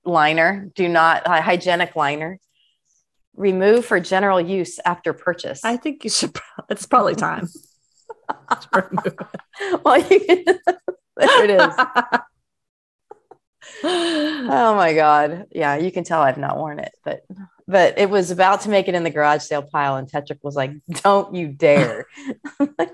liner 0.06 0.70
do 0.76 0.88
not 0.88 1.28
uh, 1.28 1.42
hygienic 1.42 1.96
liner 1.96 2.40
remove 3.36 3.86
for 3.86 4.00
general 4.00 4.42
use 4.42 4.80
after 4.86 5.14
purchase 5.14 5.64
I 5.64 5.78
think 5.78 6.04
you 6.04 6.10
should. 6.10 6.36
It's 6.70 6.86
probably 6.86 7.16
time. 7.16 7.48
to 8.50 8.68
remove 8.74 9.06
it. 9.06 9.84
well 9.86 10.00
you 10.00 10.20
can, 10.20 10.44
there 11.16 11.44
it 11.44 11.50
is 11.52 11.76
Oh 13.84 14.76
my 14.76 14.94
god. 14.94 15.48
Yeah, 15.52 15.76
you 15.76 15.92
can 15.92 16.04
tell 16.04 16.22
I've 16.22 16.38
not 16.38 16.58
worn 16.58 16.80
it, 16.80 16.94
but 17.04 17.26
but 17.68 18.00
it 18.00 18.10
was 18.10 18.32
about 18.32 18.62
to 18.62 18.70
make 18.70 18.88
it 18.88 18.96
in 18.96 19.04
the 19.04 19.10
garage 19.10 19.44
sale 19.44 19.62
pile 19.62 19.98
and 19.98 20.10
Tetrick 20.10 20.40
was 20.42 20.56
like, 20.56 20.72
mm. 20.72 21.02
"Don't 21.04 21.36
you 21.36 21.48
dare." 21.48 22.06
I'm 22.60 22.76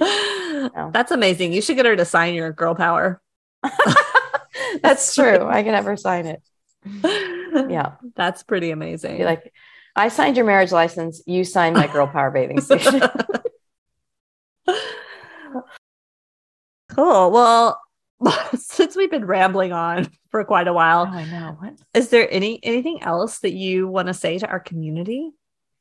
That's 0.92 1.10
amazing. 1.10 1.52
You 1.52 1.60
should 1.60 1.76
get 1.76 1.86
her 1.86 1.96
to 1.96 2.04
sign 2.04 2.34
your 2.34 2.52
girl 2.52 2.74
power. 2.74 3.20
That's 4.82 5.14
true. 5.14 5.46
I 5.46 5.62
can 5.62 5.72
never 5.72 5.96
sign 5.96 6.26
it. 6.26 6.42
Yeah. 7.68 7.92
That's 8.16 8.42
pretty 8.42 8.70
amazing. 8.70 9.18
Be 9.18 9.24
like, 9.24 9.52
"I 9.94 10.08
signed 10.08 10.36
your 10.36 10.46
marriage 10.46 10.72
license, 10.72 11.22
you 11.26 11.44
signed 11.44 11.76
my 11.76 11.86
girl 11.86 12.06
power 12.06 12.30
bathing 12.30 12.60
suit." 12.60 12.82
cool. 16.88 17.30
Well, 17.30 17.81
since 18.54 18.96
we've 18.96 19.10
been 19.10 19.24
rambling 19.24 19.72
on 19.72 20.08
for 20.30 20.44
quite 20.44 20.66
a 20.66 20.70
oh, 20.70 20.74
while, 20.74 21.06
I 21.06 21.24
know. 21.24 21.56
What? 21.58 21.74
is 21.94 22.08
there 22.10 22.28
any 22.30 22.60
anything 22.62 23.02
else 23.02 23.40
that 23.40 23.52
you 23.52 23.88
want 23.88 24.08
to 24.08 24.14
say 24.14 24.38
to 24.38 24.48
our 24.48 24.60
community? 24.60 25.30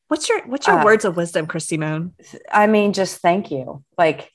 What's 0.08 0.28
your 0.28 0.46
what's 0.48 0.68
your 0.68 0.80
Uh, 0.80 0.86
words 0.86 1.06
of 1.06 1.16
wisdom, 1.16 1.48
Kristi 1.48 1.78
Mohn? 1.78 2.14
I 2.52 2.68
mean, 2.68 2.94
just 2.94 3.22
thank 3.22 3.52
you. 3.52 3.84
Like, 3.98 4.32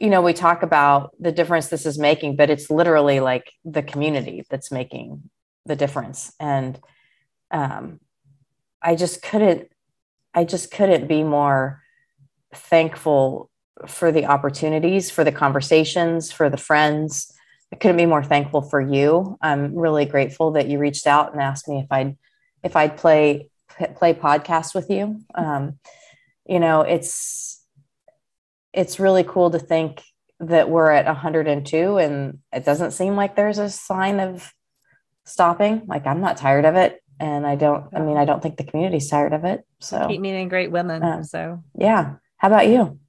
you 0.00 0.10
know, 0.10 0.22
we 0.22 0.32
talk 0.32 0.62
about 0.62 1.12
the 1.20 1.32
difference 1.32 1.68
this 1.68 1.86
is 1.86 1.98
making, 1.98 2.36
but 2.36 2.50
it's 2.50 2.70
literally 2.70 3.20
like 3.20 3.52
the 3.64 3.82
community 3.82 4.44
that's 4.50 4.72
making 4.72 5.30
the 5.66 5.76
difference. 5.76 6.32
And 6.40 6.80
um, 7.50 8.00
I 8.82 8.94
just 8.94 9.22
couldn't, 9.22 9.68
I 10.34 10.44
just 10.44 10.70
couldn't 10.70 11.06
be 11.06 11.22
more 11.22 11.82
thankful 12.54 13.50
for 13.86 14.12
the 14.12 14.26
opportunities, 14.26 15.10
for 15.10 15.24
the 15.24 15.32
conversations, 15.32 16.32
for 16.32 16.50
the 16.50 16.56
friends. 16.56 17.32
I 17.72 17.76
couldn't 17.76 17.98
be 17.98 18.06
more 18.06 18.24
thankful 18.24 18.62
for 18.62 18.80
you. 18.80 19.38
I'm 19.42 19.74
really 19.74 20.06
grateful 20.06 20.52
that 20.52 20.68
you 20.68 20.78
reached 20.78 21.06
out 21.06 21.32
and 21.32 21.42
asked 21.42 21.68
me 21.68 21.80
if 21.80 21.86
I'd 21.90 22.16
if 22.62 22.76
I'd 22.76 22.96
play 22.96 23.50
play 23.96 24.14
podcast 24.14 24.74
with 24.74 24.90
you. 24.90 25.20
Um, 25.34 25.78
you 26.46 26.60
know, 26.60 26.80
it's 26.82 27.64
it's 28.72 28.98
really 28.98 29.24
cool 29.24 29.50
to 29.50 29.58
think 29.58 30.02
that 30.40 30.70
we're 30.70 30.90
at 30.90 31.06
102 31.06 31.98
and 31.98 32.38
it 32.52 32.64
doesn't 32.64 32.92
seem 32.92 33.16
like 33.16 33.34
there's 33.34 33.58
a 33.58 33.68
sign 33.68 34.20
of 34.20 34.52
stopping. 35.24 35.82
Like 35.86 36.06
I'm 36.06 36.20
not 36.20 36.36
tired 36.36 36.64
of 36.64 36.76
it. 36.76 37.02
And 37.20 37.44
I 37.44 37.56
don't, 37.56 37.86
I 37.92 38.00
mean, 38.00 38.16
I 38.16 38.24
don't 38.24 38.40
think 38.40 38.56
the 38.56 38.64
community's 38.64 39.10
tired 39.10 39.32
of 39.32 39.44
it. 39.44 39.66
So 39.80 40.06
keep 40.06 40.20
meeting 40.20 40.48
great 40.48 40.70
women. 40.70 41.02
Um, 41.02 41.24
so 41.24 41.64
yeah. 41.76 42.14
How 42.36 42.48
about 42.48 42.68
you? 42.68 43.00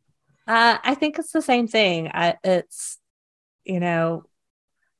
Uh, 0.49 0.77
I 0.83 0.95
think 0.95 1.19
it's 1.19 1.31
the 1.31 1.41
same 1.43 1.67
thing. 1.67 2.09
I, 2.13 2.35
it's, 2.43 2.97
you 3.63 3.79
know, 3.79 4.23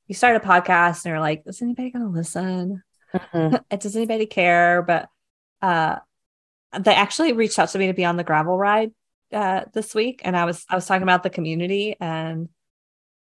you 0.08 0.14
start 0.16 0.36
a 0.36 0.40
podcast 0.40 1.04
and 1.06 1.12
you're 1.12 1.20
like, 1.20 1.44
is 1.48 1.62
anybody 1.62 1.90
going 1.90 2.06
to 2.06 2.12
listen? 2.12 2.84
Mhm. 3.14 3.60
Does 3.80 3.96
anybody 3.96 4.28
care? 4.28 4.84
But 4.84 5.10
uh, 5.62 5.98
they 6.80 6.94
actually 6.94 7.34
reached 7.34 7.58
out 7.58 7.70
to 7.70 7.80
me 7.80 7.88
to 7.88 7.94
be 7.94 8.06
on 8.06 8.16
the 8.16 8.24
gravel 8.24 8.58
ride 8.58 8.92
uh, 9.34 9.64
this 9.74 9.96
week, 9.96 10.22
and 10.24 10.38
I 10.38 10.46
was 10.46 10.64
I 10.70 10.76
was 10.76 10.86
talking 10.86 11.04
about 11.04 11.24
the 11.24 11.30
community, 11.32 11.96
and 12.00 12.48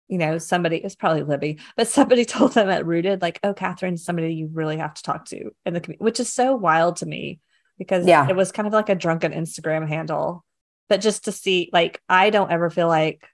you 0.09 0.19
know, 0.19 0.39
somebody 0.39 0.77
it's 0.77 0.95
probably 0.95 1.25
Libby, 1.25 1.59
but 1.77 1.89
somebody 1.89 2.25
told 2.37 2.53
them 2.55 2.69
at 2.71 2.87
Rooted, 2.87 3.21
like, 3.23 3.41
"Oh, 3.43 3.55
Kathryn's 3.55 4.05
somebody 4.05 4.35
you 4.35 4.49
really 4.53 4.77
have 4.79 4.95
to 4.95 5.03
talk 5.03 5.25
to 5.27 5.51
in 5.67 5.75
the 5.75 5.81
community," 5.81 6.05
which 6.05 6.21
is 6.21 6.33
so 6.33 6.55
wild 6.55 6.97
to 6.99 7.07
me 7.07 7.41
because 7.79 8.07
Yeah. 8.07 8.29
it 8.29 8.37
was 8.37 8.53
kind 8.53 8.69
of 8.69 8.73
like 8.73 8.89
a 8.89 8.95
drunken 8.95 9.33
Instagram 9.33 9.89
handle, 9.89 10.45
but 10.93 11.01
just 11.01 11.25
to 11.25 11.33
see, 11.33 11.71
like, 11.73 12.03
I 12.07 12.29
don't 12.29 12.53
ever 12.53 12.69
feel 12.69 12.87
like 12.87 13.27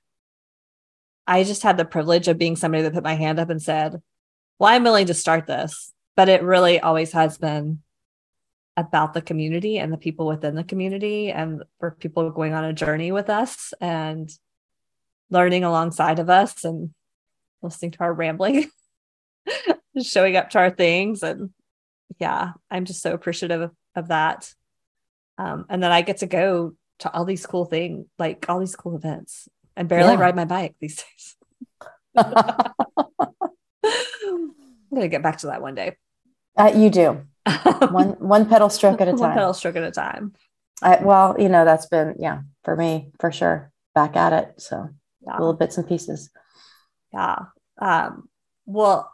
I 1.27 1.43
just 1.43 1.65
had 1.65 1.77
the 1.77 1.85
privilege 1.85 2.29
of 2.29 2.39
being 2.39 2.55
somebody 2.55 2.85
that 2.85 2.93
put 2.93 3.03
my 3.03 3.17
hand 3.17 3.41
up 3.41 3.51
and 3.51 3.61
said, 3.61 4.01
Well, 4.61 4.73
I'm 4.73 4.85
willing 4.85 5.07
to 5.07 5.15
start 5.15 5.49
this. 5.49 5.93
But 6.15 6.29
it 6.29 6.45
really 6.45 6.79
always 6.79 7.11
has 7.15 7.37
been 7.37 7.83
about 8.77 9.13
the 9.13 9.23
community 9.23 9.81
and 9.81 9.93
the 9.93 9.97
people 9.97 10.29
within 10.29 10.55
the 10.55 10.63
community 10.63 11.33
and 11.33 11.65
for 11.81 11.91
people 11.91 12.31
going 12.31 12.55
on 12.55 12.63
a 12.63 12.73
journey 12.73 13.11
with 13.11 13.29
us 13.29 13.75
and 13.81 14.31
learning 15.29 15.65
alongside 15.65 16.21
of 16.21 16.31
us 16.31 16.65
and 16.65 16.95
listening 17.61 17.91
to 17.91 18.01
our 18.03 18.15
rambling, 18.15 18.71
showing 20.01 20.37
up 20.37 20.51
to 20.51 20.61
our 20.61 20.71
things. 20.71 21.25
And 21.25 21.51
yeah, 22.21 22.53
I'm 22.71 22.85
just 22.85 23.03
so 23.03 23.15
appreciative 23.15 23.63
of, 23.63 23.73
of 23.97 24.09
that. 24.11 24.55
Um, 25.39 25.67
and 25.69 25.83
then 25.83 25.91
I 25.91 26.03
get 26.03 26.19
to 26.19 26.27
go 26.27 26.75
to 27.01 27.13
all 27.13 27.25
these 27.25 27.47
cool 27.47 27.65
things, 27.65 28.07
like 28.19 28.47
all 28.49 28.59
these 28.61 28.77
cool 28.77 28.97
events, 28.97 29.49
and 29.77 29.89
barely 29.89 30.15
Yeah. 30.15 30.21
ride 30.21 30.37
my 30.37 30.45
bike 30.45 30.75
these 30.81 30.97
days. 31.03 31.37
I'm 33.85 34.55
gonna 34.95 35.09
get 35.09 35.23
back 35.23 35.39
to 35.39 35.47
that 35.49 35.63
one 35.63 35.75
day. 35.75 35.97
Uh, 36.57 36.73
you 36.75 36.91
do 36.91 37.23
one 37.91 38.11
one 38.19 38.49
pedal 38.49 38.69
stroke 38.71 39.01
at 39.01 39.09
a 39.09 39.13
time. 39.13 39.21
One 39.21 39.33
pedal 39.35 39.55
stroke 39.55 39.77
at 39.77 39.83
a 39.85 39.91
time. 39.91 40.35
I, 40.83 40.99
well, 41.03 41.37
you 41.39 41.49
know 41.49 41.65
that's 41.65 41.87
been 41.87 42.15
yeah 42.19 42.43
for 42.65 42.77
me 42.77 43.13
for 43.21 43.31
sure. 43.33 43.73
Back 43.95 44.17
at 44.17 44.33
it, 44.33 44.61
so 44.61 44.89
Yeah. 45.27 45.39
little 45.39 45.55
bits 45.55 45.77
and 45.79 45.87
pieces. 45.89 46.31
Yeah. 47.13 47.37
Um, 47.81 48.29
well, 48.67 49.13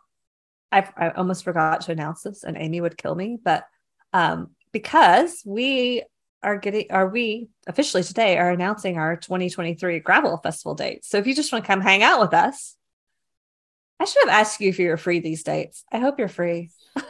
I, 0.73 0.89
I 0.97 1.11
almost 1.11 1.45
forgot 1.45 1.83
to 1.83 1.93
announce 1.93 2.23
this, 2.23 2.45
and 2.45 2.57
Amy 2.57 2.81
would 2.81 2.97
kill 2.99 3.15
me, 3.15 3.39
but 3.43 3.65
um, 4.13 4.51
because 4.73 5.43
we 5.47 6.03
are 6.45 6.57
getting, 6.59 6.87
are 6.91 7.09
we 7.09 7.49
officially 7.67 8.03
today 8.03 8.39
are 8.39 8.51
announcing 8.51 8.99
our 8.99 9.17
2023 9.17 9.99
Gravel 10.01 10.37
Festival 10.39 10.75
dates. 10.75 11.09
So 11.09 11.19
if 11.19 11.27
you 11.27 11.35
just 11.35 11.51
want 11.53 11.65
to 11.65 11.67
come 11.67 11.81
hang 11.81 12.03
out 12.03 12.21
with 12.21 12.35
us, 12.35 12.77
I 13.99 14.05
should 14.05 14.29
have 14.29 14.41
asked 14.41 14.61
you 14.61 14.69
if 14.69 14.79
you 14.79 14.89
were 14.91 14.97
free 14.97 15.21
these 15.21 15.43
dates. 15.43 15.85
I 15.91 15.99
hope 15.99 16.19
you're 16.19 16.29
free. 16.29 16.71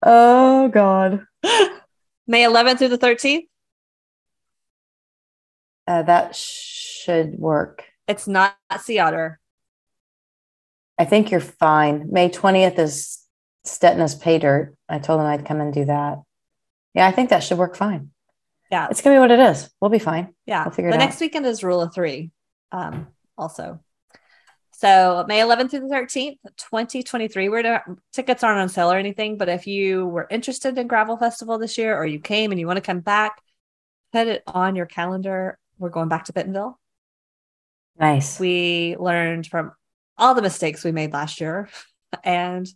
Oh 0.00 0.68
God, 0.68 1.24
May 2.28 2.44
11th 2.44 2.78
through 2.78 2.88
the 2.88 2.98
13th. 2.98 3.48
uh, 5.88 6.02
that 6.04 6.36
should 6.36 7.36
work. 7.36 7.82
It's 8.06 8.28
not 8.28 8.56
Sea 8.80 9.00
Otter. 9.00 9.40
I 10.98 11.04
think 11.04 11.32
you're 11.32 11.40
fine. 11.40 12.12
May 12.12 12.28
twentieth 12.28 12.78
is 12.78 13.18
Stetina's 13.64 14.14
pay 14.14 14.38
dirt. 14.38 14.76
I 14.88 15.00
told 15.00 15.18
them 15.18 15.26
I'd 15.26 15.44
come 15.44 15.60
and 15.60 15.72
do 15.74 15.86
that. 15.86 16.18
Yeah, 16.94 17.06
I 17.06 17.10
think 17.10 17.30
that 17.30 17.42
should 17.42 17.58
work 17.58 17.74
fine. 17.74 18.10
Yeah. 18.70 18.88
It's 18.90 19.00
gonna 19.00 19.16
be 19.16 19.20
what 19.20 19.30
it 19.30 19.40
is. 19.40 19.70
We'll 19.80 19.90
be 19.90 19.98
fine. 19.98 20.34
Yeah. 20.46 20.64
We'll 20.64 20.72
figure 20.72 20.90
the 20.90 20.96
it 20.96 21.00
out. 21.00 21.04
next 21.04 21.20
weekend 21.20 21.46
is 21.46 21.64
rule 21.64 21.80
of 21.80 21.94
three. 21.94 22.30
Um, 22.72 23.08
also. 23.36 23.80
So 24.72 25.24
May 25.26 25.40
11th 25.40 25.70
through 25.70 25.88
the 25.88 25.94
13th, 25.94 26.36
2023. 26.56 27.48
We're 27.48 27.62
to, 27.62 27.82
tickets 28.12 28.44
aren't 28.44 28.60
on 28.60 28.68
sale 28.68 28.92
or 28.92 28.96
anything, 28.96 29.36
but 29.36 29.48
if 29.48 29.66
you 29.66 30.06
were 30.06 30.28
interested 30.30 30.78
in 30.78 30.86
Gravel 30.86 31.16
Festival 31.16 31.58
this 31.58 31.76
year 31.78 31.96
or 31.96 32.06
you 32.06 32.20
came 32.20 32.52
and 32.52 32.60
you 32.60 32.66
want 32.68 32.76
to 32.76 32.82
come 32.82 33.00
back, 33.00 33.42
put 34.12 34.28
it 34.28 34.44
on 34.46 34.76
your 34.76 34.86
calendar. 34.86 35.58
We're 35.78 35.88
going 35.88 36.08
back 36.08 36.26
to 36.26 36.32
Bentonville. 36.32 36.78
Nice. 37.98 38.38
We 38.38 38.94
learned 39.00 39.48
from 39.48 39.72
all 40.16 40.34
the 40.34 40.42
mistakes 40.42 40.84
we 40.84 40.92
made 40.92 41.12
last 41.12 41.40
year, 41.40 41.68
and 42.22 42.68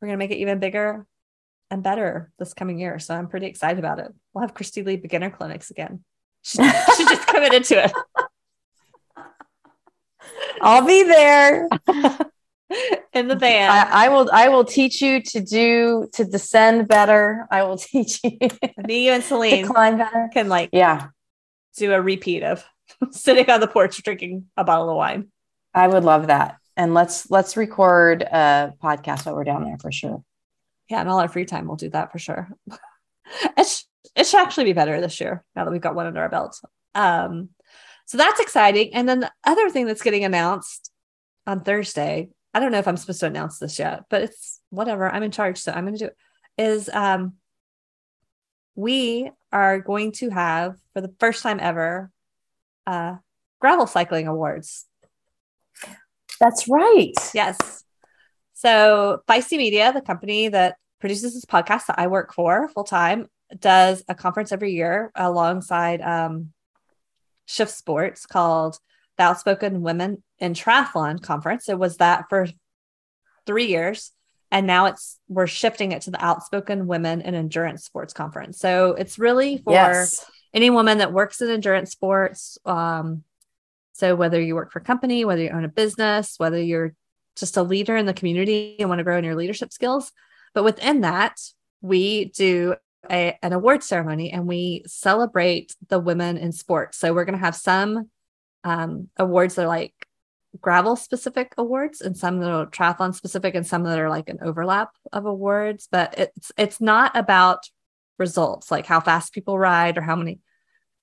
we're 0.00 0.08
going 0.08 0.18
to 0.18 0.22
make 0.22 0.32
it 0.32 0.40
even 0.40 0.58
bigger 0.58 1.06
and 1.72 1.82
better 1.82 2.30
this 2.38 2.52
coming 2.52 2.78
year. 2.78 2.98
So 2.98 3.14
I'm 3.14 3.28
pretty 3.28 3.46
excited 3.46 3.78
about 3.78 3.98
it. 3.98 4.12
We'll 4.32 4.42
have 4.42 4.54
Kristi 4.54 4.84
Lee 4.84 4.96
beginner 4.96 5.30
clinics 5.30 5.70
again. 5.70 6.04
She, 6.42 6.58
she 6.58 7.04
just 7.06 7.26
committed 7.26 7.64
to 7.64 7.84
it. 7.84 7.92
I'll 10.60 10.86
be 10.86 11.02
there. 11.02 11.68
in 13.14 13.28
the 13.28 13.36
van. 13.36 13.70
I, 13.70 14.06
I 14.06 14.08
will. 14.10 14.30
I 14.32 14.48
will 14.48 14.64
teach 14.64 15.00
you 15.00 15.22
to 15.22 15.40
do 15.40 16.08
to 16.12 16.24
descend 16.24 16.88
better. 16.88 17.46
I 17.50 17.62
will 17.62 17.76
teach 17.78 18.20
you 18.22 18.38
Me, 18.86 19.06
you, 19.06 19.12
and 19.12 19.24
Selene 19.24 19.66
climb 19.66 19.96
better. 19.98 20.28
can 20.32 20.48
like 20.48 20.70
Yeah, 20.72 21.08
do 21.76 21.92
a 21.92 22.00
repeat 22.00 22.42
of 22.42 22.64
sitting 23.12 23.48
on 23.50 23.60
the 23.60 23.66
porch 23.66 24.02
drinking 24.02 24.46
a 24.56 24.64
bottle 24.64 24.90
of 24.90 24.96
wine. 24.96 25.28
I 25.74 25.88
would 25.88 26.04
love 26.04 26.26
that. 26.26 26.58
And 26.76 26.92
let's 26.94 27.30
let's 27.30 27.56
record 27.56 28.22
a 28.22 28.74
podcast 28.82 29.24
while 29.26 29.34
we're 29.36 29.44
down 29.44 29.64
there 29.64 29.78
for 29.78 29.90
sure. 29.90 30.22
Yeah, 30.92 31.00
and 31.00 31.08
all 31.08 31.20
our 31.20 31.28
free 31.28 31.46
time, 31.46 31.66
we'll 31.66 31.76
do 31.78 31.88
that 31.88 32.12
for 32.12 32.18
sure. 32.18 32.50
it, 33.56 33.66
sh- 33.66 33.84
it 34.14 34.26
should 34.26 34.40
actually 34.40 34.64
be 34.64 34.74
better 34.74 35.00
this 35.00 35.22
year 35.22 35.42
now 35.56 35.64
that 35.64 35.70
we've 35.70 35.80
got 35.80 35.94
one 35.94 36.06
under 36.06 36.20
our 36.20 36.28
belt. 36.28 36.60
Um, 36.94 37.48
so 38.04 38.18
that's 38.18 38.40
exciting. 38.40 38.92
And 38.92 39.08
then 39.08 39.20
the 39.20 39.32
other 39.42 39.70
thing 39.70 39.86
that's 39.86 40.02
getting 40.02 40.22
announced 40.22 40.90
on 41.46 41.64
Thursday, 41.64 42.28
I 42.52 42.60
don't 42.60 42.72
know 42.72 42.78
if 42.78 42.86
I'm 42.86 42.98
supposed 42.98 43.20
to 43.20 43.26
announce 43.26 43.58
this 43.58 43.78
yet, 43.78 44.02
but 44.10 44.20
it's 44.20 44.60
whatever. 44.68 45.08
I'm 45.08 45.22
in 45.22 45.30
charge, 45.30 45.56
so 45.56 45.72
I'm 45.72 45.84
going 45.86 45.96
to 45.96 45.98
do 45.98 46.10
it. 46.10 46.16
Is 46.58 46.90
um, 46.90 47.36
we 48.74 49.30
are 49.50 49.80
going 49.80 50.12
to 50.12 50.28
have 50.28 50.76
for 50.92 51.00
the 51.00 51.14
first 51.18 51.42
time 51.42 51.58
ever 51.58 52.10
uh, 52.86 53.14
gravel 53.62 53.86
cycling 53.86 54.28
awards. 54.28 54.84
That's 56.38 56.68
right. 56.68 57.14
Yes. 57.32 57.56
So 58.52 59.22
Feisty 59.26 59.56
Media, 59.56 59.90
the 59.90 60.02
company 60.02 60.48
that 60.48 60.76
produces 61.02 61.34
this 61.34 61.44
podcast 61.44 61.86
that 61.86 61.98
I 61.98 62.06
work 62.06 62.32
for 62.32 62.68
full 62.68 62.84
time, 62.84 63.26
does 63.58 64.04
a 64.06 64.14
conference 64.14 64.52
every 64.52 64.72
year 64.72 65.10
alongside 65.16 66.00
um, 66.00 66.52
Shift 67.46 67.72
Sports 67.72 68.24
called 68.24 68.78
the 69.18 69.24
Outspoken 69.24 69.82
Women 69.82 70.22
in 70.38 70.54
Triathlon 70.54 71.20
Conference. 71.20 71.68
It 71.68 71.76
was 71.76 71.96
that 71.96 72.26
for 72.30 72.46
three 73.46 73.66
years. 73.66 74.12
And 74.52 74.64
now 74.64 74.86
it's 74.86 75.18
we're 75.28 75.48
shifting 75.48 75.90
it 75.90 76.02
to 76.02 76.12
the 76.12 76.24
Outspoken 76.24 76.86
Women 76.86 77.20
in 77.20 77.34
Endurance 77.34 77.84
Sports 77.84 78.12
Conference. 78.12 78.60
So 78.60 78.92
it's 78.92 79.18
really 79.18 79.58
for 79.58 79.72
Yes. 79.72 80.24
any 80.54 80.70
woman 80.70 80.98
that 80.98 81.12
works 81.12 81.40
in 81.40 81.50
endurance 81.50 81.90
sports. 81.90 82.58
Um, 82.64 83.24
so 83.92 84.14
whether 84.14 84.40
you 84.40 84.54
work 84.54 84.70
for 84.70 84.78
a 84.78 84.84
company, 84.84 85.24
whether 85.24 85.42
you 85.42 85.50
own 85.50 85.64
a 85.64 85.68
business, 85.68 86.34
whether 86.38 86.62
you're 86.62 86.94
just 87.34 87.56
a 87.56 87.62
leader 87.64 87.96
in 87.96 88.06
the 88.06 88.14
community 88.14 88.76
and 88.78 88.88
want 88.88 89.00
to 89.00 89.04
grow 89.04 89.18
in 89.18 89.24
your 89.24 89.34
leadership 89.34 89.72
skills, 89.72 90.12
but 90.54 90.64
within 90.64 91.02
that, 91.02 91.40
we 91.80 92.26
do 92.26 92.76
a, 93.10 93.36
an 93.42 93.52
award 93.52 93.82
ceremony 93.82 94.30
and 94.30 94.46
we 94.46 94.84
celebrate 94.86 95.74
the 95.88 95.98
women 95.98 96.36
in 96.36 96.52
sports. 96.52 96.98
So 96.98 97.12
we're 97.12 97.24
going 97.24 97.38
to 97.38 97.44
have 97.44 97.56
some 97.56 98.10
um, 98.64 99.08
awards 99.16 99.56
that 99.56 99.64
are 99.64 99.68
like 99.68 99.94
gravel 100.60 100.96
specific 100.96 101.54
awards 101.56 102.00
and 102.00 102.16
some 102.16 102.38
that 102.40 102.50
are 102.50 102.66
triathlon 102.66 103.14
specific 103.14 103.54
and 103.54 103.66
some 103.66 103.84
that 103.84 103.98
are 103.98 104.10
like 104.10 104.28
an 104.28 104.38
overlap 104.42 104.90
of 105.12 105.26
awards. 105.26 105.88
But 105.90 106.14
it's 106.18 106.52
it's 106.56 106.80
not 106.80 107.16
about 107.16 107.68
results 108.18 108.70
like 108.70 108.86
how 108.86 109.00
fast 109.00 109.32
people 109.32 109.58
ride 109.58 109.98
or 109.98 110.02
how 110.02 110.16
many. 110.16 110.40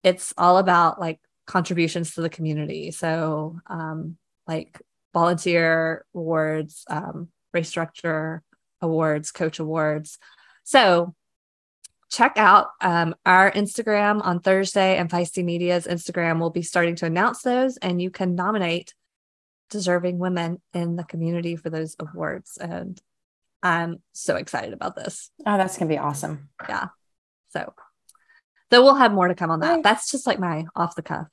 It's 0.03 0.33
all 0.37 0.57
about 0.57 0.99
like 0.99 1.19
contributions 1.45 2.13
to 2.13 2.21
the 2.21 2.29
community. 2.29 2.91
So 2.91 3.59
um, 3.67 4.17
like 4.47 4.81
volunteer 5.13 6.05
awards, 6.13 6.85
um, 6.89 7.29
race 7.53 7.71
director 7.71 8.43
awards, 8.81 9.31
coach 9.31 9.59
awards. 9.59 10.17
So 10.63 11.15
check 12.09 12.33
out 12.37 12.67
um, 12.81 13.15
our 13.25 13.51
Instagram 13.51 14.23
on 14.23 14.39
Thursday 14.39 14.97
and 14.97 15.09
Feisty 15.09 15.43
Media's 15.43 15.87
Instagram. 15.87 16.39
We'll 16.39 16.49
be 16.49 16.61
starting 16.61 16.95
to 16.97 17.05
announce 17.05 17.41
those, 17.41 17.77
and 17.77 18.01
you 18.01 18.09
can 18.09 18.35
nominate 18.35 18.93
deserving 19.69 20.17
women 20.17 20.61
in 20.73 20.95
the 20.95 21.03
community 21.03 21.55
for 21.55 21.69
those 21.69 21.95
awards. 21.99 22.57
And 22.57 22.99
I'm 23.61 24.01
so 24.13 24.35
excited 24.35 24.73
about 24.73 24.95
this. 24.95 25.29
Oh, 25.45 25.57
that's 25.57 25.77
gonna 25.77 25.89
be 25.89 25.97
awesome. 25.97 26.49
Yeah. 26.67 26.87
So, 27.49 27.73
so 28.71 28.83
we'll 28.83 28.95
have 28.95 29.11
more 29.11 29.27
to 29.27 29.35
come 29.35 29.51
on 29.51 29.59
that. 29.61 29.83
That's 29.83 30.09
just 30.11 30.25
like 30.25 30.39
my 30.39 30.65
off 30.75 30.95
the 30.95 31.01
cuff 31.01 31.27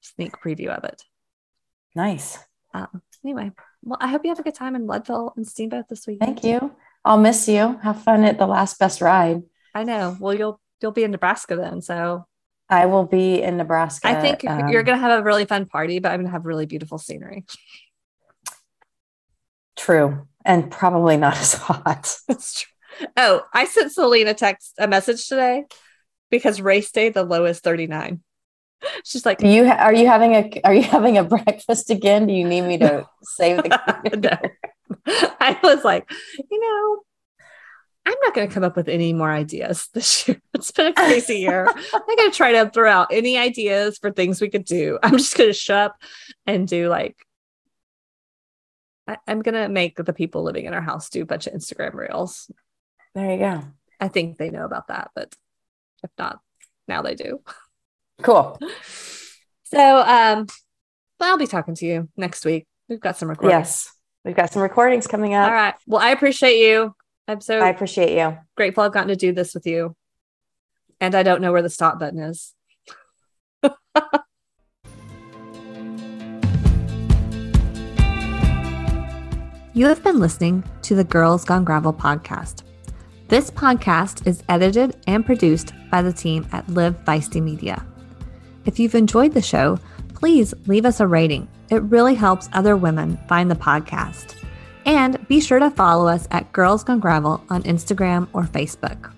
sneak 0.00 0.32
preview 0.32 0.68
of 0.68 0.84
it. 0.84 1.02
Nice. 1.94 2.38
Um, 2.72 3.02
anyway, 3.24 3.52
well, 3.86 3.98
I 4.00 4.08
hope 4.08 4.24
you 4.24 4.30
have 4.30 4.40
a 4.40 4.42
good 4.42 4.54
time 4.54 4.74
in 4.74 4.88
Leadville 4.88 5.32
and 5.36 5.46
Steamboat 5.46 5.88
this 5.88 6.08
week. 6.08 6.18
Thank 6.18 6.42
you. 6.42 6.74
I'll 7.04 7.18
miss 7.18 7.46
you. 7.46 7.78
Have 7.84 8.02
fun 8.02 8.24
at 8.24 8.36
the 8.36 8.46
last 8.46 8.80
best 8.80 9.00
ride. 9.00 9.42
I 9.74 9.84
know. 9.84 10.16
Well, 10.18 10.34
you'll 10.34 10.60
you'll 10.82 10.90
be 10.90 11.04
in 11.04 11.12
Nebraska 11.12 11.54
then, 11.54 11.80
so 11.80 12.26
I 12.68 12.86
will 12.86 13.04
be 13.04 13.40
in 13.40 13.56
Nebraska. 13.56 14.08
I 14.08 14.20
think 14.20 14.44
um, 14.44 14.68
you're 14.70 14.82
gonna 14.82 14.98
have 14.98 15.20
a 15.20 15.22
really 15.22 15.44
fun 15.44 15.66
party. 15.66 16.00
But 16.00 16.10
I'm 16.10 16.20
gonna 16.20 16.32
have 16.32 16.46
really 16.46 16.66
beautiful 16.66 16.98
scenery. 16.98 17.44
true 19.76 20.26
and 20.44 20.68
probably 20.68 21.16
not 21.16 21.36
as 21.38 21.54
hot. 21.54 22.16
That's 22.26 22.62
true. 22.62 23.08
Oh, 23.16 23.42
I 23.54 23.66
sent 23.66 23.92
Selena 23.92 24.34
text 24.34 24.74
a 24.78 24.88
message 24.88 25.28
today 25.28 25.64
because 26.28 26.60
race 26.60 26.90
day 26.90 27.10
the 27.10 27.22
low 27.22 27.44
is 27.44 27.60
39. 27.60 28.20
She's 29.04 29.26
like, 29.26 29.38
Do 29.38 29.48
you 29.48 29.66
ha- 29.66 29.78
are 29.78 29.94
you 29.94 30.06
having 30.06 30.34
a 30.34 30.60
are 30.64 30.74
you 30.74 30.82
having 30.82 31.18
a 31.18 31.24
breakfast 31.36 31.90
again? 31.90 32.26
Do 32.26 32.32
you 32.32 32.46
need 32.46 32.62
me 32.62 32.78
to 32.78 33.06
save 33.22 33.62
the 33.62 34.50
no. 35.06 35.10
I 35.40 35.58
was 35.62 35.84
like, 35.84 36.10
you 36.50 36.60
know, 36.60 37.02
I'm 38.06 38.18
not 38.22 38.34
going 38.34 38.48
to 38.48 38.54
come 38.54 38.62
up 38.62 38.76
with 38.76 38.88
any 38.88 39.12
more 39.12 39.30
ideas 39.30 39.88
this 39.94 40.28
year. 40.28 40.40
It's 40.54 40.70
been 40.70 40.86
a 40.86 40.92
crazy 40.92 41.38
year. 41.38 41.66
I'm 41.68 42.16
going 42.16 42.30
to 42.30 42.36
try 42.36 42.52
to 42.52 42.70
throw 42.70 42.90
out 42.90 43.08
any 43.10 43.36
ideas 43.36 43.98
for 43.98 44.12
things 44.12 44.40
we 44.40 44.48
could 44.48 44.64
do. 44.64 44.98
I'm 45.02 45.18
just 45.18 45.36
going 45.36 45.50
to 45.50 45.54
show 45.54 45.76
up 45.76 45.96
and 46.46 46.68
do 46.68 46.88
like, 46.88 47.16
I, 49.08 49.18
I'm 49.26 49.42
going 49.42 49.54
to 49.56 49.68
make 49.68 49.96
the 49.96 50.12
people 50.12 50.44
living 50.44 50.66
in 50.66 50.74
our 50.74 50.80
house 50.80 51.08
do 51.08 51.22
a 51.22 51.26
bunch 51.26 51.48
of 51.48 51.52
Instagram 51.52 51.94
reels. 51.94 52.50
There 53.14 53.30
you 53.32 53.38
go. 53.38 53.62
I 53.98 54.08
think 54.08 54.38
they 54.38 54.50
know 54.50 54.64
about 54.64 54.88
that, 54.88 55.10
but 55.14 55.34
if 56.04 56.10
not, 56.18 56.40
now 56.86 57.02
they 57.02 57.14
do. 57.16 57.40
Cool. 58.22 58.58
So, 59.64 59.98
um, 59.98 60.46
but 61.18 61.26
I'll 61.26 61.38
be 61.38 61.46
talking 61.46 61.74
to 61.74 61.86
you 61.86 62.08
next 62.16 62.44
week. 62.44 62.66
We've 62.88 63.00
got 63.00 63.16
some 63.16 63.28
recordings. 63.28 63.58
Yes. 63.58 63.92
We've 64.24 64.36
got 64.36 64.52
some 64.52 64.62
recordings 64.62 65.06
coming 65.06 65.34
up. 65.34 65.48
All 65.48 65.54
right. 65.54 65.74
Well, 65.86 66.00
I 66.00 66.10
appreciate 66.10 66.58
you. 66.58 66.94
I'm 67.28 67.40
so 67.40 67.58
I 67.58 67.68
appreciate 67.70 68.16
you. 68.16 68.38
grateful 68.56 68.84
I've 68.84 68.92
gotten 68.92 69.08
to 69.08 69.16
do 69.16 69.32
this 69.32 69.54
with 69.54 69.66
you. 69.66 69.96
And 71.00 71.14
I 71.14 71.22
don't 71.22 71.40
know 71.40 71.52
where 71.52 71.62
the 71.62 71.70
stop 71.70 71.98
button 71.98 72.20
is. 72.20 72.54
you 79.74 79.86
have 79.86 80.02
been 80.02 80.20
listening 80.20 80.64
to 80.82 80.94
the 80.94 81.04
Girls 81.04 81.44
Gone 81.44 81.64
Gravel 81.64 81.92
podcast. 81.92 82.62
This 83.28 83.50
podcast 83.50 84.26
is 84.26 84.42
edited 84.48 84.96
and 85.06 85.26
produced 85.26 85.72
by 85.90 86.02
the 86.02 86.12
team 86.12 86.46
at 86.52 86.68
Live 86.68 87.04
Feisty 87.04 87.42
Media. 87.42 87.84
If 88.66 88.78
you've 88.78 88.94
enjoyed 88.94 89.32
the 89.32 89.42
show, 89.42 89.78
please 90.14 90.52
leave 90.66 90.84
us 90.84 91.00
a 91.00 91.06
rating. 91.06 91.48
It 91.70 91.82
really 91.82 92.14
helps 92.14 92.48
other 92.52 92.76
women 92.76 93.18
find 93.28 93.50
the 93.50 93.54
podcast. 93.54 94.34
And 94.84 95.26
be 95.28 95.40
sure 95.40 95.58
to 95.58 95.70
follow 95.70 96.06
us 96.08 96.28
at 96.30 96.52
Girls 96.52 96.84
Gone 96.84 97.00
Gravel 97.00 97.42
on 97.48 97.62
Instagram 97.62 98.28
or 98.32 98.42
Facebook. 98.42 99.15